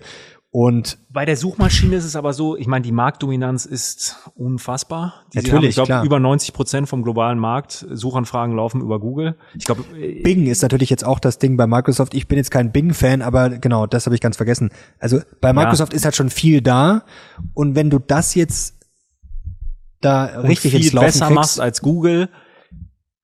[0.52, 5.26] Und bei der Suchmaschine ist es aber so, ich meine, die Marktdominanz ist unfassbar.
[5.32, 7.86] Die Natürlich, haben, ich glaube, über 90 Prozent vom globalen Markt.
[7.88, 9.36] Suchanfragen laufen über Google.
[9.56, 9.84] Ich glaube,
[10.24, 12.16] Bing ist natürlich jetzt auch das Ding bei Microsoft.
[12.16, 14.72] Ich bin jetzt kein Bing-Fan, aber genau, das habe ich ganz vergessen.
[14.98, 17.04] Also bei Microsoft ist halt schon viel da.
[17.54, 18.76] Und wenn du das jetzt
[20.02, 22.30] da richtig viel ins Laufen besser kriegst, machst als Google,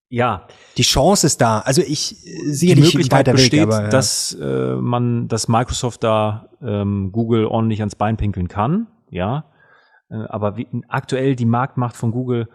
[0.10, 0.47] ja,
[0.78, 1.60] die Chance ist da.
[1.60, 3.89] Also ich äh, sehe die Möglichkeit besteht, Weg, aber, ja.
[3.89, 9.45] dass äh, man, dass Microsoft da ähm, Google ordentlich ans Bein pinkeln kann, ja.
[10.10, 12.47] Äh, aber wie, aktuell die Marktmacht von Google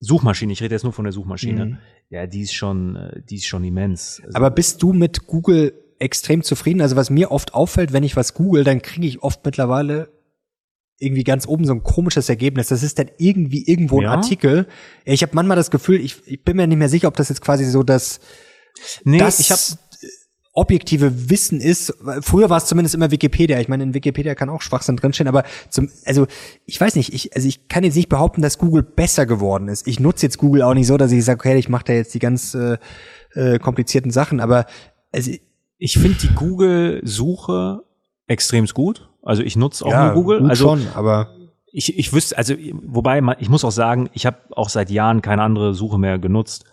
[0.00, 1.78] Suchmaschine, ich rede jetzt nur von der Suchmaschine, Mhm.
[2.10, 4.20] ja, die ist schon, äh, die ist schon immens.
[4.24, 6.82] Also, Aber bist du mit Google extrem zufrieden?
[6.82, 10.08] Also was mir oft auffällt, wenn ich was google, dann kriege ich oft mittlerweile
[10.98, 12.68] irgendwie ganz oben so ein komisches Ergebnis.
[12.68, 14.12] Das ist dann irgendwie irgendwo ein Ja?
[14.12, 14.66] Artikel.
[15.04, 17.40] Ich habe manchmal das Gefühl, ich, ich bin mir nicht mehr sicher, ob das jetzt
[17.40, 18.20] quasi so das,
[19.04, 19.60] nee, das ich habe
[20.54, 21.92] objektive Wissen ist.
[22.20, 23.58] Früher war es zumindest immer Wikipedia.
[23.58, 26.26] Ich meine, in Wikipedia kann auch Schwachsinn drinstehen, aber zum, also
[26.64, 29.88] ich weiß nicht, ich, also ich kann jetzt nicht behaupten, dass Google besser geworden ist.
[29.88, 32.14] Ich nutze jetzt Google auch nicht so, dass ich sage, okay, ich mache da jetzt
[32.14, 32.78] die ganz äh,
[33.34, 34.66] äh, komplizierten Sachen, aber
[35.10, 35.32] also
[35.78, 37.82] ich finde die Google-Suche
[38.28, 39.10] extrem gut.
[39.24, 40.40] Also ich nutze auch ja, nur Google.
[40.40, 41.28] gut also schon, aber
[41.72, 45.22] ich, ich wüsste, also wobei man, ich muss auch sagen, ich habe auch seit Jahren
[45.22, 46.64] keine andere Suche mehr genutzt.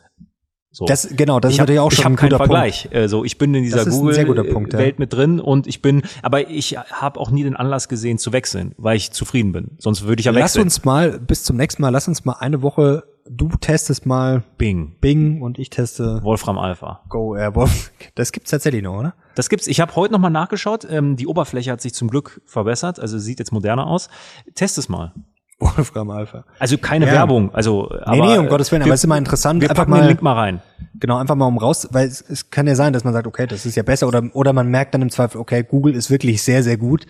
[0.74, 0.86] So.
[0.86, 2.88] das genau, das ich ist hab, natürlich auch schon ein guter Vergleich.
[2.94, 4.24] Also ich bin in dieser Punkt, ja.
[4.24, 8.32] Google-Welt mit drin und ich bin, aber ich habe auch nie den Anlass gesehen zu
[8.32, 9.72] wechseln, weil ich zufrieden bin.
[9.80, 10.42] Sonst würde ich ja Punkt.
[10.42, 10.64] Lass wechseln.
[10.64, 14.98] uns mal bis zum nächsten Mal, lass uns mal eine Woche, du testest mal Bing,
[15.00, 17.04] Bing und ich teste Wolfram Alpha.
[17.10, 17.92] Go Air Wolf.
[18.16, 19.14] Das gibt's tatsächlich noch, oder?
[19.36, 19.68] Das gibt's.
[19.68, 20.86] Ich habe heute noch mal nachgeschaut.
[20.90, 24.10] Ähm, die Oberfläche hat sich zum Glück verbessert, also sieht jetzt moderner aus.
[24.56, 25.14] Test es mal.
[25.62, 26.44] Wolfram Alpha.
[26.60, 27.14] Also keine Ja.
[27.14, 27.54] Werbung.
[27.54, 29.92] Also aber, nee, um Gottes Willen, wir, aber es ist immer interessant, wir einfach packen
[29.92, 30.62] mal- den Link mal rein.
[31.00, 33.48] Genau, einfach mal um raus, weil es, es kann ja sein, dass man sagt, okay,
[33.48, 36.44] das ist ja besser oder oder man merkt dann im Zweifel, okay, Google ist wirklich
[36.44, 37.06] sehr, sehr gut.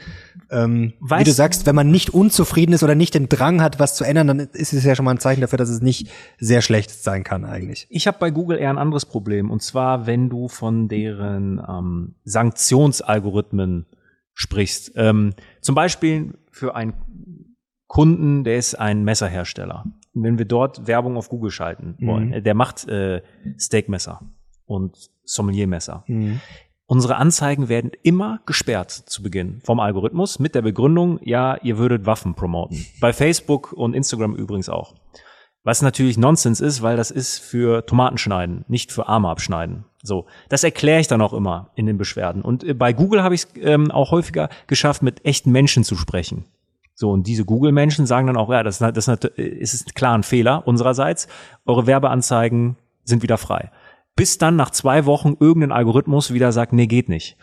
[0.50, 3.96] Ähm, wie du sagst, wenn man nicht unzufrieden ist oder nicht den Drang hat, was
[3.96, 6.62] zu ändern, dann ist es ja schon mal ein Zeichen dafür, dass es nicht sehr
[6.62, 7.88] schlecht sein kann eigentlich.
[7.90, 9.50] Ich habe bei Google eher ein anderes Problem.
[9.50, 13.86] Und zwar, wenn du von deren ähm, Sanktionsalgorithmen
[14.34, 14.94] sprichst.
[14.96, 16.94] Ähm, zum Beispiel für einen
[17.92, 19.84] Kunden, der ist ein Messerhersteller.
[20.14, 23.22] Und wenn wir dort Werbung auf Google schalten wollen, äh, der macht äh,
[23.58, 24.22] Steakmesser
[24.66, 26.06] und Sommeliermesser.
[26.86, 32.06] Unsere Anzeigen werden immer gesperrt zu Beginn vom Algorithmus mit der Begründung, ja, ihr würdet
[32.06, 32.86] Waffen promoten.
[33.02, 34.96] Bei Facebook und Instagram übrigens auch.
[35.64, 39.84] Was natürlich Nonsens ist, weil das ist für Tomatenschneiden, nicht für Arme abschneiden.
[40.02, 42.42] So, das erkläre ich dann auch immer in den Beschwerden.
[42.42, 45.98] Und äh, bei Google habe ich es ähm, auch häufiger geschafft, mit echten Menschen zu
[45.98, 46.46] sprechen.
[47.02, 50.68] So, und diese Google-Menschen sagen dann auch, ja, das, das, das ist klar ein Fehler
[50.68, 51.28] unsererseits.
[51.66, 53.72] Eure Werbeanzeigen sind wieder frei.
[54.16, 57.38] Bis dann nach zwei Wochen irgendein Algorithmus wieder sagt, nee, geht nicht.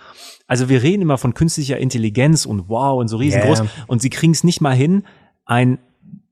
[0.46, 3.58] Also wir reden immer von künstlicher Intelligenz und wow und so riesengroß.
[3.58, 3.66] Ja.
[3.88, 5.02] Und sie kriegen es nicht mal hin,
[5.44, 5.78] ein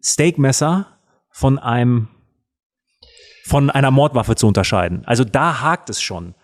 [0.00, 0.86] Steakmesser
[1.28, 2.06] von einem
[3.44, 5.04] von einer Mordwaffe zu unterscheiden.
[5.04, 6.36] Also da hakt es schon.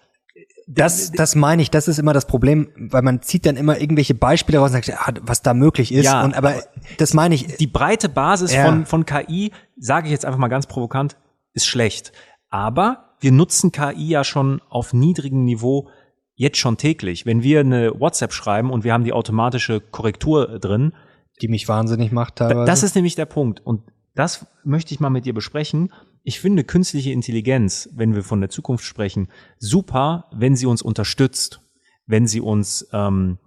[0.75, 4.15] Das, das meine ich, das ist immer das Problem, weil man zieht dann immer irgendwelche
[4.15, 6.05] Beispiele raus und sagt, ah, was da möglich ist.
[6.05, 6.55] Ja, und aber,
[6.99, 8.67] das meine ich, Die breite Basis Ja.
[8.67, 11.17] von, von KI, sage ich jetzt einfach mal ganz provokant,
[11.53, 12.13] ist schlecht.
[12.49, 15.89] Aber wir nutzen KI ja schon auf niedrigem Niveau
[16.35, 17.27] jetzt schon täglich.
[17.27, 20.93] Wenn wir eine WhatsApp schreiben und wir haben die automatische Korrektur drin,
[21.41, 22.65] die mich wahnsinnig macht teilweise.
[22.67, 23.61] Das ist nämlich der Punkt.
[23.65, 23.83] Und
[24.15, 25.93] das möchte ich mal mit dir besprechen.
[26.25, 31.61] Ich finde künstliche Intelligenz, wenn wir von der Zukunft sprechen, super, wenn sie uns unterstützt,
[32.07, 33.39] wenn sie uns, ähm,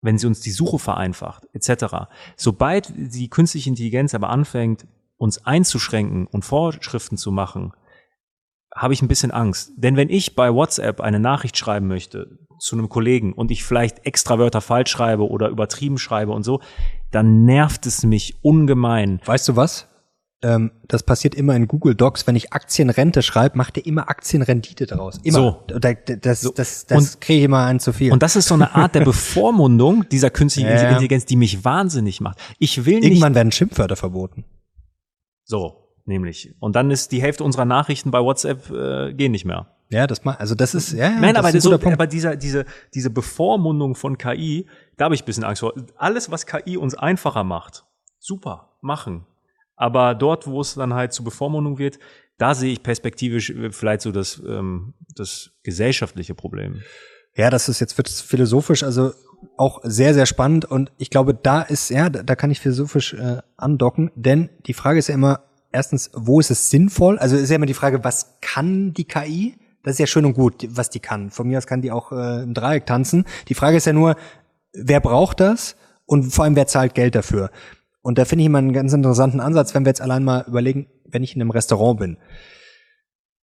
[0.00, 2.08] wenn sie uns die Suche vereinfacht, etc.
[2.36, 4.86] Sobald die künstliche Intelligenz aber anfängt,
[5.16, 7.72] uns einzuschränken und Vorschriften zu machen,
[8.74, 9.72] habe ich ein bisschen Angst.
[9.76, 14.06] Denn wenn ich bei WhatsApp eine Nachricht schreiben möchte zu einem Kollegen und ich vielleicht
[14.06, 16.60] extra Wörter falsch schreibe oder übertrieben schreibe und so,
[17.10, 19.20] dann nervt es mich ungemein.
[19.24, 19.88] Weißt du was?
[20.40, 22.26] Ähm, das passiert immer in Google Docs.
[22.28, 25.18] Wenn ich Aktienrente schreibe, macht er immer Aktienrendite daraus.
[25.24, 25.38] Immer.
[25.68, 25.78] So.
[25.80, 28.12] Da, das das, das Und- kriege ich immer ein zu viel.
[28.12, 30.88] Und das ist so eine Art der Bevormundung dieser künstlichen Ja.
[30.90, 32.38] Intelligenz, die mich wahnsinnig macht.
[32.60, 34.44] Ich will nicht Irgendwann werden Schimpfwörter verboten.
[35.44, 36.54] so, nämlich.
[36.60, 39.74] Und dann ist die Hälfte unserer Nachrichten bei WhatsApp äh, gehen nicht mehr.
[39.90, 42.36] Ja, das mal, also das ist, ja, ja Nein, das aber, ist so, aber dieser,
[42.36, 44.66] diese, diese Bevormundung von KI,
[44.98, 45.72] da habe ich ein bisschen Angst vor.
[45.96, 47.86] Alles, was KI uns einfacher macht,
[48.18, 49.24] super, machen.
[49.78, 51.98] Aber dort, wo es dann halt zu Bevormundung wird,
[52.36, 56.82] da sehe ich perspektivisch äh, vielleicht so das, ähm, das gesellschaftliche Problem.
[57.36, 59.12] Ja, das ist jetzt wird philosophisch, also
[59.56, 63.14] auch sehr, sehr spannend und ich glaube, da ist, ja, da, da kann ich philosophisch
[63.14, 67.18] äh, andocken, denn die Frage ist ja immer, erstens, wo ist es sinnvoll?
[67.18, 69.54] Also ist ja immer die Frage, was kann die KI?
[69.84, 71.30] Das ist ja schön und gut, was die kann.
[71.30, 73.24] Von mir aus kann die auch äh, im Dreieck tanzen.
[73.48, 74.16] Die Frage ist ja nur,
[74.72, 75.76] wer braucht das
[76.06, 77.50] und vor allem wer zahlt Geld dafür.
[78.02, 80.88] Und da finde ich immer einen ganz interessanten Ansatz, wenn wir jetzt allein mal überlegen,
[81.04, 82.18] wenn ich in einem Restaurant bin.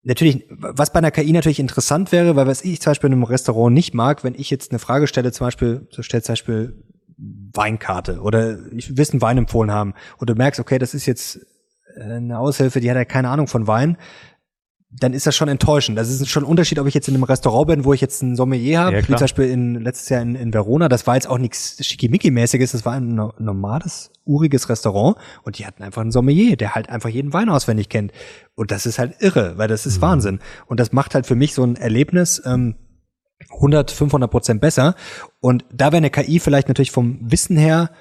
[0.04, 3.24] Natürlich, was bei einer KI natürlich interessant wäre, weil was ich zum Beispiel in einem
[3.24, 6.84] Restaurant nicht mag, wenn ich jetzt eine Frage stelle, zum Beispiel, so stellt zum Beispiel
[7.18, 11.40] Weinkarte oder ich will einen Wein empfohlen haben und du merkst, okay, das ist jetzt
[11.96, 13.98] äh, eine Aushilfe, die hat ja keine Ahnung von Wein,
[15.00, 15.98] dann ist das schon enttäuschend.
[15.98, 18.22] Das ist schon ein Unterschied, ob ich jetzt in einem Restaurant bin, wo ich jetzt
[18.22, 20.88] ein Sommelier habe, ja, wie zum Beispiel in, letztes Jahr in, in Verona.
[20.90, 25.84] Das war jetzt auch nichts Schickimicki-mäßiges, das war ein normales, uriges Restaurant und die hatten
[25.84, 28.12] einfach einen Sommelier, der halt einfach jeden Wein auswendig kennt.
[28.56, 30.02] Und das ist halt irre, weil das ist mhm.
[30.02, 30.40] Wahnsinn.
[30.68, 32.76] Und das macht halt für mich so ein Erlebnis, ähm,
[33.52, 34.96] 100, 500 Prozent besser.
[35.42, 37.92] Und da wäre eine KI vielleicht natürlich vom Wissen her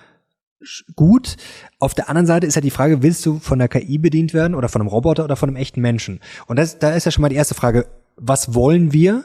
[0.97, 1.37] gut.
[1.79, 4.55] Auf der anderen Seite ist ja die Frage, willst du von der KI bedient werden
[4.55, 6.21] oder von einem Roboter oder von einem echten Menschen?
[6.47, 7.87] Und das, da ist ja schon mal die erste Frage,
[8.17, 9.25] was wollen wir?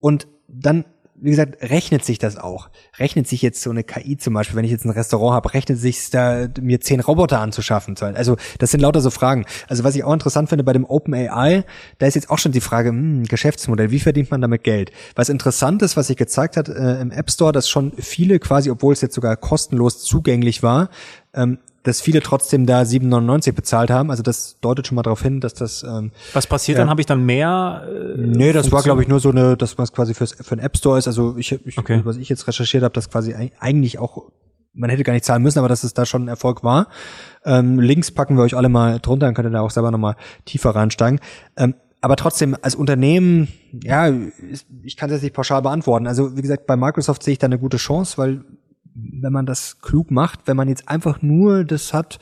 [0.00, 0.84] Und dann
[1.20, 2.68] wie gesagt, rechnet sich das auch?
[2.98, 5.78] Rechnet sich jetzt so eine KI zum Beispiel, wenn ich jetzt ein Restaurant habe, rechnet
[5.78, 7.96] sich da, mir zehn Roboter anzuschaffen?
[8.14, 9.44] Also das sind lauter so Fragen.
[9.68, 11.64] Also was ich auch interessant finde bei dem OpenAI,
[11.98, 14.92] da ist jetzt auch schon die Frage, hm, Geschäftsmodell, wie verdient man damit Geld?
[15.14, 18.70] Was interessant ist, was sich gezeigt hat äh, im App Store, dass schon viele quasi,
[18.70, 20.90] obwohl es jetzt sogar kostenlos zugänglich war,
[21.34, 24.10] ähm, dass viele trotzdem da 7,99 bezahlt haben.
[24.10, 25.82] Also das deutet schon mal darauf hin, dass das.
[25.82, 26.90] Ähm, Was passiert ja, dann?
[26.90, 27.86] Habe ich dann mehr?
[27.86, 28.72] Äh, nee, das Funktion?
[28.72, 31.06] war glaube ich nur so eine, das was quasi fürs, für ein App Store ist.
[31.06, 32.00] Also ich, ich okay.
[32.04, 34.30] was ich jetzt recherchiert habe, das quasi eigentlich auch
[34.74, 36.88] man hätte gar nicht zahlen müssen, aber dass es da schon ein Erfolg war.
[37.44, 40.14] Ähm, Links packen wir euch alle mal drunter, dann könnt ihr da auch selber nochmal
[40.44, 41.18] tiefer reinsteigen.
[41.56, 43.48] Ähm, aber trotzdem, als Unternehmen,
[43.82, 44.08] ja,
[44.84, 46.06] ich kann es jetzt nicht pauschal beantworten.
[46.06, 48.44] Also wie gesagt, bei Microsoft sehe ich da eine gute Chance, weil
[49.20, 52.18] wenn man das klug macht, wenn man jetzt einfach nur das hat,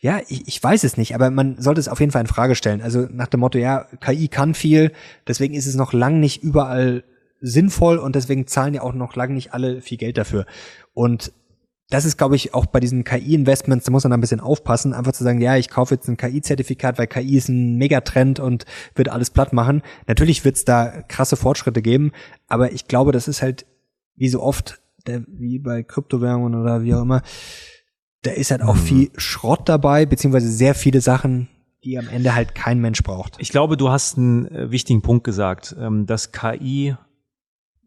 [0.00, 2.54] ja, ich, ich weiß es nicht, aber man sollte es auf jeden Fall in Frage
[2.54, 2.82] stellen.
[2.82, 4.92] Also nach dem Motto, ja, KI kann viel,
[5.26, 7.04] deswegen ist es noch lang nicht überall
[7.40, 10.46] sinnvoll und deswegen zahlen ja auch noch lang nicht alle viel Geld dafür.
[10.94, 11.32] Und
[11.90, 15.12] das ist, glaube ich, auch bei diesen KI-Investments, da muss man ein bisschen aufpassen, einfach
[15.12, 19.08] zu sagen, ja, ich kaufe jetzt ein KI-Zertifikat, weil KI ist ein Megatrend und wird
[19.08, 19.82] alles platt machen.
[20.06, 22.12] Natürlich wird es da krasse Fortschritte geben,
[22.46, 23.64] aber ich glaube, das ist halt,
[24.16, 27.22] wie so oft, der, wie bei Kryptowährungen oder wie auch immer,
[28.22, 28.80] da ist halt auch mhm.
[28.80, 31.48] viel Schrott dabei, beziehungsweise sehr viele Sachen,
[31.84, 33.36] die am Ende halt kein Mensch braucht.
[33.38, 36.96] Ich glaube, du hast einen äh, wichtigen Punkt gesagt, ähm, dass KI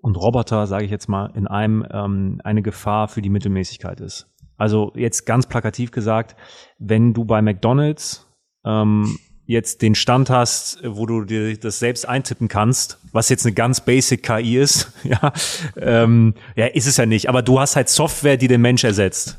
[0.01, 4.27] und Roboter, sage ich jetzt mal, in einem ähm, eine Gefahr für die Mittelmäßigkeit ist.
[4.57, 6.35] Also jetzt ganz plakativ gesagt,
[6.79, 8.27] wenn du bei McDonald's
[8.65, 13.53] ähm, jetzt den Stand hast, wo du dir das selbst eintippen kannst, was jetzt eine
[13.53, 15.33] ganz basic KI ist, ja,
[15.75, 17.29] ähm, ja, ist es ja nicht.
[17.29, 19.37] Aber du hast halt Software, die den Mensch ersetzt.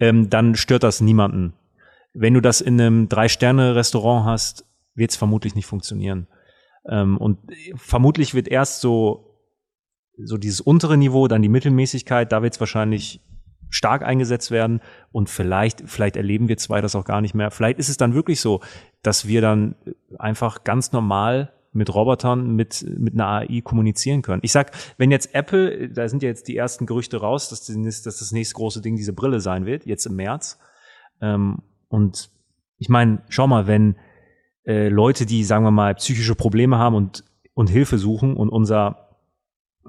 [0.00, 1.54] Ähm, dann stört das niemanden.
[2.12, 4.64] Wenn du das in einem Drei-Sterne-Restaurant hast,
[4.94, 6.26] wird es vermutlich nicht funktionieren.
[6.88, 7.38] Ähm, und
[7.76, 9.30] vermutlich wird erst so
[10.16, 13.20] so dieses untere Niveau, dann die Mittelmäßigkeit, da wird es wahrscheinlich
[13.70, 14.80] stark eingesetzt werden
[15.10, 17.50] und vielleicht, vielleicht erleben wir zwei das auch gar nicht mehr.
[17.50, 18.60] Vielleicht ist es dann wirklich so,
[19.04, 19.76] dass wir dann
[20.18, 24.40] einfach ganz normal mit Robotern, mit, mit einer AI kommunizieren können.
[24.42, 27.82] Ich sag, wenn jetzt Apple, da sind ja jetzt die ersten Gerüchte raus, dass, die,
[27.82, 30.58] dass das nächste große Ding diese Brille sein wird, jetzt im März.
[31.20, 32.30] Ähm, und
[32.78, 33.96] ich meine, schau mal, wenn
[34.66, 37.24] äh, Leute, die, sagen wir mal, psychische Probleme haben und,
[37.54, 39.04] und Hilfe suchen und unser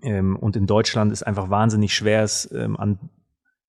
[0.02, 3.00] ähm, und in Deutschland ist einfach wahnsinnig schwer, es ähm, an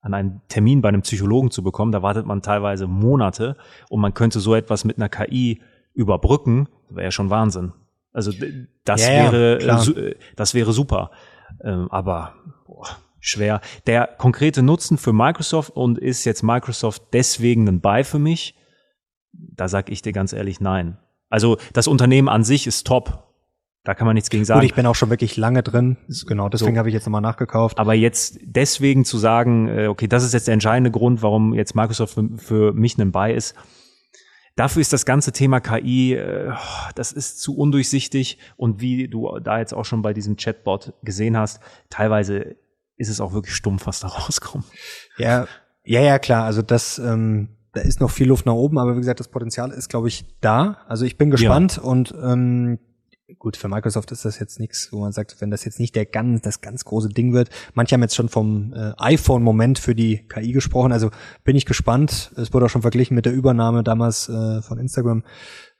[0.06, 1.90] an einen Termin bei einem Psychologen zu bekommen.
[1.90, 3.56] Da wartet man teilweise Monate
[3.90, 5.60] und man könnte so etwas mit einer KI
[5.94, 6.68] überbrücken.
[6.88, 7.72] Wäre ja schon Wahnsinn.
[8.12, 8.30] Also
[8.84, 11.10] das ja, wäre ja, äh, das wäre super.
[11.60, 12.34] Ähm, aber
[12.66, 12.86] boah,
[13.18, 13.60] schwer.
[13.88, 18.54] Der konkrete Nutzen für Microsoft und ist jetzt Microsoft deswegen ein Buy für mich?
[19.32, 20.98] Da sag ich dir ganz ehrlich nein.
[21.28, 23.25] Also das Unternehmen an sich ist top.
[23.86, 24.58] Da kann man nichts gegen sagen.
[24.58, 25.96] Gut, ich bin auch schon wirklich lange drin.
[26.26, 26.78] Genau, deswegen so.
[26.80, 27.78] habe ich jetzt nochmal nachgekauft.
[27.78, 31.76] Aber jetzt deswegen zu sagen, äh, okay, das ist jetzt der entscheidende Grund, warum jetzt
[31.76, 33.54] Microsoft für, für mich ein Buy ist.
[34.56, 36.52] Dafür ist das ganze Thema KI, äh,
[36.96, 38.38] das ist zu undurchsichtig.
[38.56, 42.56] Und wie du da jetzt auch schon bei diesem Chatbot gesehen hast, teilweise
[42.96, 44.64] ist es auch wirklich stumpf, was da rauskommt.
[45.16, 45.46] Ja,
[45.84, 46.42] ja, ja, klar.
[46.42, 49.70] Also das, ähm, da ist noch viel Luft nach oben, aber wie gesagt, das Potenzial
[49.70, 50.78] ist, glaube ich, da.
[50.88, 51.82] Also ich bin gespannt ja.
[51.84, 52.80] und ähm,
[53.38, 56.06] gut, für Microsoft ist das jetzt nichts, wo man sagt, wenn das jetzt nicht der
[56.06, 57.50] ganz, das ganz große Ding wird.
[57.74, 61.10] Manche haben jetzt schon vom äh, iPhone-Moment für die KI gesprochen, also
[61.44, 62.32] bin ich gespannt.
[62.36, 65.24] Es wurde auch schon verglichen mit der Übernahme damals äh, von Instagram,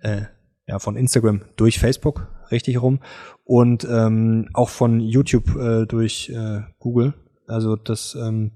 [0.01, 0.23] äh,
[0.67, 3.01] ja, von Instagram durch Facebook, richtig rum.
[3.45, 7.15] Und ähm, auch von YouTube äh, durch äh, Google.
[7.47, 8.51] Also das ähm,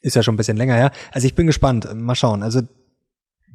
[0.00, 0.90] ist ja schon ein bisschen länger her.
[1.12, 1.86] Also ich bin gespannt.
[1.94, 2.42] Mal schauen.
[2.42, 2.62] Also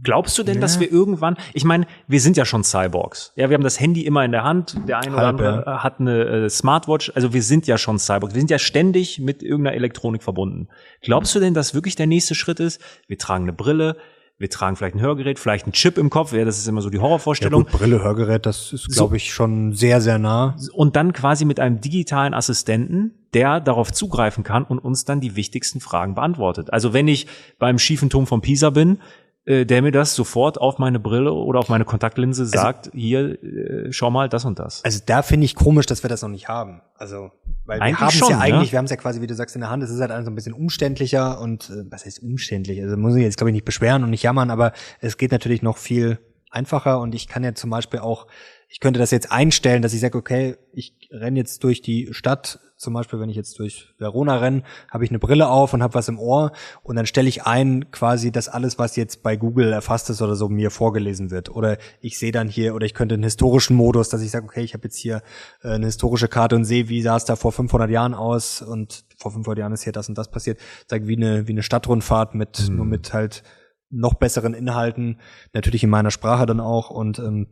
[0.03, 0.61] Glaubst du denn, ja.
[0.61, 3.33] dass wir irgendwann, ich meine, wir sind ja schon Cyborgs.
[3.35, 5.83] Ja, wir haben das Handy immer in der Hand, der eine Halb, oder andere ja.
[5.83, 8.33] hat eine äh, Smartwatch, also wir sind ja schon Cyborgs.
[8.33, 10.67] Wir sind ja ständig mit irgendeiner Elektronik verbunden.
[11.01, 12.81] Glaubst du denn, dass wirklich der nächste Schritt ist?
[13.07, 13.97] Wir tragen eine Brille,
[14.37, 16.89] wir tragen vielleicht ein Hörgerät, vielleicht ein Chip im Kopf, ja, das ist immer so
[16.89, 17.63] die Horrorvorstellung.
[17.65, 20.57] Ja, gut, Brille, Hörgerät, das ist, glaube so, ich, schon sehr, sehr nah.
[20.73, 25.37] Und dann quasi mit einem digitalen Assistenten, der darauf zugreifen kann und uns dann die
[25.37, 26.73] wichtigsten Fragen beantwortet.
[26.73, 27.27] Also wenn ich
[27.59, 28.99] beim schiefen Turm von Pisa bin,
[29.45, 32.97] äh, der mir das sofort auf meine Brille oder auf meine Kontaktlinse also sagt, also,
[32.97, 34.83] hier, äh, schau mal, das und das.
[34.83, 36.81] Also da finde ich komisch, dass wir das noch nicht haben.
[36.95, 37.31] Also,
[37.65, 38.71] weil eigentlich wir haben es ja eigentlich, ja?
[38.73, 40.25] wir haben es ja quasi, wie du sagst, in der Hand, es ist halt alles
[40.25, 42.81] so ein bisschen umständlicher und äh, was heißt umständlich?
[42.81, 45.61] Also muss ich jetzt, glaube ich, nicht beschweren und nicht jammern, aber es geht natürlich
[45.61, 46.19] noch viel
[46.49, 48.27] einfacher und ich kann ja zum Beispiel auch
[48.67, 52.59] ich könnte das jetzt einstellen, dass ich sage, okay, ich renne jetzt durch die Stadt,
[52.77, 55.93] zum Beispiel, wenn ich jetzt durch Verona renne, habe ich eine Brille auf und habe
[55.93, 56.51] was im Ohr
[56.83, 60.35] und dann stelle ich ein, quasi, dass alles, was jetzt bei Google erfasst ist oder
[60.35, 61.49] so, mir vorgelesen wird.
[61.49, 64.61] Oder ich sehe dann hier, oder ich könnte einen historischen Modus, dass ich sage, okay,
[64.61, 65.21] ich habe jetzt hier
[65.63, 69.05] äh, eine historische Karte und sehe, wie sah es da vor 500 Jahren aus und
[69.17, 70.59] vor 500 Jahren ist hier das und das passiert.
[70.87, 72.75] Sage wie eine wie eine Stadtrundfahrt mit mhm.
[72.75, 73.43] nur mit halt
[73.89, 75.19] noch besseren Inhalten,
[75.53, 77.47] natürlich in meiner Sprache dann auch und ähm,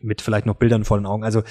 [0.00, 1.24] mit vielleicht noch Bildern vor den Augen.
[1.24, 1.42] Also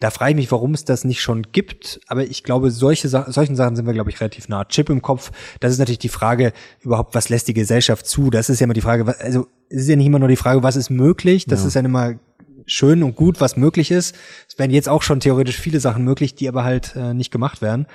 [0.00, 2.00] da frage ich mich, warum es das nicht schon gibt.
[2.08, 4.64] Aber ich glaube, solche Sa solchen Sachen sind wir, glaube ich, relativ nah.
[4.64, 5.30] Chip im Kopf,
[5.60, 8.30] das ist natürlich die Frage überhaupt, was lässt die Gesellschaft zu?
[8.30, 10.62] Das ist ja immer die Frage, also es ist ja nicht immer nur die Frage,
[10.62, 11.46] was ist möglich.
[11.46, 11.68] Das ja.
[11.68, 12.14] ist ja immer
[12.66, 14.16] schön und gut, was möglich ist.
[14.48, 17.62] Es werden jetzt auch schon theoretisch viele Sachen möglich, die aber halt äh, nicht gemacht
[17.62, 17.86] werden.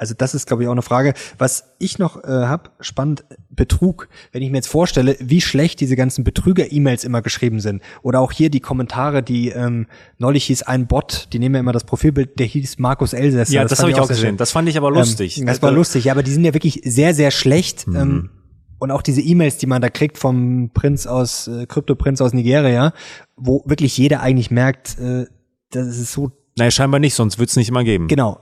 [0.00, 1.12] Also das ist, glaube ich, auch eine Frage.
[1.36, 4.08] Was ich noch äh, habe, spannend, Betrug.
[4.32, 7.82] Wenn ich mir jetzt vorstelle, wie schlecht diese ganzen Betrüger-E-Mails immer geschrieben sind.
[8.00, 11.72] Oder auch hier die Kommentare, die ähm, neulich hieß ein Bot, die nehmen ja immer
[11.72, 13.52] das Profilbild, der hieß Markus Elsässer.
[13.52, 14.38] Ja, das, das habe ich auch gesehen.
[14.38, 15.36] Das fand ich aber ähm, lustig.
[15.36, 17.86] Ähm, das war lustig, ja, aber die sind ja wirklich sehr, sehr schlecht.
[17.86, 17.96] Mhm.
[17.96, 18.30] Ähm,
[18.78, 22.94] und auch diese E-Mails, die man da kriegt vom Prinz aus, äh, Krypto-Prinz aus Nigeria,
[23.36, 25.26] wo wirklich jeder eigentlich merkt, äh,
[25.72, 26.32] das ist so.
[26.56, 28.08] Naja, scheinbar nicht, sonst wird's nicht immer geben.
[28.08, 28.40] Genau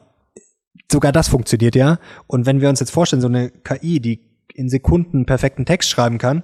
[0.91, 1.99] sogar das funktioniert ja.
[2.27, 4.21] Und wenn wir uns jetzt vorstellen, so eine KI, die
[4.55, 6.43] in Sekunden perfekten Text schreiben kann,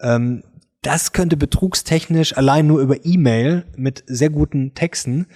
[0.00, 0.42] ähm,
[0.82, 5.26] das könnte betrugstechnisch allein nur über E-Mail mit sehr guten Texten,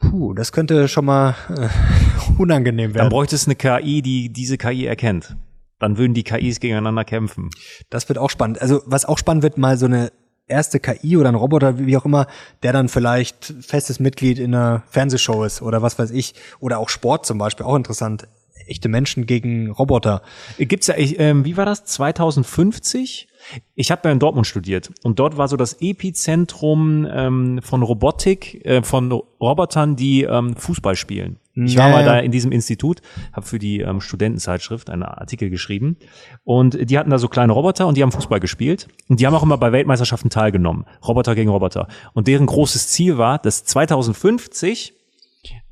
[0.00, 1.68] puh, das könnte schon mal äh,
[2.38, 3.04] unangenehm werden.
[3.04, 5.36] Dann bräuchte es eine KI, die diese KI erkennt.
[5.78, 7.50] Dann würden die KIs gegeneinander kämpfen.
[7.88, 8.60] Das wird auch spannend.
[8.60, 10.10] Also was auch spannend wird, mal so eine
[10.48, 12.26] erste KI oder ein Roboter, wie auch immer,
[12.62, 16.34] der dann vielleicht festes Mitglied in einer Fernsehshow ist oder was weiß ich.
[16.60, 18.26] Oder auch Sport zum Beispiel, auch interessant.
[18.66, 20.20] Echte Menschen gegen Roboter.
[20.58, 21.84] Gibt's ja, ich, ähm, wie war das?
[21.84, 23.28] 2050?
[23.74, 28.66] Ich habe ja in Dortmund studiert und dort war so das Epizentrum ähm, von Robotik,
[28.66, 31.38] äh, von Robotern, die ähm, Fußball spielen.
[31.66, 33.00] Ich war mal da in diesem Institut,
[33.32, 35.96] habe für die ähm, Studentenzeitschrift einen Artikel geschrieben
[36.44, 39.34] und die hatten da so kleine Roboter und die haben Fußball gespielt und die haben
[39.34, 41.88] auch immer bei Weltmeisterschaften teilgenommen, Roboter gegen Roboter.
[42.14, 44.94] Und deren großes Ziel war, dass 2050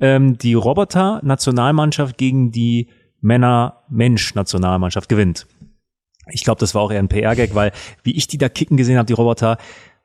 [0.01, 2.89] ähm, die Roboter-Nationalmannschaft gegen die
[3.21, 5.47] Männer-Mensch-Nationalmannschaft gewinnt.
[6.29, 7.73] Ich glaube, das war auch eher ein PR-Gag, weil
[8.03, 9.59] wie ich die da kicken gesehen habe, die Roboter,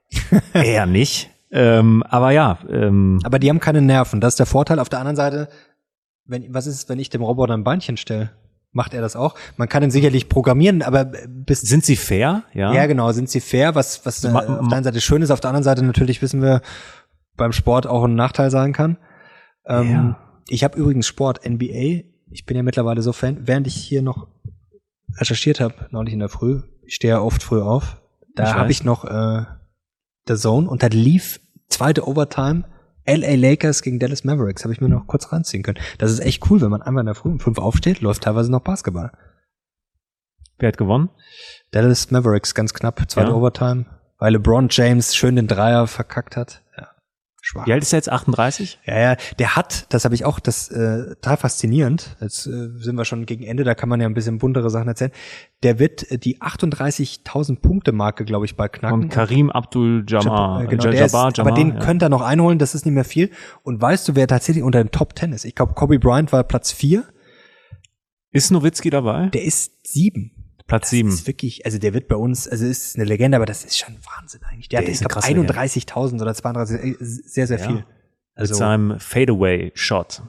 [0.54, 1.30] eher nicht.
[1.52, 2.60] Ähm, aber ja.
[2.70, 4.22] Ähm, aber die haben keine Nerven.
[4.22, 4.80] Das ist der Vorteil.
[4.80, 5.50] Auf der anderen Seite,
[6.32, 8.32] wenn, was ist, wenn ich dem Roboter ein Beinchen stelle?
[8.72, 9.36] Macht er das auch?
[9.58, 12.44] Man kann ihn sicherlich programmieren, aber bis sind sie fair?
[12.54, 12.74] Ja.
[12.74, 15.42] Ja, genau, sind sie fair, was was äh, auf der einen Seite schön ist, auf
[15.42, 16.62] der anderen Seite natürlich wissen wir
[17.36, 18.98] beim Sport auch ein Nachteil sein kann.
[19.66, 20.18] Ähm, ja.
[20.48, 22.06] Ich habe übrigens Sport NBA.
[22.30, 24.28] Ich bin ja mittlerweile so Fan, während ich hier noch
[25.18, 26.62] recherchiert habe, neulich in der Früh.
[26.86, 28.02] Ich stehe ja oft früh auf.
[28.36, 29.44] Da habe ich noch äh,
[30.28, 32.64] The Zone und da lief zweite Overtime
[33.06, 34.64] LA Lakers gegen Dallas Mavericks.
[34.64, 35.80] Habe ich mir noch kurz ranziehen können.
[35.98, 38.52] Das ist echt cool, wenn man einmal in der Früh um fünf aufsteht, läuft teilweise
[38.52, 39.12] noch Basketball.
[40.60, 41.10] Wer hat gewonnen?
[41.72, 43.36] Dallas Mavericks, ganz knapp, zweite ja.
[43.36, 43.86] Overtime,
[44.20, 46.61] weil LeBron James schön den Dreier verkackt hat.
[47.52, 47.68] Schwach.
[47.68, 48.10] Wie alt ist er jetzt?
[48.10, 48.80] 38?
[48.86, 52.16] Ja, ja, der hat, das habe ich auch, das äh, total faszinierend.
[52.22, 54.88] Jetzt äh, sind wir schon gegen Ende, da kann man ja ein bisschen buntere Sachen
[54.88, 55.12] erzählen.
[55.62, 59.02] Der wird äh, die 38.000 Punkte Marke, glaube ich, bald knacken.
[59.02, 61.80] Und Karim Abdul Jabbar, äh, genau, der Jabbar, ist, Jabbar, aber den ja.
[61.82, 63.32] könnte er noch einholen, das ist nicht mehr viel.
[63.64, 65.44] Und weißt du, wer tatsächlich unter den Top Ten ist?
[65.44, 67.04] Ich glaube, Kobe Bryant war Platz vier.
[68.32, 69.28] Ist Nowitzki dabei?
[69.28, 70.41] Der ist sieben.
[70.68, 71.10] Platz sieben.
[71.10, 73.78] Das ist wirklich, also der wird bei uns, also ist eine Legende, aber das ist
[73.78, 74.70] schon Wahnsinn eigentlich.
[74.70, 77.78] Der, der hat, ich glaube, 31.000 oder 32, äh, sehr, sehr viel.
[77.78, 77.86] Ja.
[78.36, 80.24] Also, Mit seinem Fadeaway-Shot.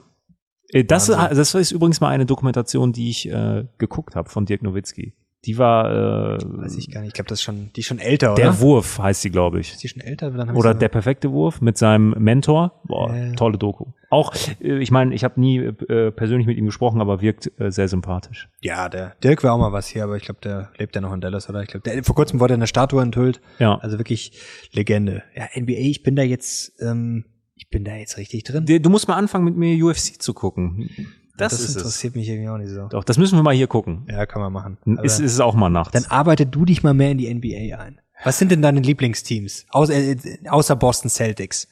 [0.71, 4.63] Äh, das, das ist übrigens mal eine Dokumentation, die ich äh, geguckt habe von Dirk
[4.63, 5.15] Nowitzki.
[5.45, 7.09] Die war äh, Weiß ich gar nicht.
[7.09, 8.61] Ich glaube, das ist schon, die ist schon älter, der oder?
[8.61, 9.73] Wurf heißt sie, glaube ich.
[9.73, 10.31] Ist die schon älter?
[10.31, 12.81] Dann Oder der perfekte Wurf mit seinem Mentor.
[12.85, 13.33] Boah, Ja.
[13.33, 13.87] tolle Doku.
[14.09, 17.73] Auch, äh, ich meine, ich habe nie äh, persönlich mit ihm gesprochen, aber wirkt äh,
[17.73, 18.49] sehr sympathisch.
[18.61, 21.13] Ja, der Dirk wäre auch mal was hier, aber ich glaube, der lebt ja noch
[21.13, 21.61] in Dallas, oder?
[21.63, 23.41] Ich glaube, der vor kurzem wurde eine Statue enthüllt.
[23.59, 23.79] Ja.
[23.79, 24.33] Also wirklich
[24.73, 25.25] Legende.
[25.35, 27.25] Ja, NBA, ich bin da jetzt, ähm,
[27.57, 28.65] ich bin da jetzt richtig drin.
[28.67, 30.89] Du musst mal anfangen, mit mir UFC zu gucken.
[31.37, 31.77] Das, ist es.
[31.77, 32.89] interessiert mich irgendwie auch nicht so.
[32.89, 34.07] Doch, das müssen wir mal hier gucken.
[34.09, 34.79] Ja, kann man machen.
[34.85, 35.93] Ist, Aber ist es auch mal nachts.
[35.93, 38.01] dann arbeite du dich mal mehr in die NBA ein.
[38.25, 39.67] Was sind denn deine Lieblingsteams?
[39.71, 40.17] Außer, äh,
[40.49, 41.69] außer Boston Celtics.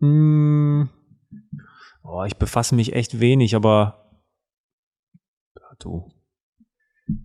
[0.00, 0.88] Hm,
[2.02, 4.20] oh, ich befasse mich echt wenig, aber
[5.56, 6.10] ja, du.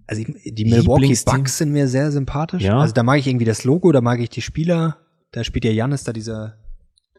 [0.07, 1.17] Also ich, die Milwaukee?
[1.25, 2.63] Bucks sind mir sehr sympathisch.
[2.63, 2.79] Ja.
[2.79, 4.97] Also da mag ich irgendwie das Logo, da mag ich die Spieler.
[5.31, 6.62] Da spielt ja Janis da dieser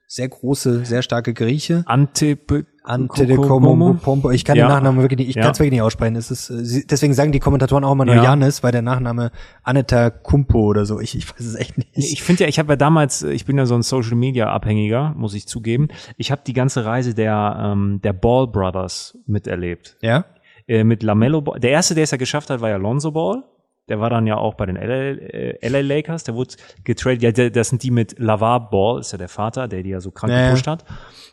[0.07, 1.83] sehr große, sehr starke Grieche.
[1.87, 4.31] Antep Antetokounmpo.
[4.31, 4.67] Ich kann Ja.
[4.67, 5.43] den Nachnamen wirklich nicht, ich Ja.
[5.43, 6.17] kann es wirklich nicht aussprechen.
[6.17, 8.23] Es ist, äh, deswegen sagen die Kommentatoren auch immer nur Ja.
[8.25, 9.31] Janis, weil der Nachname
[9.63, 11.01] Aneta Kumpo oder so.
[11.01, 11.91] Ich, ich weiß es echt nicht.
[11.95, 14.51] Ich finde ja, ich habe ja damals, äh, ich bin ja so ein Social Media
[14.51, 15.89] Abhängiger, muss ich zugeben.
[16.17, 19.97] Ich habe die ganze Reise der ähm, der Ball Brothers miterlebt.
[20.03, 20.27] ja?
[20.67, 21.61] Äh, mit Lamello Ball.
[21.61, 23.43] Der erste, der es ja geschafft hat, war ja Lonzo Ball.
[23.89, 26.25] Der war dann ja auch bei den LA, äh, LA Lakers.
[26.25, 26.55] Der wurde
[26.85, 27.23] getradet.
[27.23, 30.11] Ja, das sind die mit Lavar Ball, ist ja der Vater, der die ja so
[30.11, 30.47] krank Ja, ja.
[30.47, 30.85] gepusht hat.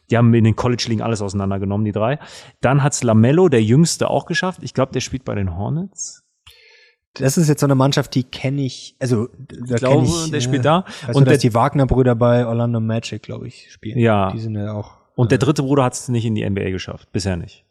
[0.09, 2.19] Die haben in den College-Ligen alles auseinandergenommen, die drei.
[2.59, 4.59] Dann hat's Lamello, der Jüngste, auch geschafft.
[4.63, 6.23] Ich glaube, der spielt bei den Hornets.
[7.13, 10.37] Das ist jetzt so eine Mannschaft, die kenne ich, also da Ich glaube, ich, der
[10.39, 10.85] äh, spielt da.
[11.05, 13.99] Weißt Und dass der, die Wagner-Brüder bei Orlando Magic, glaube ich, spielen.
[13.99, 14.31] Ja.
[14.31, 14.91] Die sind ja auch.
[15.15, 17.11] und der dritte Bruder hat's nicht in die NBA geschafft.
[17.11, 17.65] Bisher nicht.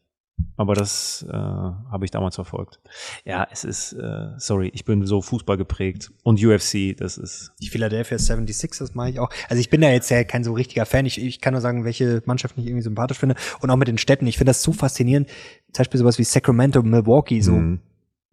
[0.57, 2.81] Aber das äh, habe ich damals verfolgt.
[3.25, 6.11] Ja, es ist, äh, sorry, ich bin so Fußball geprägt.
[6.23, 7.53] Und UFC, das ist.
[7.61, 9.31] Die Philadelphia 76ers mache ich auch.
[9.49, 11.07] Also ich bin da jetzt ja kein so richtiger Fan.
[11.07, 13.37] Ich, ich kann nur sagen, welche Mannschaften ich irgendwie sympathisch finde.
[13.61, 14.27] Und auch mit den Städten.
[14.27, 15.29] Ich finde das so faszinierend.
[15.73, 17.81] Zum Beispiel sowas wie Sacramento, Milwaukee, so Mhm.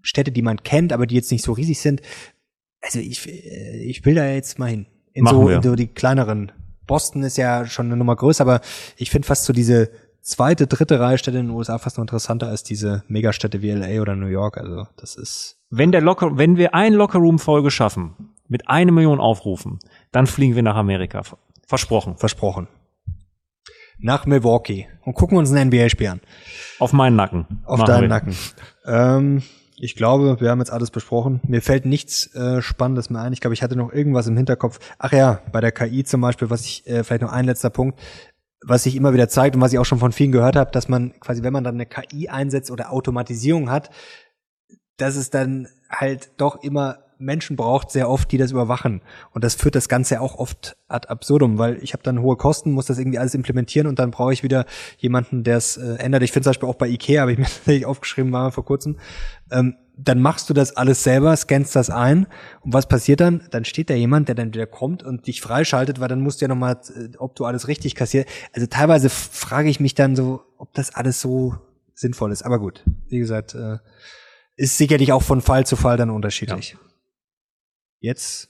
[0.01, 2.01] Städte, die man kennt, aber die jetzt nicht so riesig sind.
[2.81, 4.85] Also ich, äh, ich will da jetzt mal hin.
[5.13, 5.55] In Machen so, wir.
[5.57, 6.51] in so die kleineren.
[6.85, 8.61] Boston ist ja schon eine Nummer größer, aber
[8.95, 9.89] ich finde fast so diese
[10.27, 14.01] zweite, dritte Reihe Städte in den USA fast noch interessanter als diese Megastädte wie LA
[14.01, 14.57] oder New York.
[14.57, 19.79] Also das ist Wenn der Locker, wenn wir ein Lockerroom-Folge schaffen, mit einer Million Aufrufen,
[20.11, 21.21] dann fliegen wir nach Amerika.
[21.65, 22.17] Versprochen.
[22.17, 22.67] versprochen.
[23.99, 26.21] Nach Milwaukee und gucken uns ein NBA-Spiel an.
[26.79, 27.63] Auf meinen Nacken.
[27.65, 28.07] Auf Machen deinen wir.
[28.09, 28.35] Nacken.
[28.85, 29.43] Ähm,
[29.75, 31.41] ich glaube, wir haben jetzt alles besprochen.
[31.47, 33.33] Mir fällt nichts äh, Spannendes mehr ein.
[33.33, 34.79] Ich glaube, ich hatte noch irgendwas im Hinterkopf.
[34.97, 37.99] Ach ja, bei der KI zum Beispiel, was ich, äh, vielleicht noch ein letzter Punkt,
[38.61, 40.89] was sich immer wieder zeigt und was ich auch schon von vielen gehört habe, dass
[40.89, 43.89] man quasi, wenn man dann eine KI einsetzt oder Automatisierung hat,
[44.97, 49.01] dass es dann halt doch immer Menschen braucht, sehr oft, die das überwachen.
[49.31, 52.71] Und das führt das Ganze auch oft ad absurdum, weil ich habe dann hohe Kosten,
[52.71, 54.65] muss das irgendwie alles implementieren und dann brauche ich wieder
[54.97, 56.23] jemanden, der es äh, ändert.
[56.23, 58.97] Ich finde zum Beispiel auch bei Ikea, habe ich mir tatsächlich aufgeschrieben, war vor kurzem,
[59.51, 62.27] ähm, dann machst du das alles selber, scannst das ein
[62.61, 63.47] und was passiert dann?
[63.49, 66.45] Dann steht da jemand, der dann wieder kommt und dich freischaltet, weil dann musst du
[66.45, 68.27] ja nochmal, äh, ob du alles richtig kassierst.
[68.53, 71.55] Also teilweise frage ich mich dann so, ob das alles so
[71.95, 72.43] sinnvoll ist.
[72.43, 73.77] Aber gut, wie gesagt, äh,
[74.55, 76.75] ist sicherlich auch von Fall zu Fall dann unterschiedlich.
[77.99, 78.49] Jetzt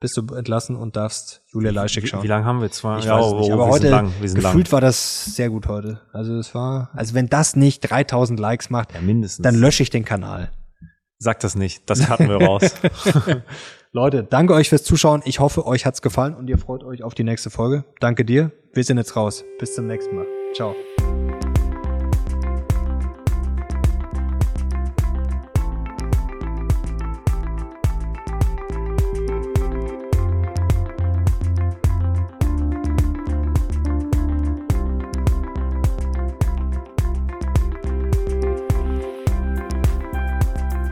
[0.00, 2.22] bist du entlassen und darfst Julia Leischek Wie, schauen.
[2.22, 2.70] wie lange haben wir?
[2.70, 2.98] Zwei?
[2.98, 4.12] Ich ja, weiß oh, nicht, oh, aber heute lang.
[4.22, 4.52] Sind lang.
[4.52, 6.00] gefühlt war das sehr gut heute.
[6.12, 9.44] Also es war, also wenn das nicht 3000 Likes macht, Ja, mindestens.
[9.44, 10.50] dann lösche ich den Kanal.
[11.18, 11.88] Sag das nicht.
[11.90, 12.62] Das hatten wir raus.
[13.92, 15.20] Leute, danke euch fürs Zuschauen.
[15.26, 17.84] Ich hoffe, euch hat's gefallen und ihr freut euch auf die nächste Folge.
[18.00, 18.52] Danke dir.
[18.72, 19.44] Wir sind jetzt raus.
[19.58, 20.26] Bis zum nächsten Mal.
[20.54, 20.74] Ciao.